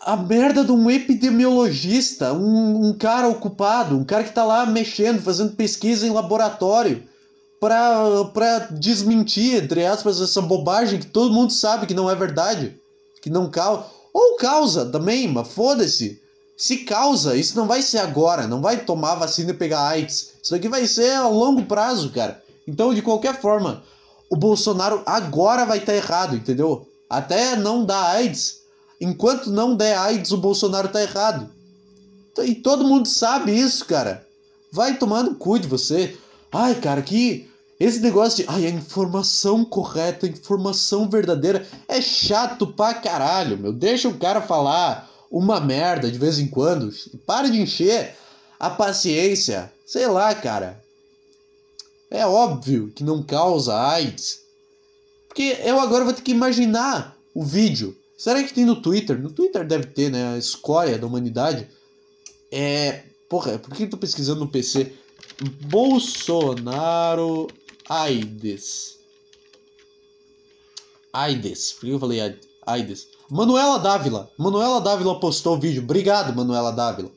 a 0.00 0.16
merda 0.16 0.64
de 0.64 0.72
um 0.72 0.90
epidemiologista, 0.90 2.32
um, 2.32 2.86
um, 2.86 2.94
cara 2.94 3.28
ocupado, 3.28 3.94
um 3.94 4.02
cara 4.02 4.24
que 4.24 4.32
tá 4.32 4.44
lá 4.44 4.64
mexendo, 4.64 5.20
fazendo 5.20 5.54
pesquisa 5.54 6.06
em 6.06 6.10
laboratório 6.10 7.02
pra, 7.60 8.24
pra 8.32 8.58
desmentir, 8.70 9.62
entre 9.62 9.84
aspas, 9.84 10.22
essa 10.22 10.40
bobagem 10.40 10.98
que 10.98 11.06
todo 11.06 11.34
mundo 11.34 11.52
sabe 11.52 11.86
que 11.86 11.94
não 11.94 12.10
é 12.10 12.14
verdade, 12.14 12.74
que 13.20 13.28
não 13.28 13.50
causa. 13.50 13.84
Ou 14.14 14.36
causa 14.36 14.86
também, 14.86 15.28
mas 15.28 15.48
foda-se. 15.48 16.18
Se 16.56 16.78
causa, 16.78 17.36
isso 17.36 17.56
não 17.58 17.66
vai 17.66 17.82
ser 17.82 17.98
agora, 17.98 18.46
não 18.46 18.62
vai 18.62 18.84
tomar 18.84 19.16
vacina 19.16 19.50
e 19.50 19.54
pegar 19.54 19.86
AIDS. 19.86 20.32
Isso 20.42 20.54
aqui 20.54 20.68
vai 20.68 20.86
ser 20.86 21.12
a 21.12 21.28
longo 21.28 21.64
prazo, 21.66 22.10
cara. 22.10 22.41
Então, 22.66 22.94
de 22.94 23.02
qualquer 23.02 23.40
forma, 23.40 23.82
o 24.30 24.36
Bolsonaro 24.36 25.02
agora 25.04 25.64
vai 25.64 25.78
estar 25.78 25.92
tá 25.92 25.98
errado, 25.98 26.36
entendeu? 26.36 26.88
Até 27.08 27.56
não 27.56 27.84
dar 27.84 28.12
AIDS. 28.12 28.62
Enquanto 29.00 29.50
não 29.50 29.76
der 29.76 29.98
AIDS, 29.98 30.30
o 30.30 30.36
Bolsonaro 30.36 30.88
tá 30.88 31.02
errado. 31.02 31.50
E 32.42 32.54
todo 32.54 32.84
mundo 32.84 33.06
sabe 33.06 33.52
isso, 33.52 33.84
cara. 33.84 34.26
Vai 34.72 34.96
tomando 34.96 35.34
cu 35.34 35.58
de 35.58 35.68
você. 35.68 36.16
Ai, 36.50 36.74
cara, 36.76 37.02
que. 37.02 37.50
Esse 37.78 38.00
negócio 38.00 38.38
de. 38.38 38.50
Ai, 38.50 38.66
a 38.66 38.70
informação 38.70 39.64
correta, 39.64 40.24
a 40.24 40.30
informação 40.30 41.10
verdadeira. 41.10 41.66
É 41.86 42.00
chato 42.00 42.66
pra 42.66 42.94
caralho, 42.94 43.58
meu. 43.58 43.72
Deixa 43.72 44.08
o 44.08 44.18
cara 44.18 44.40
falar 44.40 45.10
uma 45.30 45.60
merda 45.60 46.10
de 46.10 46.18
vez 46.18 46.38
em 46.38 46.46
quando. 46.46 46.90
Para 47.26 47.50
de 47.50 47.60
encher 47.60 48.16
a 48.58 48.70
paciência. 48.70 49.70
Sei 49.84 50.06
lá, 50.06 50.34
cara. 50.34 50.81
É 52.12 52.26
óbvio 52.26 52.92
que 52.94 53.02
não 53.02 53.22
causa 53.22 53.74
AIDS. 53.74 54.40
Porque 55.26 55.56
eu 55.64 55.80
agora 55.80 56.04
vou 56.04 56.12
ter 56.12 56.20
que 56.20 56.30
imaginar 56.30 57.16
o 57.34 57.42
vídeo. 57.42 57.96
Será 58.18 58.42
que 58.42 58.52
tem 58.52 58.66
no 58.66 58.82
Twitter? 58.82 59.18
No 59.18 59.30
Twitter 59.32 59.66
deve 59.66 59.86
ter, 59.86 60.10
né? 60.10 60.34
A 60.34 60.38
escória 60.38 60.98
da 60.98 61.06
humanidade. 61.06 61.66
É. 62.50 63.04
Porra, 63.30 63.58
por 63.58 63.74
que 63.74 63.84
eu 63.84 63.90
tô 63.90 63.96
pesquisando 63.96 64.40
no 64.40 64.48
PC? 64.48 64.92
Bolsonaro 65.70 67.48
AIDS. 67.88 68.98
AIDS. 71.14 71.72
Por 71.72 71.80
que 71.80 71.92
eu 71.92 71.98
falei 71.98 72.36
AIDS? 72.66 73.08
Manuela 73.30 73.78
Dávila. 73.78 74.30
Manuela 74.36 74.82
Dávila 74.82 75.18
postou 75.18 75.56
o 75.56 75.60
vídeo. 75.60 75.82
Obrigado, 75.82 76.36
Manuela 76.36 76.72
Dávila. 76.72 77.10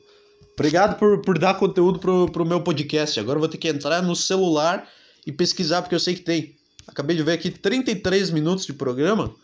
Obrigado 0.58 0.98
por, 0.98 1.20
por 1.20 1.38
dar 1.38 1.58
conteúdo 1.58 1.98
pro, 1.98 2.30
pro 2.30 2.46
meu 2.46 2.62
podcast. 2.62 3.20
Agora 3.20 3.36
eu 3.36 3.40
vou 3.40 3.48
ter 3.48 3.58
que 3.58 3.68
entrar 3.68 4.02
no 4.02 4.16
celular 4.16 4.88
e 5.26 5.30
pesquisar, 5.30 5.82
porque 5.82 5.94
eu 5.94 6.00
sei 6.00 6.14
que 6.14 6.22
tem. 6.22 6.56
Acabei 6.88 7.14
de 7.14 7.22
ver 7.22 7.32
aqui 7.32 7.50
33 7.50 8.30
minutos 8.30 8.64
de 8.64 8.72
programa. 8.72 9.34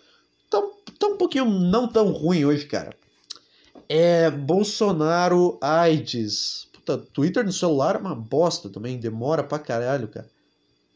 Tá, 0.48 0.62
tá 0.98 1.06
um 1.08 1.18
pouquinho 1.18 1.44
não 1.44 1.86
tão 1.86 2.10
ruim 2.12 2.46
hoje, 2.46 2.64
cara. 2.64 2.96
É 3.86 4.30
Bolsonaro 4.30 5.58
AIDS. 5.60 6.66
Puta, 6.72 6.96
Twitter 6.96 7.44
no 7.44 7.52
celular 7.52 7.96
é 7.96 7.98
uma 7.98 8.14
bosta 8.14 8.70
também. 8.70 8.98
Demora 8.98 9.44
pra 9.44 9.58
caralho, 9.58 10.08
cara. 10.08 10.30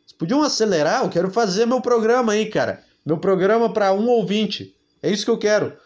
Vocês 0.06 0.16
podiam 0.16 0.42
acelerar? 0.42 1.04
Eu 1.04 1.10
quero 1.10 1.30
fazer 1.30 1.66
meu 1.66 1.82
programa 1.82 2.32
aí, 2.32 2.46
cara. 2.46 2.82
Meu 3.04 3.18
programa 3.18 3.70
para 3.70 3.92
um 3.92 4.08
ouvinte. 4.08 4.74
É 5.02 5.10
isso 5.10 5.26
que 5.26 5.30
eu 5.30 5.38
quero. 5.38 5.76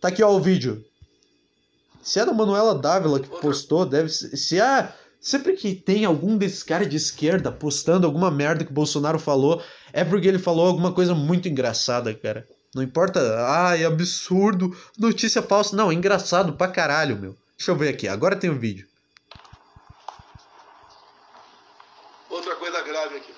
Tá 0.00 0.08
aqui, 0.08 0.20
ó, 0.20 0.34
o 0.34 0.40
vídeo. 0.40 0.84
Se 2.02 2.18
é 2.18 2.26
da 2.26 2.32
Manuela 2.32 2.74
Dávila 2.74 3.20
que 3.20 3.28
postou, 3.40 3.86
deve 3.86 4.08
ser. 4.08 4.36
Se 4.36 4.60
é. 4.60 4.92
Sempre 5.20 5.52
que 5.52 5.72
tem 5.72 6.04
algum 6.04 6.36
desses 6.36 6.64
caras 6.64 6.88
de 6.88 6.96
esquerda 6.96 7.52
postando 7.52 8.08
alguma 8.08 8.28
merda 8.28 8.64
que 8.64 8.72
o 8.72 8.74
Bolsonaro 8.74 9.20
falou, 9.20 9.62
é 9.92 10.04
porque 10.04 10.26
ele 10.26 10.38
falou 10.40 10.66
alguma 10.66 10.92
coisa 10.92 11.14
muito 11.14 11.48
engraçada, 11.48 12.12
cara. 12.12 12.44
Não 12.74 12.82
importa, 12.82 13.20
ai, 13.46 13.84
absurdo, 13.84 14.76
notícia 14.98 15.40
falsa. 15.40 15.76
Não, 15.76 15.92
engraçado 15.92 16.54
pra 16.54 16.66
caralho, 16.66 17.16
meu. 17.16 17.36
Deixa 17.56 17.70
eu 17.70 17.76
ver 17.76 17.90
aqui, 17.90 18.08
agora 18.08 18.34
tem 18.34 18.50
o 18.50 18.54
um 18.54 18.58
vídeo. 18.58 18.88
Outra 22.28 22.56
coisa 22.56 22.82
grave 22.82 23.18
aqui. 23.18 23.32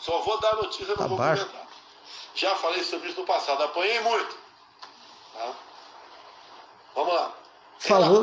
Só 0.00 0.20
vou 0.22 0.40
dar 0.40 0.56
notícia, 0.56 0.88
não 0.88 0.96
tá 0.96 1.06
vou 1.06 1.18
baixo. 1.18 1.46
comentar. 1.46 1.68
Já 2.34 2.56
falei 2.56 2.82
sobre 2.82 3.08
isso 3.08 3.20
no 3.20 3.26
passado, 3.26 3.62
apanhei 3.62 4.00
muito. 4.00 4.36
Tá? 5.32 5.54
Vamos 6.96 7.14
lá. 7.14 7.36
Falou, 7.78 8.22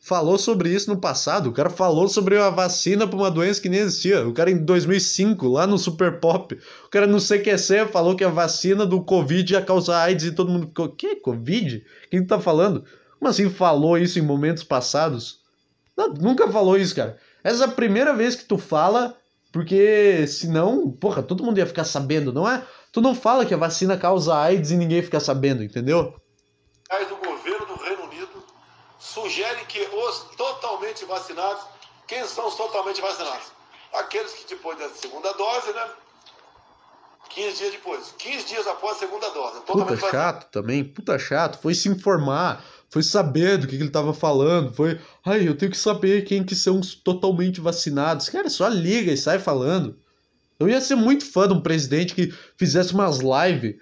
falou 0.00 0.38
sobre 0.38 0.70
isso 0.70 0.88
no 0.88 0.98
passado. 0.98 1.50
O 1.50 1.52
cara 1.52 1.68
falou 1.68 2.08
sobre 2.08 2.38
a 2.38 2.48
vacina 2.48 3.06
para 3.06 3.16
uma 3.16 3.30
doença 3.30 3.60
que 3.60 3.68
nem 3.68 3.80
existia. 3.80 4.26
O 4.26 4.32
cara 4.32 4.50
em 4.50 4.64
2005, 4.64 5.46
lá 5.46 5.66
no 5.66 5.76
Super 5.76 6.18
Pop, 6.18 6.58
o 6.86 6.88
cara 6.88 7.06
não 7.06 7.20
sei 7.20 7.40
que 7.40 7.56
ser, 7.58 7.86
falou 7.88 8.16
que 8.16 8.24
a 8.24 8.30
vacina 8.30 8.86
do 8.86 9.04
Covid 9.04 9.52
ia 9.52 9.60
causar 9.60 10.04
AIDS 10.04 10.24
e 10.24 10.32
todo 10.32 10.50
mundo 10.50 10.68
ficou: 10.68 10.88
Que? 10.88 11.16
Covid? 11.16 11.84
Quem 12.10 12.26
tá 12.26 12.40
falando? 12.40 12.82
Como 13.18 13.28
assim 13.28 13.50
falou 13.50 13.98
isso 13.98 14.18
em 14.18 14.22
momentos 14.22 14.64
passados? 14.64 15.40
Não, 15.94 16.08
nunca 16.14 16.50
falou 16.50 16.78
isso, 16.78 16.96
cara. 16.96 17.18
Essa 17.44 17.64
é 17.64 17.66
a 17.66 17.70
primeira 17.70 18.14
vez 18.14 18.34
que 18.34 18.46
tu 18.46 18.56
fala, 18.56 19.14
porque 19.52 20.26
senão, 20.26 20.90
porra, 20.90 21.22
todo 21.22 21.44
mundo 21.44 21.58
ia 21.58 21.66
ficar 21.66 21.84
sabendo, 21.84 22.32
não 22.32 22.50
é? 22.50 22.64
Tu 22.90 23.02
não 23.02 23.14
fala 23.14 23.44
que 23.44 23.52
a 23.52 23.58
vacina 23.58 23.98
causa 23.98 24.34
AIDS 24.34 24.70
e 24.70 24.76
ninguém 24.76 25.02
fica 25.02 25.20
sabendo, 25.20 25.62
entendeu? 25.62 26.14
Reino 26.90 27.16
Unido 27.16 27.31
sugere 29.12 29.64
que 29.66 29.80
os 29.80 30.36
totalmente 30.36 31.04
vacinados, 31.04 31.62
quem 32.06 32.26
são 32.26 32.48
os 32.48 32.54
totalmente 32.54 33.00
vacinados? 33.00 33.46
Aqueles 33.92 34.32
que 34.32 34.48
depois 34.48 34.78
da 34.78 34.88
segunda 34.90 35.32
dose, 35.34 35.72
né? 35.72 35.86
15 37.28 37.56
dias 37.56 37.72
depois. 37.72 38.14
15 38.18 38.46
dias 38.46 38.66
após 38.66 38.96
a 38.96 39.00
segunda 39.00 39.28
dose. 39.30 39.60
Puta 39.60 39.96
chato 39.96 40.50
também, 40.50 40.84
puta 40.84 41.18
chato. 41.18 41.60
Foi 41.60 41.74
se 41.74 41.88
informar, 41.88 42.64
foi 42.90 43.02
saber 43.02 43.58
do 43.58 43.66
que, 43.66 43.76
que 43.76 43.82
ele 43.82 43.90
tava 43.90 44.12
falando, 44.12 44.72
foi, 44.74 45.00
ai, 45.24 45.48
eu 45.48 45.56
tenho 45.56 45.70
que 45.70 45.78
saber 45.78 46.24
quem 46.24 46.44
que 46.44 46.54
são 46.54 46.78
os 46.78 46.94
totalmente 46.94 47.60
vacinados. 47.60 48.28
Cara, 48.28 48.50
só 48.50 48.68
liga 48.68 49.12
e 49.12 49.16
sai 49.16 49.38
falando. 49.38 49.96
Eu 50.58 50.68
ia 50.68 50.80
ser 50.80 50.94
muito 50.94 51.24
fã 51.24 51.48
de 51.48 51.54
um 51.54 51.60
presidente 51.60 52.14
que 52.14 52.32
fizesse 52.56 52.92
umas 52.92 53.18
lives 53.18 53.76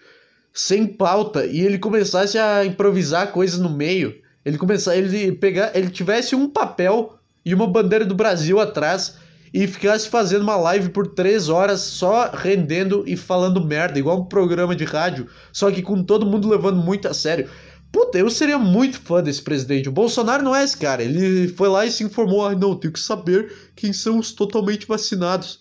sem 0.52 0.86
pauta 0.86 1.44
e 1.46 1.60
ele 1.60 1.78
começasse 1.78 2.38
a 2.38 2.64
improvisar 2.64 3.32
coisas 3.32 3.58
no 3.58 3.70
meio. 3.70 4.19
Ele 4.44 4.58
começar, 4.58 4.96
ele 4.96 5.32
pegar, 5.32 5.72
ele 5.74 5.90
tivesse 5.90 6.34
um 6.34 6.48
papel 6.48 7.18
e 7.44 7.54
uma 7.54 7.66
bandeira 7.66 8.04
do 8.04 8.14
Brasil 8.14 8.58
atrás 8.58 9.16
e 9.52 9.66
ficasse 9.66 10.08
fazendo 10.08 10.42
uma 10.42 10.56
live 10.56 10.90
por 10.90 11.08
três 11.08 11.48
horas 11.48 11.80
só 11.80 12.30
rendendo 12.32 13.04
e 13.06 13.16
falando 13.16 13.64
merda, 13.64 13.98
igual 13.98 14.20
um 14.20 14.24
programa 14.24 14.76
de 14.76 14.84
rádio, 14.84 15.26
só 15.52 15.70
que 15.70 15.82
com 15.82 16.02
todo 16.02 16.26
mundo 16.26 16.48
levando 16.48 16.80
muito 16.82 17.08
a 17.08 17.14
sério. 17.14 17.48
Puta, 17.92 18.18
eu 18.18 18.30
seria 18.30 18.58
muito 18.58 19.00
fã 19.00 19.20
desse 19.20 19.42
presidente. 19.42 19.88
O 19.88 19.92
Bolsonaro 19.92 20.44
não 20.44 20.54
é 20.54 20.62
esse 20.62 20.76
cara. 20.76 21.02
Ele 21.02 21.48
foi 21.48 21.68
lá 21.68 21.84
e 21.84 21.90
se 21.90 22.04
informou: 22.04 22.46
ah, 22.46 22.54
não, 22.54 22.76
tenho 22.76 22.92
que 22.92 23.00
saber 23.00 23.52
quem 23.74 23.92
são 23.92 24.18
os 24.18 24.30
totalmente 24.30 24.86
vacinados. 24.86 25.60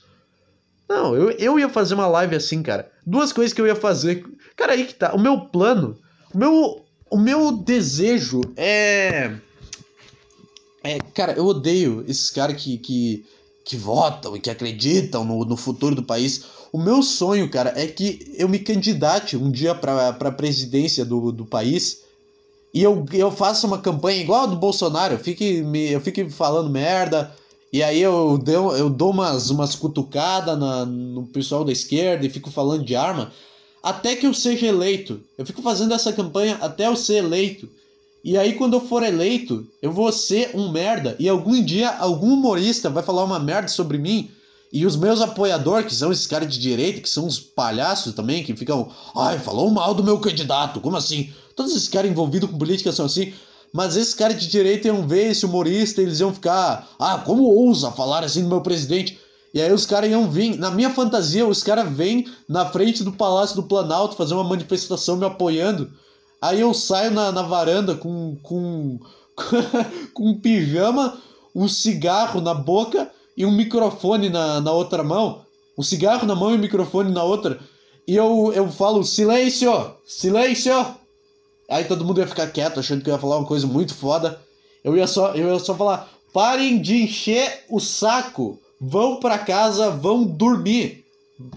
Não, 0.87 1.15
eu, 1.15 1.31
eu 1.31 1.59
ia 1.59 1.69
fazer 1.69 1.95
uma 1.95 2.07
live 2.07 2.35
assim, 2.35 2.61
cara. 2.61 2.91
Duas 3.05 3.33
coisas 3.33 3.51
que 3.51 3.59
eu 3.59 3.65
ia 3.65 3.75
fazer. 3.75 4.23
Cara, 4.55 4.73
aí 4.73 4.85
que 4.85 4.93
tá. 4.93 5.13
O 5.15 5.19
meu 5.19 5.41
plano, 5.41 5.97
o 6.31 6.37
meu, 6.37 6.85
o 7.09 7.17
meu 7.17 7.51
desejo 7.51 8.41
é. 8.55 9.35
É, 10.83 10.97
cara, 11.13 11.33
eu 11.33 11.45
odeio 11.45 12.05
esses 12.07 12.29
caras 12.29 12.61
que, 12.61 12.77
que 12.77 13.25
que 13.69 13.77
votam 13.77 14.35
e 14.35 14.39
que 14.39 14.49
acreditam 14.49 15.23
no, 15.23 15.45
no 15.45 15.55
futuro 15.55 15.93
do 15.93 16.01
país. 16.01 16.43
O 16.73 16.79
meu 16.79 17.03
sonho, 17.03 17.47
cara, 17.51 17.71
é 17.75 17.85
que 17.85 18.33
eu 18.35 18.49
me 18.49 18.57
candidate 18.57 19.37
um 19.37 19.51
dia 19.51 19.75
para 19.75 20.09
a 20.09 20.31
presidência 20.31 21.05
do, 21.05 21.31
do 21.31 21.45
país 21.45 22.01
e 22.73 22.81
eu, 22.81 23.05
eu 23.13 23.31
faça 23.31 23.67
uma 23.67 23.77
campanha 23.77 24.21
igual 24.21 24.43
a 24.43 24.47
do 24.47 24.55
Bolsonaro. 24.55 25.13
Eu 25.13 25.19
fique, 25.19 25.61
me, 25.61 25.91
eu 25.91 26.01
fique 26.01 26.27
falando 26.31 26.69
merda. 26.69 27.31
E 27.71 27.83
aí 27.83 28.01
eu, 28.01 28.39
deu, 28.39 28.71
eu 28.71 28.89
dou 28.89 29.11
umas, 29.11 29.51
umas 29.51 29.75
cutucadas 29.75 30.57
no 30.87 31.27
pessoal 31.27 31.63
da 31.63 31.71
esquerda 31.71 32.25
e 32.25 32.29
fico 32.29 32.49
falando 32.49 32.83
de 32.83 32.95
arma. 32.95 33.31
Até 33.81 34.15
que 34.15 34.27
eu 34.27 34.33
seja 34.33 34.67
eleito. 34.67 35.21
Eu 35.37 35.45
fico 35.45 35.61
fazendo 35.61 35.93
essa 35.93 36.11
campanha 36.11 36.57
até 36.61 36.87
eu 36.87 36.95
ser 36.95 37.15
eleito. 37.15 37.69
E 38.23 38.37
aí, 38.37 38.53
quando 38.53 38.73
eu 38.73 38.81
for 38.81 39.01
eleito, 39.01 39.65
eu 39.81 39.91
vou 39.91 40.11
ser 40.11 40.51
um 40.53 40.69
merda. 40.69 41.15
E 41.17 41.29
algum 41.29 41.63
dia, 41.63 41.89
algum 41.89 42.33
humorista 42.33 42.89
vai 42.89 43.01
falar 43.01 43.23
uma 43.23 43.39
merda 43.39 43.69
sobre 43.69 43.97
mim. 43.97 44.29
E 44.71 44.85
os 44.85 44.95
meus 44.95 45.21
apoiadores, 45.21 45.87
que 45.87 45.95
são 45.95 46.11
esses 46.11 46.27
caras 46.27 46.53
de 46.53 46.59
direita, 46.59 47.01
que 47.01 47.09
são 47.09 47.25
uns 47.25 47.39
palhaços 47.39 48.13
também, 48.13 48.43
que 48.43 48.55
ficam. 48.55 48.91
Ai, 49.15 49.39
falou 49.39 49.71
mal 49.71 49.93
do 49.93 50.03
meu 50.03 50.19
candidato, 50.19 50.81
como 50.81 50.97
assim? 50.97 51.31
Todos 51.55 51.71
esses 51.71 51.87
caras 51.87 52.11
envolvidos 52.11 52.49
com 52.49 52.57
política 52.57 52.91
são 52.91 53.05
assim. 53.05 53.33
Mas 53.71 53.95
esses 53.95 54.13
caras 54.13 54.39
de 54.39 54.47
direita 54.47 54.87
iam 54.87 55.07
ver 55.07 55.31
esse 55.31 55.45
humorista 55.45 56.01
eles 56.01 56.19
iam 56.19 56.33
ficar. 56.33 56.89
Ah, 56.99 57.19
como 57.19 57.43
ousa 57.43 57.91
falar 57.91 58.23
assim 58.23 58.43
do 58.43 58.49
meu 58.49 58.61
presidente? 58.61 59.19
E 59.53 59.61
aí 59.61 59.71
os 59.71 59.85
caras 59.85 60.09
iam 60.09 60.29
vir. 60.29 60.57
Na 60.57 60.69
minha 60.69 60.89
fantasia, 60.89 61.45
os 61.47 61.63
caras 61.63 61.91
vêm 61.91 62.27
na 62.47 62.65
frente 62.65 63.03
do 63.03 63.11
Palácio 63.11 63.55
do 63.55 63.63
Planalto 63.63 64.15
fazer 64.15 64.33
uma 64.33 64.43
manifestação 64.43 65.17
me 65.17 65.25
apoiando. 65.25 65.91
Aí 66.41 66.61
eu 66.61 66.73
saio 66.73 67.11
na, 67.11 67.31
na 67.31 67.41
varanda 67.41 67.95
com, 67.95 68.37
com, 68.43 68.99
com 70.13 70.29
um 70.29 70.39
pijama, 70.39 71.17
um 71.55 71.67
cigarro 71.67 72.39
na 72.41 72.53
boca 72.53 73.09
e 73.35 73.45
um 73.45 73.51
microfone 73.51 74.29
na, 74.29 74.61
na 74.61 74.71
outra 74.71 75.03
mão. 75.03 75.41
Um 75.77 75.83
cigarro 75.83 76.25
na 76.27 76.35
mão 76.35 76.51
e 76.51 76.55
um 76.55 76.59
microfone 76.59 77.11
na 77.11 77.23
outra. 77.23 77.59
E 78.07 78.15
eu, 78.15 78.51
eu 78.53 78.69
falo, 78.69 79.03
silêncio! 79.03 79.93
Silêncio! 80.05 80.73
Aí 81.69 81.85
todo 81.85 82.03
mundo 82.03 82.19
ia 82.19 82.27
ficar 82.27 82.47
quieto, 82.47 82.79
achando 82.79 83.03
que 83.03 83.09
eu 83.09 83.13
ia 83.13 83.19
falar 83.19 83.37
uma 83.37 83.47
coisa 83.47 83.67
muito 83.67 83.93
foda. 83.93 84.41
Eu 84.83 84.97
ia 84.97 85.07
só, 85.07 85.33
eu 85.35 85.53
ia 85.53 85.59
só 85.59 85.75
falar, 85.75 86.09
parem 86.33 86.81
de 86.81 87.03
encher 87.03 87.65
o 87.69 87.79
saco. 87.79 88.59
Vão 88.79 89.19
para 89.19 89.37
casa, 89.37 89.91
vão 89.91 90.23
dormir. 90.23 91.05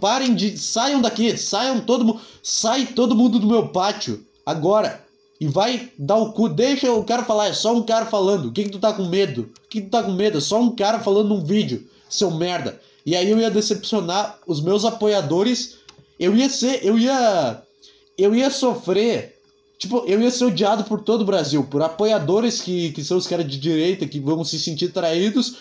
Parem 0.00 0.34
de. 0.34 0.56
Saiam 0.58 1.00
daqui, 1.00 1.36
saiam 1.36 1.80
todo 1.80 2.04
mundo. 2.04 2.20
Sai 2.42 2.86
todo 2.86 3.16
mundo 3.16 3.38
do 3.38 3.46
meu 3.46 3.68
pátio 3.68 4.24
agora 4.44 5.04
e 5.42 5.48
vai 5.48 5.90
dar 5.98 6.18
o 6.18 6.32
cu. 6.32 6.48
Deixa 6.48 6.92
o 6.92 7.02
cara 7.02 7.24
falar, 7.24 7.48
é 7.48 7.52
só 7.52 7.74
um 7.74 7.82
cara 7.82 8.06
falando. 8.06 8.46
O 8.46 8.52
que, 8.52 8.62
que 8.62 8.70
tu 8.70 8.78
tá 8.78 8.92
com 8.92 9.06
medo? 9.06 9.50
O 9.64 9.68
que, 9.68 9.80
que 9.80 9.88
tu 9.88 9.90
tá 9.90 10.00
com 10.00 10.12
medo? 10.12 10.38
É 10.38 10.40
só 10.40 10.60
um 10.60 10.70
cara 10.74 11.00
falando 11.00 11.30
num 11.30 11.44
vídeo, 11.44 11.84
seu 12.08 12.30
merda. 12.30 12.80
E 13.04 13.16
aí 13.16 13.28
eu 13.28 13.38
ia 13.40 13.50
decepcionar 13.50 14.38
os 14.46 14.60
meus 14.60 14.84
apoiadores. 14.84 15.78
Eu 16.16 16.36
ia 16.36 16.48
ser. 16.48 16.84
Eu 16.84 16.96
ia. 16.96 17.60
Eu 18.16 18.34
ia 18.34 18.50
sofrer. 18.50 19.36
Tipo, 19.78 20.04
eu 20.06 20.20
ia 20.20 20.30
ser 20.30 20.44
odiado 20.44 20.84
por 20.84 21.00
todo 21.00 21.22
o 21.22 21.26
Brasil. 21.26 21.64
Por 21.64 21.82
apoiadores 21.82 22.60
que, 22.60 22.92
que 22.92 23.02
são 23.02 23.16
os 23.16 23.26
caras 23.26 23.48
de 23.48 23.58
direita, 23.58 24.06
que 24.06 24.20
vão 24.20 24.44
se 24.44 24.60
sentir 24.60 24.92
traídos. 24.92 25.56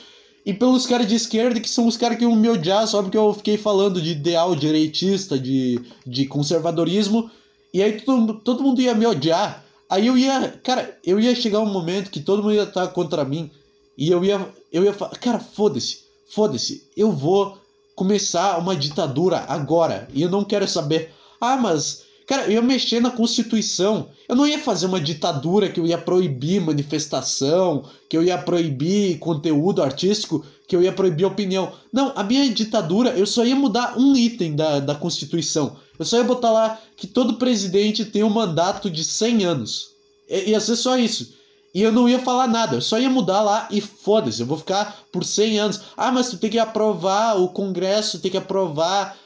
E 0.45 0.53
pelos 0.53 0.87
caras 0.87 1.07
de 1.07 1.15
esquerda, 1.15 1.59
que 1.59 1.69
são 1.69 1.85
os 1.85 1.97
caras 1.97 2.17
que 2.17 2.23
iam 2.23 2.35
me 2.35 2.49
odiar 2.49 2.87
só 2.87 3.01
porque 3.01 3.17
eu 3.17 3.33
fiquei 3.33 3.57
falando 3.57 4.01
de 4.01 4.11
ideal 4.11 4.55
direitista, 4.55 5.37
de, 5.37 5.79
de 6.05 6.25
conservadorismo. 6.25 7.29
E 7.73 7.81
aí 7.81 8.01
todo, 8.01 8.33
todo 8.35 8.63
mundo 8.63 8.81
ia 8.81 8.95
me 8.95 9.05
odiar. 9.05 9.63
Aí 9.89 10.07
eu 10.07 10.17
ia, 10.17 10.59
cara, 10.63 10.97
eu 11.05 11.19
ia 11.19 11.35
chegar 11.35 11.59
um 11.59 11.71
momento 11.71 12.09
que 12.09 12.19
todo 12.19 12.41
mundo 12.41 12.55
ia 12.55 12.63
estar 12.63 12.87
contra 12.87 13.23
mim. 13.23 13.51
E 13.97 14.09
eu 14.09 14.23
ia, 14.23 14.49
eu 14.71 14.83
ia 14.83 14.93
falar, 14.93 15.11
cara, 15.17 15.39
foda-se, 15.39 15.99
foda-se, 16.29 16.87
eu 16.95 17.11
vou 17.11 17.57
começar 17.95 18.57
uma 18.57 18.75
ditadura 18.75 19.45
agora. 19.47 20.07
E 20.13 20.21
eu 20.21 20.29
não 20.29 20.43
quero 20.43 20.67
saber, 20.67 21.13
ah, 21.39 21.57
mas, 21.57 22.03
cara, 22.25 22.45
eu 22.45 22.51
ia 22.51 22.61
mexer 22.61 22.99
na 22.99 23.11
Constituição. 23.11 24.09
Eu 24.27 24.35
não 24.35 24.47
ia 24.47 24.59
fazer 24.59 24.85
uma 24.85 24.99
ditadura 24.99 25.69
que 25.69 25.79
eu 25.79 25.85
ia 25.85 25.97
proibir 25.97 26.61
manifestação, 26.61 27.83
que 28.09 28.15
eu 28.15 28.23
ia 28.23 28.37
proibir 28.37 29.19
conteúdo 29.19 29.83
artístico, 29.83 30.45
que 30.67 30.75
eu 30.75 30.81
ia 30.81 30.91
proibir 30.91 31.25
opinião. 31.25 31.71
Não, 31.91 32.13
a 32.15 32.23
minha 32.23 32.49
ditadura, 32.49 33.09
eu 33.11 33.25
só 33.25 33.45
ia 33.45 33.55
mudar 33.55 33.97
um 33.97 34.15
item 34.15 34.55
da, 34.55 34.79
da 34.79 34.95
Constituição. 34.95 35.75
Eu 35.99 36.05
só 36.05 36.17
ia 36.17 36.23
botar 36.23 36.51
lá 36.51 36.79
que 36.95 37.07
todo 37.07 37.35
presidente 37.35 38.05
tem 38.05 38.23
um 38.23 38.29
mandato 38.29 38.89
de 38.89 39.03
100 39.03 39.45
anos. 39.45 39.91
Ia 40.29 40.59
ser 40.59 40.75
só 40.75 40.97
isso. 40.97 41.33
E 41.73 41.81
eu 41.81 41.91
não 41.91 42.07
ia 42.07 42.19
falar 42.19 42.47
nada, 42.47 42.75
eu 42.75 42.81
só 42.81 42.99
ia 42.99 43.09
mudar 43.09 43.41
lá 43.41 43.67
e 43.71 43.79
foda-se, 43.79 44.41
eu 44.41 44.45
vou 44.45 44.57
ficar 44.57 45.03
por 45.11 45.23
100 45.23 45.59
anos. 45.59 45.81
Ah, 45.95 46.11
mas 46.11 46.29
tu 46.29 46.37
tem 46.37 46.49
que 46.49 46.59
aprovar, 46.59 47.39
o 47.39 47.47
Congresso 47.47 48.19
tem 48.19 48.29
que 48.29 48.37
aprovar 48.37 49.17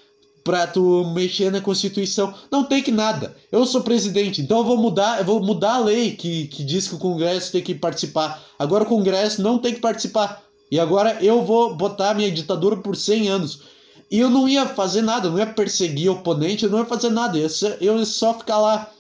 pra 0.46 0.68
tu 0.68 1.04
mexer 1.16 1.52
na 1.52 1.60
Constituição. 1.60 2.32
Não 2.52 2.64
tem 2.64 2.84
que 2.84 2.91
nada. 2.91 3.36
Eu 3.52 3.66
sou 3.66 3.82
presidente, 3.82 4.43
então 4.43 4.60
eu 4.60 4.64
vou 4.64 4.78
mudar, 4.78 5.18
eu 5.18 5.26
vou 5.26 5.43
mudar 5.43 5.74
a 5.74 5.80
lei 5.80 6.12
que, 6.12 6.46
que 6.48 6.64
diz 6.64 6.88
que 6.88 6.93
o 6.93 7.00
Congresso 7.00 7.52
tem 7.52 7.64
que 7.64 7.74
participar. 7.74 8.41
Agora 8.58 8.84
o 8.84 8.88
Congresso 8.88 9.41
não 9.41 9.58
tem 9.58 9.74
que 9.74 9.80
participar. 9.80 10.43
E 10.72 10.80
agora 10.80 11.18
eu 11.20 11.43
vou 11.43 11.76
botar 11.76 12.14
minha 12.14 12.32
ditadura 12.32 12.78
por 12.78 12.96
100 12.96 13.28
anos. 13.28 13.62
E 14.10 14.20
eu 14.20 14.30
não 14.30 14.48
ia 14.48 14.68
fazer 14.68 15.02
nada, 15.02 15.28
eu 15.28 15.32
não 15.32 15.39
ia 15.39 15.48
perseguir 15.48 16.12
oponente, 16.12 16.64
eu 16.64 16.70
não 16.70 16.78
ia 16.78 16.86
fazer 16.86 17.10
nada, 17.10 17.39
eu 17.82 17.98
ia, 17.98 18.06
só 18.06 18.36
ficar 18.36 18.60
lá. 18.60 18.91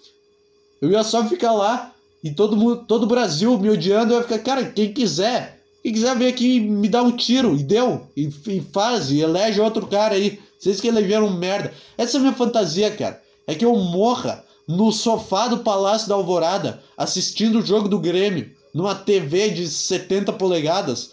Eu 0.81 0.89
ia 0.89 1.03
só 1.03 1.23
ficar 1.25 1.51
lá 1.51 1.93
e 2.23 2.31
todo 2.31 2.57
mundo, 2.57 2.83
todo 2.87 3.03
o 3.03 3.07
Brasil 3.07 3.55
me 3.59 3.69
odiando, 3.69 4.13
eu 4.13 4.17
ia 4.17 4.23
ficar, 4.23 4.39
cara, 4.39 4.65
quem 4.65 4.91
quiser, 4.91 5.61
quem 5.83 5.93
quiser 5.93 6.17
vir 6.17 6.27
aqui 6.27 6.59
me 6.59 6.89
dar 6.89 7.03
um 7.03 7.15
tiro, 7.15 7.55
e 7.55 7.63
deu, 7.63 8.07
e, 8.17 8.27
e 8.47 8.61
faz, 8.73 9.11
e 9.11 9.21
elege 9.21 9.61
outro 9.61 9.85
cara 9.85 10.15
aí. 10.15 10.39
Vocês 10.65 10.81
que 10.81 10.87
elegeram 10.87 11.29
merda. 11.29 11.71
Essa 11.95 12.17
é 12.17 12.19
a 12.19 12.21
minha 12.21 12.33
fantasia, 12.33 12.89
cara. 12.89 13.21
É 13.45 13.53
que 13.53 13.63
eu 13.63 13.75
morra 13.75 14.43
no 14.67 14.91
sofá 14.91 15.47
do 15.47 15.59
Palácio 15.59 16.09
da 16.09 16.15
Alvorada, 16.15 16.81
assistindo 16.97 17.59
o 17.59 17.61
jogo 17.61 17.87
do 17.87 17.99
Grêmio, 17.99 18.49
numa 18.73 18.95
TV 18.95 19.51
de 19.51 19.67
70 19.67 20.33
polegadas, 20.33 21.11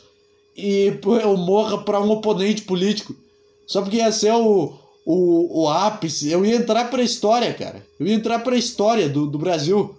e 0.56 0.98
eu 1.22 1.36
morra 1.36 1.76
para 1.76 2.00
um 2.00 2.10
oponente 2.10 2.62
político. 2.62 3.14
Só 3.66 3.82
porque 3.82 3.98
ia 3.98 4.10
ser 4.10 4.32
o, 4.32 4.72
o, 5.04 5.64
o 5.64 5.68
ápice. 5.68 6.30
Eu 6.30 6.46
ia 6.46 6.56
entrar 6.56 6.86
pra 6.86 7.02
história, 7.02 7.52
cara. 7.52 7.86
Eu 8.00 8.06
ia 8.06 8.14
entrar 8.14 8.38
pra 8.38 8.56
história 8.56 9.06
do, 9.06 9.26
do 9.26 9.38
Brasil. 9.38 9.94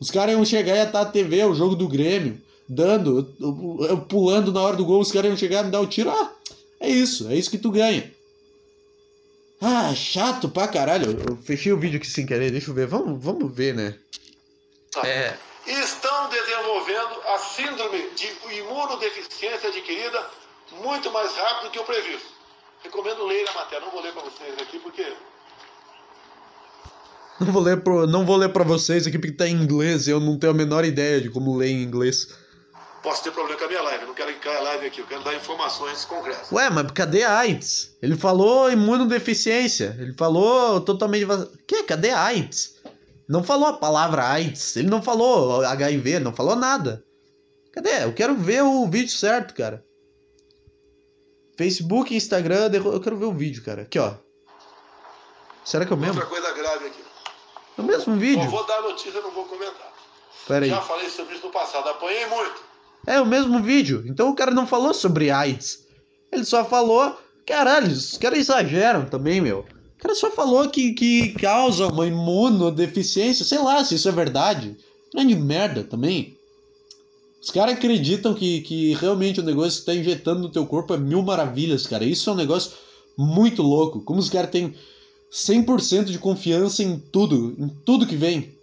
Os 0.00 0.10
caras 0.10 0.34
iam 0.34 0.46
chegar 0.46 0.76
e 0.76 0.78
ia 0.78 0.84
estar 0.84 1.02
a 1.02 1.04
TV, 1.04 1.44
o 1.44 1.54
jogo 1.54 1.76
do 1.76 1.86
Grêmio, 1.86 2.40
dando, 2.66 3.28
eu, 3.38 3.86
eu, 3.86 3.98
pulando 3.98 4.50
na 4.50 4.62
hora 4.62 4.76
do 4.76 4.84
gol, 4.86 5.02
os 5.02 5.12
caras 5.12 5.28
iam 5.28 5.36
chegar 5.36 5.60
e 5.60 5.64
me 5.66 5.70
dar 5.70 5.82
o 5.82 5.86
tiro. 5.86 6.08
Ah, 6.08 6.32
é 6.80 6.88
isso, 6.88 7.28
é 7.28 7.36
isso 7.36 7.50
que 7.50 7.58
tu 7.58 7.70
ganha. 7.70 8.10
Ah, 9.64 9.94
chato 9.94 10.48
pra 10.48 10.66
caralho. 10.66 11.16
Eu 11.28 11.36
fechei 11.36 11.72
o 11.72 11.78
vídeo 11.78 11.98
aqui 11.98 12.06
sem 12.06 12.26
querer, 12.26 12.50
deixa 12.50 12.70
eu 12.70 12.74
ver. 12.74 12.88
Vamos, 12.88 13.22
vamos 13.22 13.54
ver, 13.54 13.72
né? 13.72 13.94
Tá. 14.90 15.06
É. 15.06 15.38
Estão 15.64 16.28
desenvolvendo 16.28 17.22
a 17.28 17.38
síndrome 17.38 18.10
de 18.16 18.58
imunodeficiência 18.58 19.68
adquirida 19.68 20.28
muito 20.82 21.12
mais 21.12 21.32
rápido 21.36 21.70
que 21.70 21.78
o 21.78 21.84
previsto. 21.84 22.28
Recomendo 22.82 23.24
ler 23.24 23.48
a 23.48 23.54
matéria. 23.54 23.84
Não 23.84 23.92
vou 23.92 24.02
ler 24.02 24.12
para 24.12 24.22
vocês 24.22 24.58
aqui 24.60 24.80
porque. 24.80 25.14
Não 27.38 27.52
vou 27.52 27.62
ler 27.62 27.80
pro, 27.82 28.06
não 28.08 28.26
vou 28.26 28.36
ler 28.36 28.48
para 28.48 28.64
vocês 28.64 29.06
aqui 29.06 29.16
porque 29.16 29.36
tá 29.36 29.46
em 29.46 29.54
inglês 29.54 30.08
e 30.08 30.10
eu 30.10 30.18
não 30.18 30.36
tenho 30.36 30.52
a 30.52 30.56
menor 30.56 30.84
ideia 30.84 31.20
de 31.20 31.30
como 31.30 31.56
ler 31.56 31.68
em 31.68 31.82
inglês. 31.82 32.26
Posso 33.02 33.24
ter 33.24 33.32
problema 33.32 33.58
com 33.58 33.64
a 33.64 33.68
minha 33.68 33.82
live, 33.82 34.06
não 34.06 34.14
quero 34.14 34.32
que 34.32 34.38
caia 34.38 34.58
a 34.58 34.62
live 34.62 34.86
aqui, 34.86 35.00
eu 35.00 35.06
quero 35.06 35.24
dar 35.24 35.34
informações 35.34 36.04
concretas. 36.04 36.52
Ué, 36.52 36.70
mas 36.70 36.90
cadê 36.92 37.24
a 37.24 37.36
AIDS? 37.36 37.96
Ele 38.00 38.16
falou 38.16 38.70
imunodeficiência, 38.70 39.96
ele 39.98 40.12
falou 40.12 40.80
totalmente. 40.80 41.26
Que? 41.66 41.82
Cadê 41.82 42.10
a 42.10 42.22
AIDS? 42.22 42.80
Não 43.28 43.42
falou 43.42 43.66
a 43.66 43.72
palavra 43.72 44.24
AIDS, 44.24 44.76
ele 44.76 44.88
não 44.88 45.02
falou 45.02 45.64
HIV, 45.64 46.20
não 46.20 46.32
falou 46.32 46.54
nada. 46.54 47.04
Cadê? 47.72 48.04
Eu 48.04 48.12
quero 48.12 48.36
ver 48.36 48.62
o 48.62 48.86
vídeo 48.88 49.10
certo, 49.10 49.54
cara. 49.54 49.84
Facebook, 51.58 52.14
Instagram, 52.14 52.70
eu 52.72 53.00
quero 53.00 53.16
ver 53.16 53.24
o 53.24 53.32
vídeo, 53.32 53.64
cara. 53.64 53.82
Aqui, 53.82 53.98
ó. 53.98 54.14
Será 55.64 55.84
que 55.84 55.92
é 55.92 55.96
o 55.96 55.98
mesmo? 55.98 56.20
Outra 56.20 56.28
coisa 56.28 56.52
grave 56.52 56.86
aqui. 56.86 57.02
É 57.78 57.80
o 57.80 57.84
mesmo 57.84 58.16
vídeo? 58.16 58.44
Eu 58.44 58.50
vou 58.50 58.64
dar 58.64 58.80
notícia, 58.82 59.20
não 59.20 59.32
vou 59.32 59.46
comentar. 59.46 59.92
Pera 60.46 60.64
aí. 60.64 60.70
Já 60.70 60.80
falei 60.82 61.08
sobre 61.10 61.34
isso 61.34 61.46
no 61.46 61.52
passado, 61.52 61.88
apanhei 61.88 62.26
muito. 62.26 62.71
É 63.06 63.20
o 63.20 63.26
mesmo 63.26 63.62
vídeo. 63.62 64.04
Então 64.06 64.30
o 64.30 64.34
cara 64.34 64.50
não 64.50 64.66
falou 64.66 64.94
sobre 64.94 65.30
AIDS. 65.30 65.86
Ele 66.30 66.44
só 66.44 66.64
falou. 66.64 67.16
Caralho, 67.44 67.88
os 67.88 68.16
caras 68.16 68.38
exageram 68.38 69.06
também, 69.06 69.40
meu. 69.40 69.60
O 69.60 70.02
cara 70.02 70.14
só 70.14 70.30
falou 70.30 70.68
que, 70.68 70.92
que 70.92 71.30
causa 71.34 71.88
uma 71.88 72.06
imunodeficiência. 72.06 73.44
Sei 73.44 73.58
lá 73.58 73.84
se 73.84 73.96
isso 73.96 74.08
é 74.08 74.12
verdade. 74.12 74.76
Grande 75.12 75.34
merda 75.34 75.82
também. 75.82 76.36
Os 77.42 77.50
caras 77.50 77.74
acreditam 77.74 78.34
que, 78.34 78.60
que 78.60 78.94
realmente 78.94 79.40
o 79.40 79.42
negócio 79.42 79.80
que 79.80 79.86
tá 79.86 79.94
injetando 79.94 80.42
no 80.42 80.48
teu 80.48 80.64
corpo 80.64 80.94
é 80.94 80.96
mil 80.96 81.22
maravilhas, 81.22 81.86
cara. 81.86 82.04
Isso 82.04 82.30
é 82.30 82.32
um 82.32 82.36
negócio 82.36 82.72
muito 83.18 83.62
louco. 83.62 84.00
Como 84.00 84.20
os 84.20 84.30
caras 84.30 84.50
têm 84.50 84.74
100% 85.30 86.04
de 86.04 86.18
confiança 86.18 86.84
em 86.84 86.98
tudo, 86.98 87.56
em 87.58 87.68
tudo 87.84 88.06
que 88.06 88.14
vem 88.14 88.54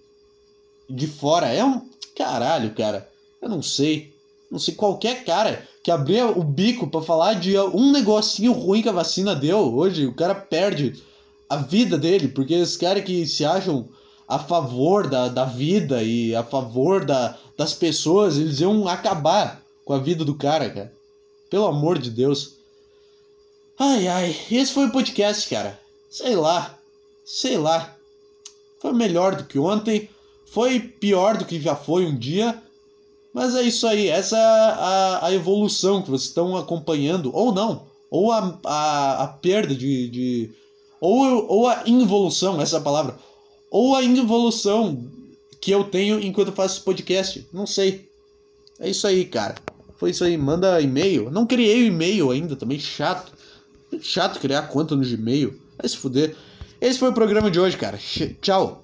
de 0.90 1.08
fora. 1.08 1.48
É 1.48 1.64
um. 1.64 1.82
Caralho, 2.16 2.74
cara. 2.74 3.10
Eu 3.42 3.50
não 3.50 3.62
sei. 3.62 4.14
Não 4.52 4.58
sei, 4.58 4.74
qualquer 4.74 5.24
cara 5.24 5.68
que 5.84 5.92
abrir 5.92 6.24
o 6.24 6.44
bico 6.44 6.88
para 6.88 7.02
falar 7.02 7.34
de 7.36 7.58
um 7.60 7.92
negocinho 7.92 8.52
ruim 8.52 8.82
que 8.82 8.90
a 8.90 8.94
vacina 8.94 9.36
deu, 9.36 9.76
hoje 9.76 10.08
o 10.08 10.14
cara 10.14 10.34
perde 10.34 11.02
a 11.48 11.58
vida 11.58 11.98
dele, 11.98 12.28
porque 12.28 12.54
esses 12.54 12.78
caras 12.78 13.04
que 13.04 13.26
se 13.26 13.46
acham 13.46 13.88
a 14.28 14.38
favor 14.38 15.08
da, 15.08 15.28
da 15.28 15.46
vida 15.46 16.04
e 16.04 16.36
a 16.36 16.44
favor 16.44 17.04
da, 17.04 17.38
das 17.58 17.74
pessoas, 17.74 18.38
eles 18.38 18.60
iam 18.60 18.88
acabar 18.88 19.62
com 19.84 19.94
a 19.94 19.98
vida 19.98 20.24
do 20.24 20.36
cara, 20.36 20.70
cara. 20.70 20.94
Pelo 21.50 21.66
amor 21.66 21.98
de 21.98 22.12
Deus. 22.12 22.58
Ai, 23.78 24.08
ai, 24.08 24.36
esse 24.52 24.72
foi 24.72 24.86
o 24.86 24.92
podcast, 24.92 25.50
cara. 25.50 25.80
Sei 26.12 26.36
lá, 26.36 26.78
sei 27.26 27.58
lá. 27.58 27.96
Foi 28.80 28.94
melhor 28.94 29.36
do 29.36 29.46
que 29.46 29.58
ontem, 29.58 30.10
foi 30.46 30.80
pior 30.80 31.38
do 31.38 31.46
que 31.46 31.60
já 31.60 31.76
foi 31.76 32.06
um 32.06 32.16
dia. 32.16 32.62
Mas 33.40 33.56
é 33.56 33.62
isso 33.62 33.88
aí, 33.88 34.10
essa 34.10 34.38
é 34.38 34.42
a, 34.42 35.20
a 35.28 35.34
evolução 35.34 36.02
que 36.02 36.10
vocês 36.10 36.28
estão 36.28 36.58
acompanhando, 36.58 37.34
ou 37.34 37.54
não, 37.54 37.88
ou 38.12 38.34
a, 38.34 38.60
a, 38.66 39.24
a 39.24 39.28
perda 39.28 39.74
de, 39.74 40.10
de. 40.10 40.50
ou, 41.00 41.48
ou 41.48 41.68
a 41.70 41.84
involução, 41.86 42.62
essa 42.62 42.76
é 42.76 42.80
a 42.80 42.84
palavra, 42.84 43.18
ou 43.72 43.96
a 43.96 44.04
involução 44.04 45.10
que 45.62 45.72
eu 45.72 45.86
tenho 45.86 46.20
enquanto 46.20 46.50
eu 46.50 46.54
faço 46.54 46.76
esse 46.76 46.84
podcast. 46.84 47.48
Não 47.54 47.66
sei. 47.66 48.10
É 48.78 48.90
isso 48.90 49.08
aí, 49.08 49.24
cara. 49.24 49.56
Foi 49.96 50.10
isso 50.10 50.26
aí. 50.26 50.38
Manda 50.38 50.82
e-mail. 50.82 51.32
Não 51.32 51.46
criei 51.46 51.84
o 51.84 51.88
e-mail 51.88 52.32
ainda, 52.32 52.58
também 52.58 52.78
chato. 52.78 53.32
Chato 54.02 54.42
criar 54.42 54.64
conta 54.64 54.98
no 54.98 55.02
Gmail. 55.02 55.58
Vai 55.78 55.88
se 55.88 55.96
fuder. 55.96 56.36
Esse 56.82 57.00
foi 57.00 57.08
o 57.08 57.14
programa 57.14 57.50
de 57.50 57.58
hoje, 57.58 57.78
cara. 57.78 57.98
Tchau. 58.42 58.84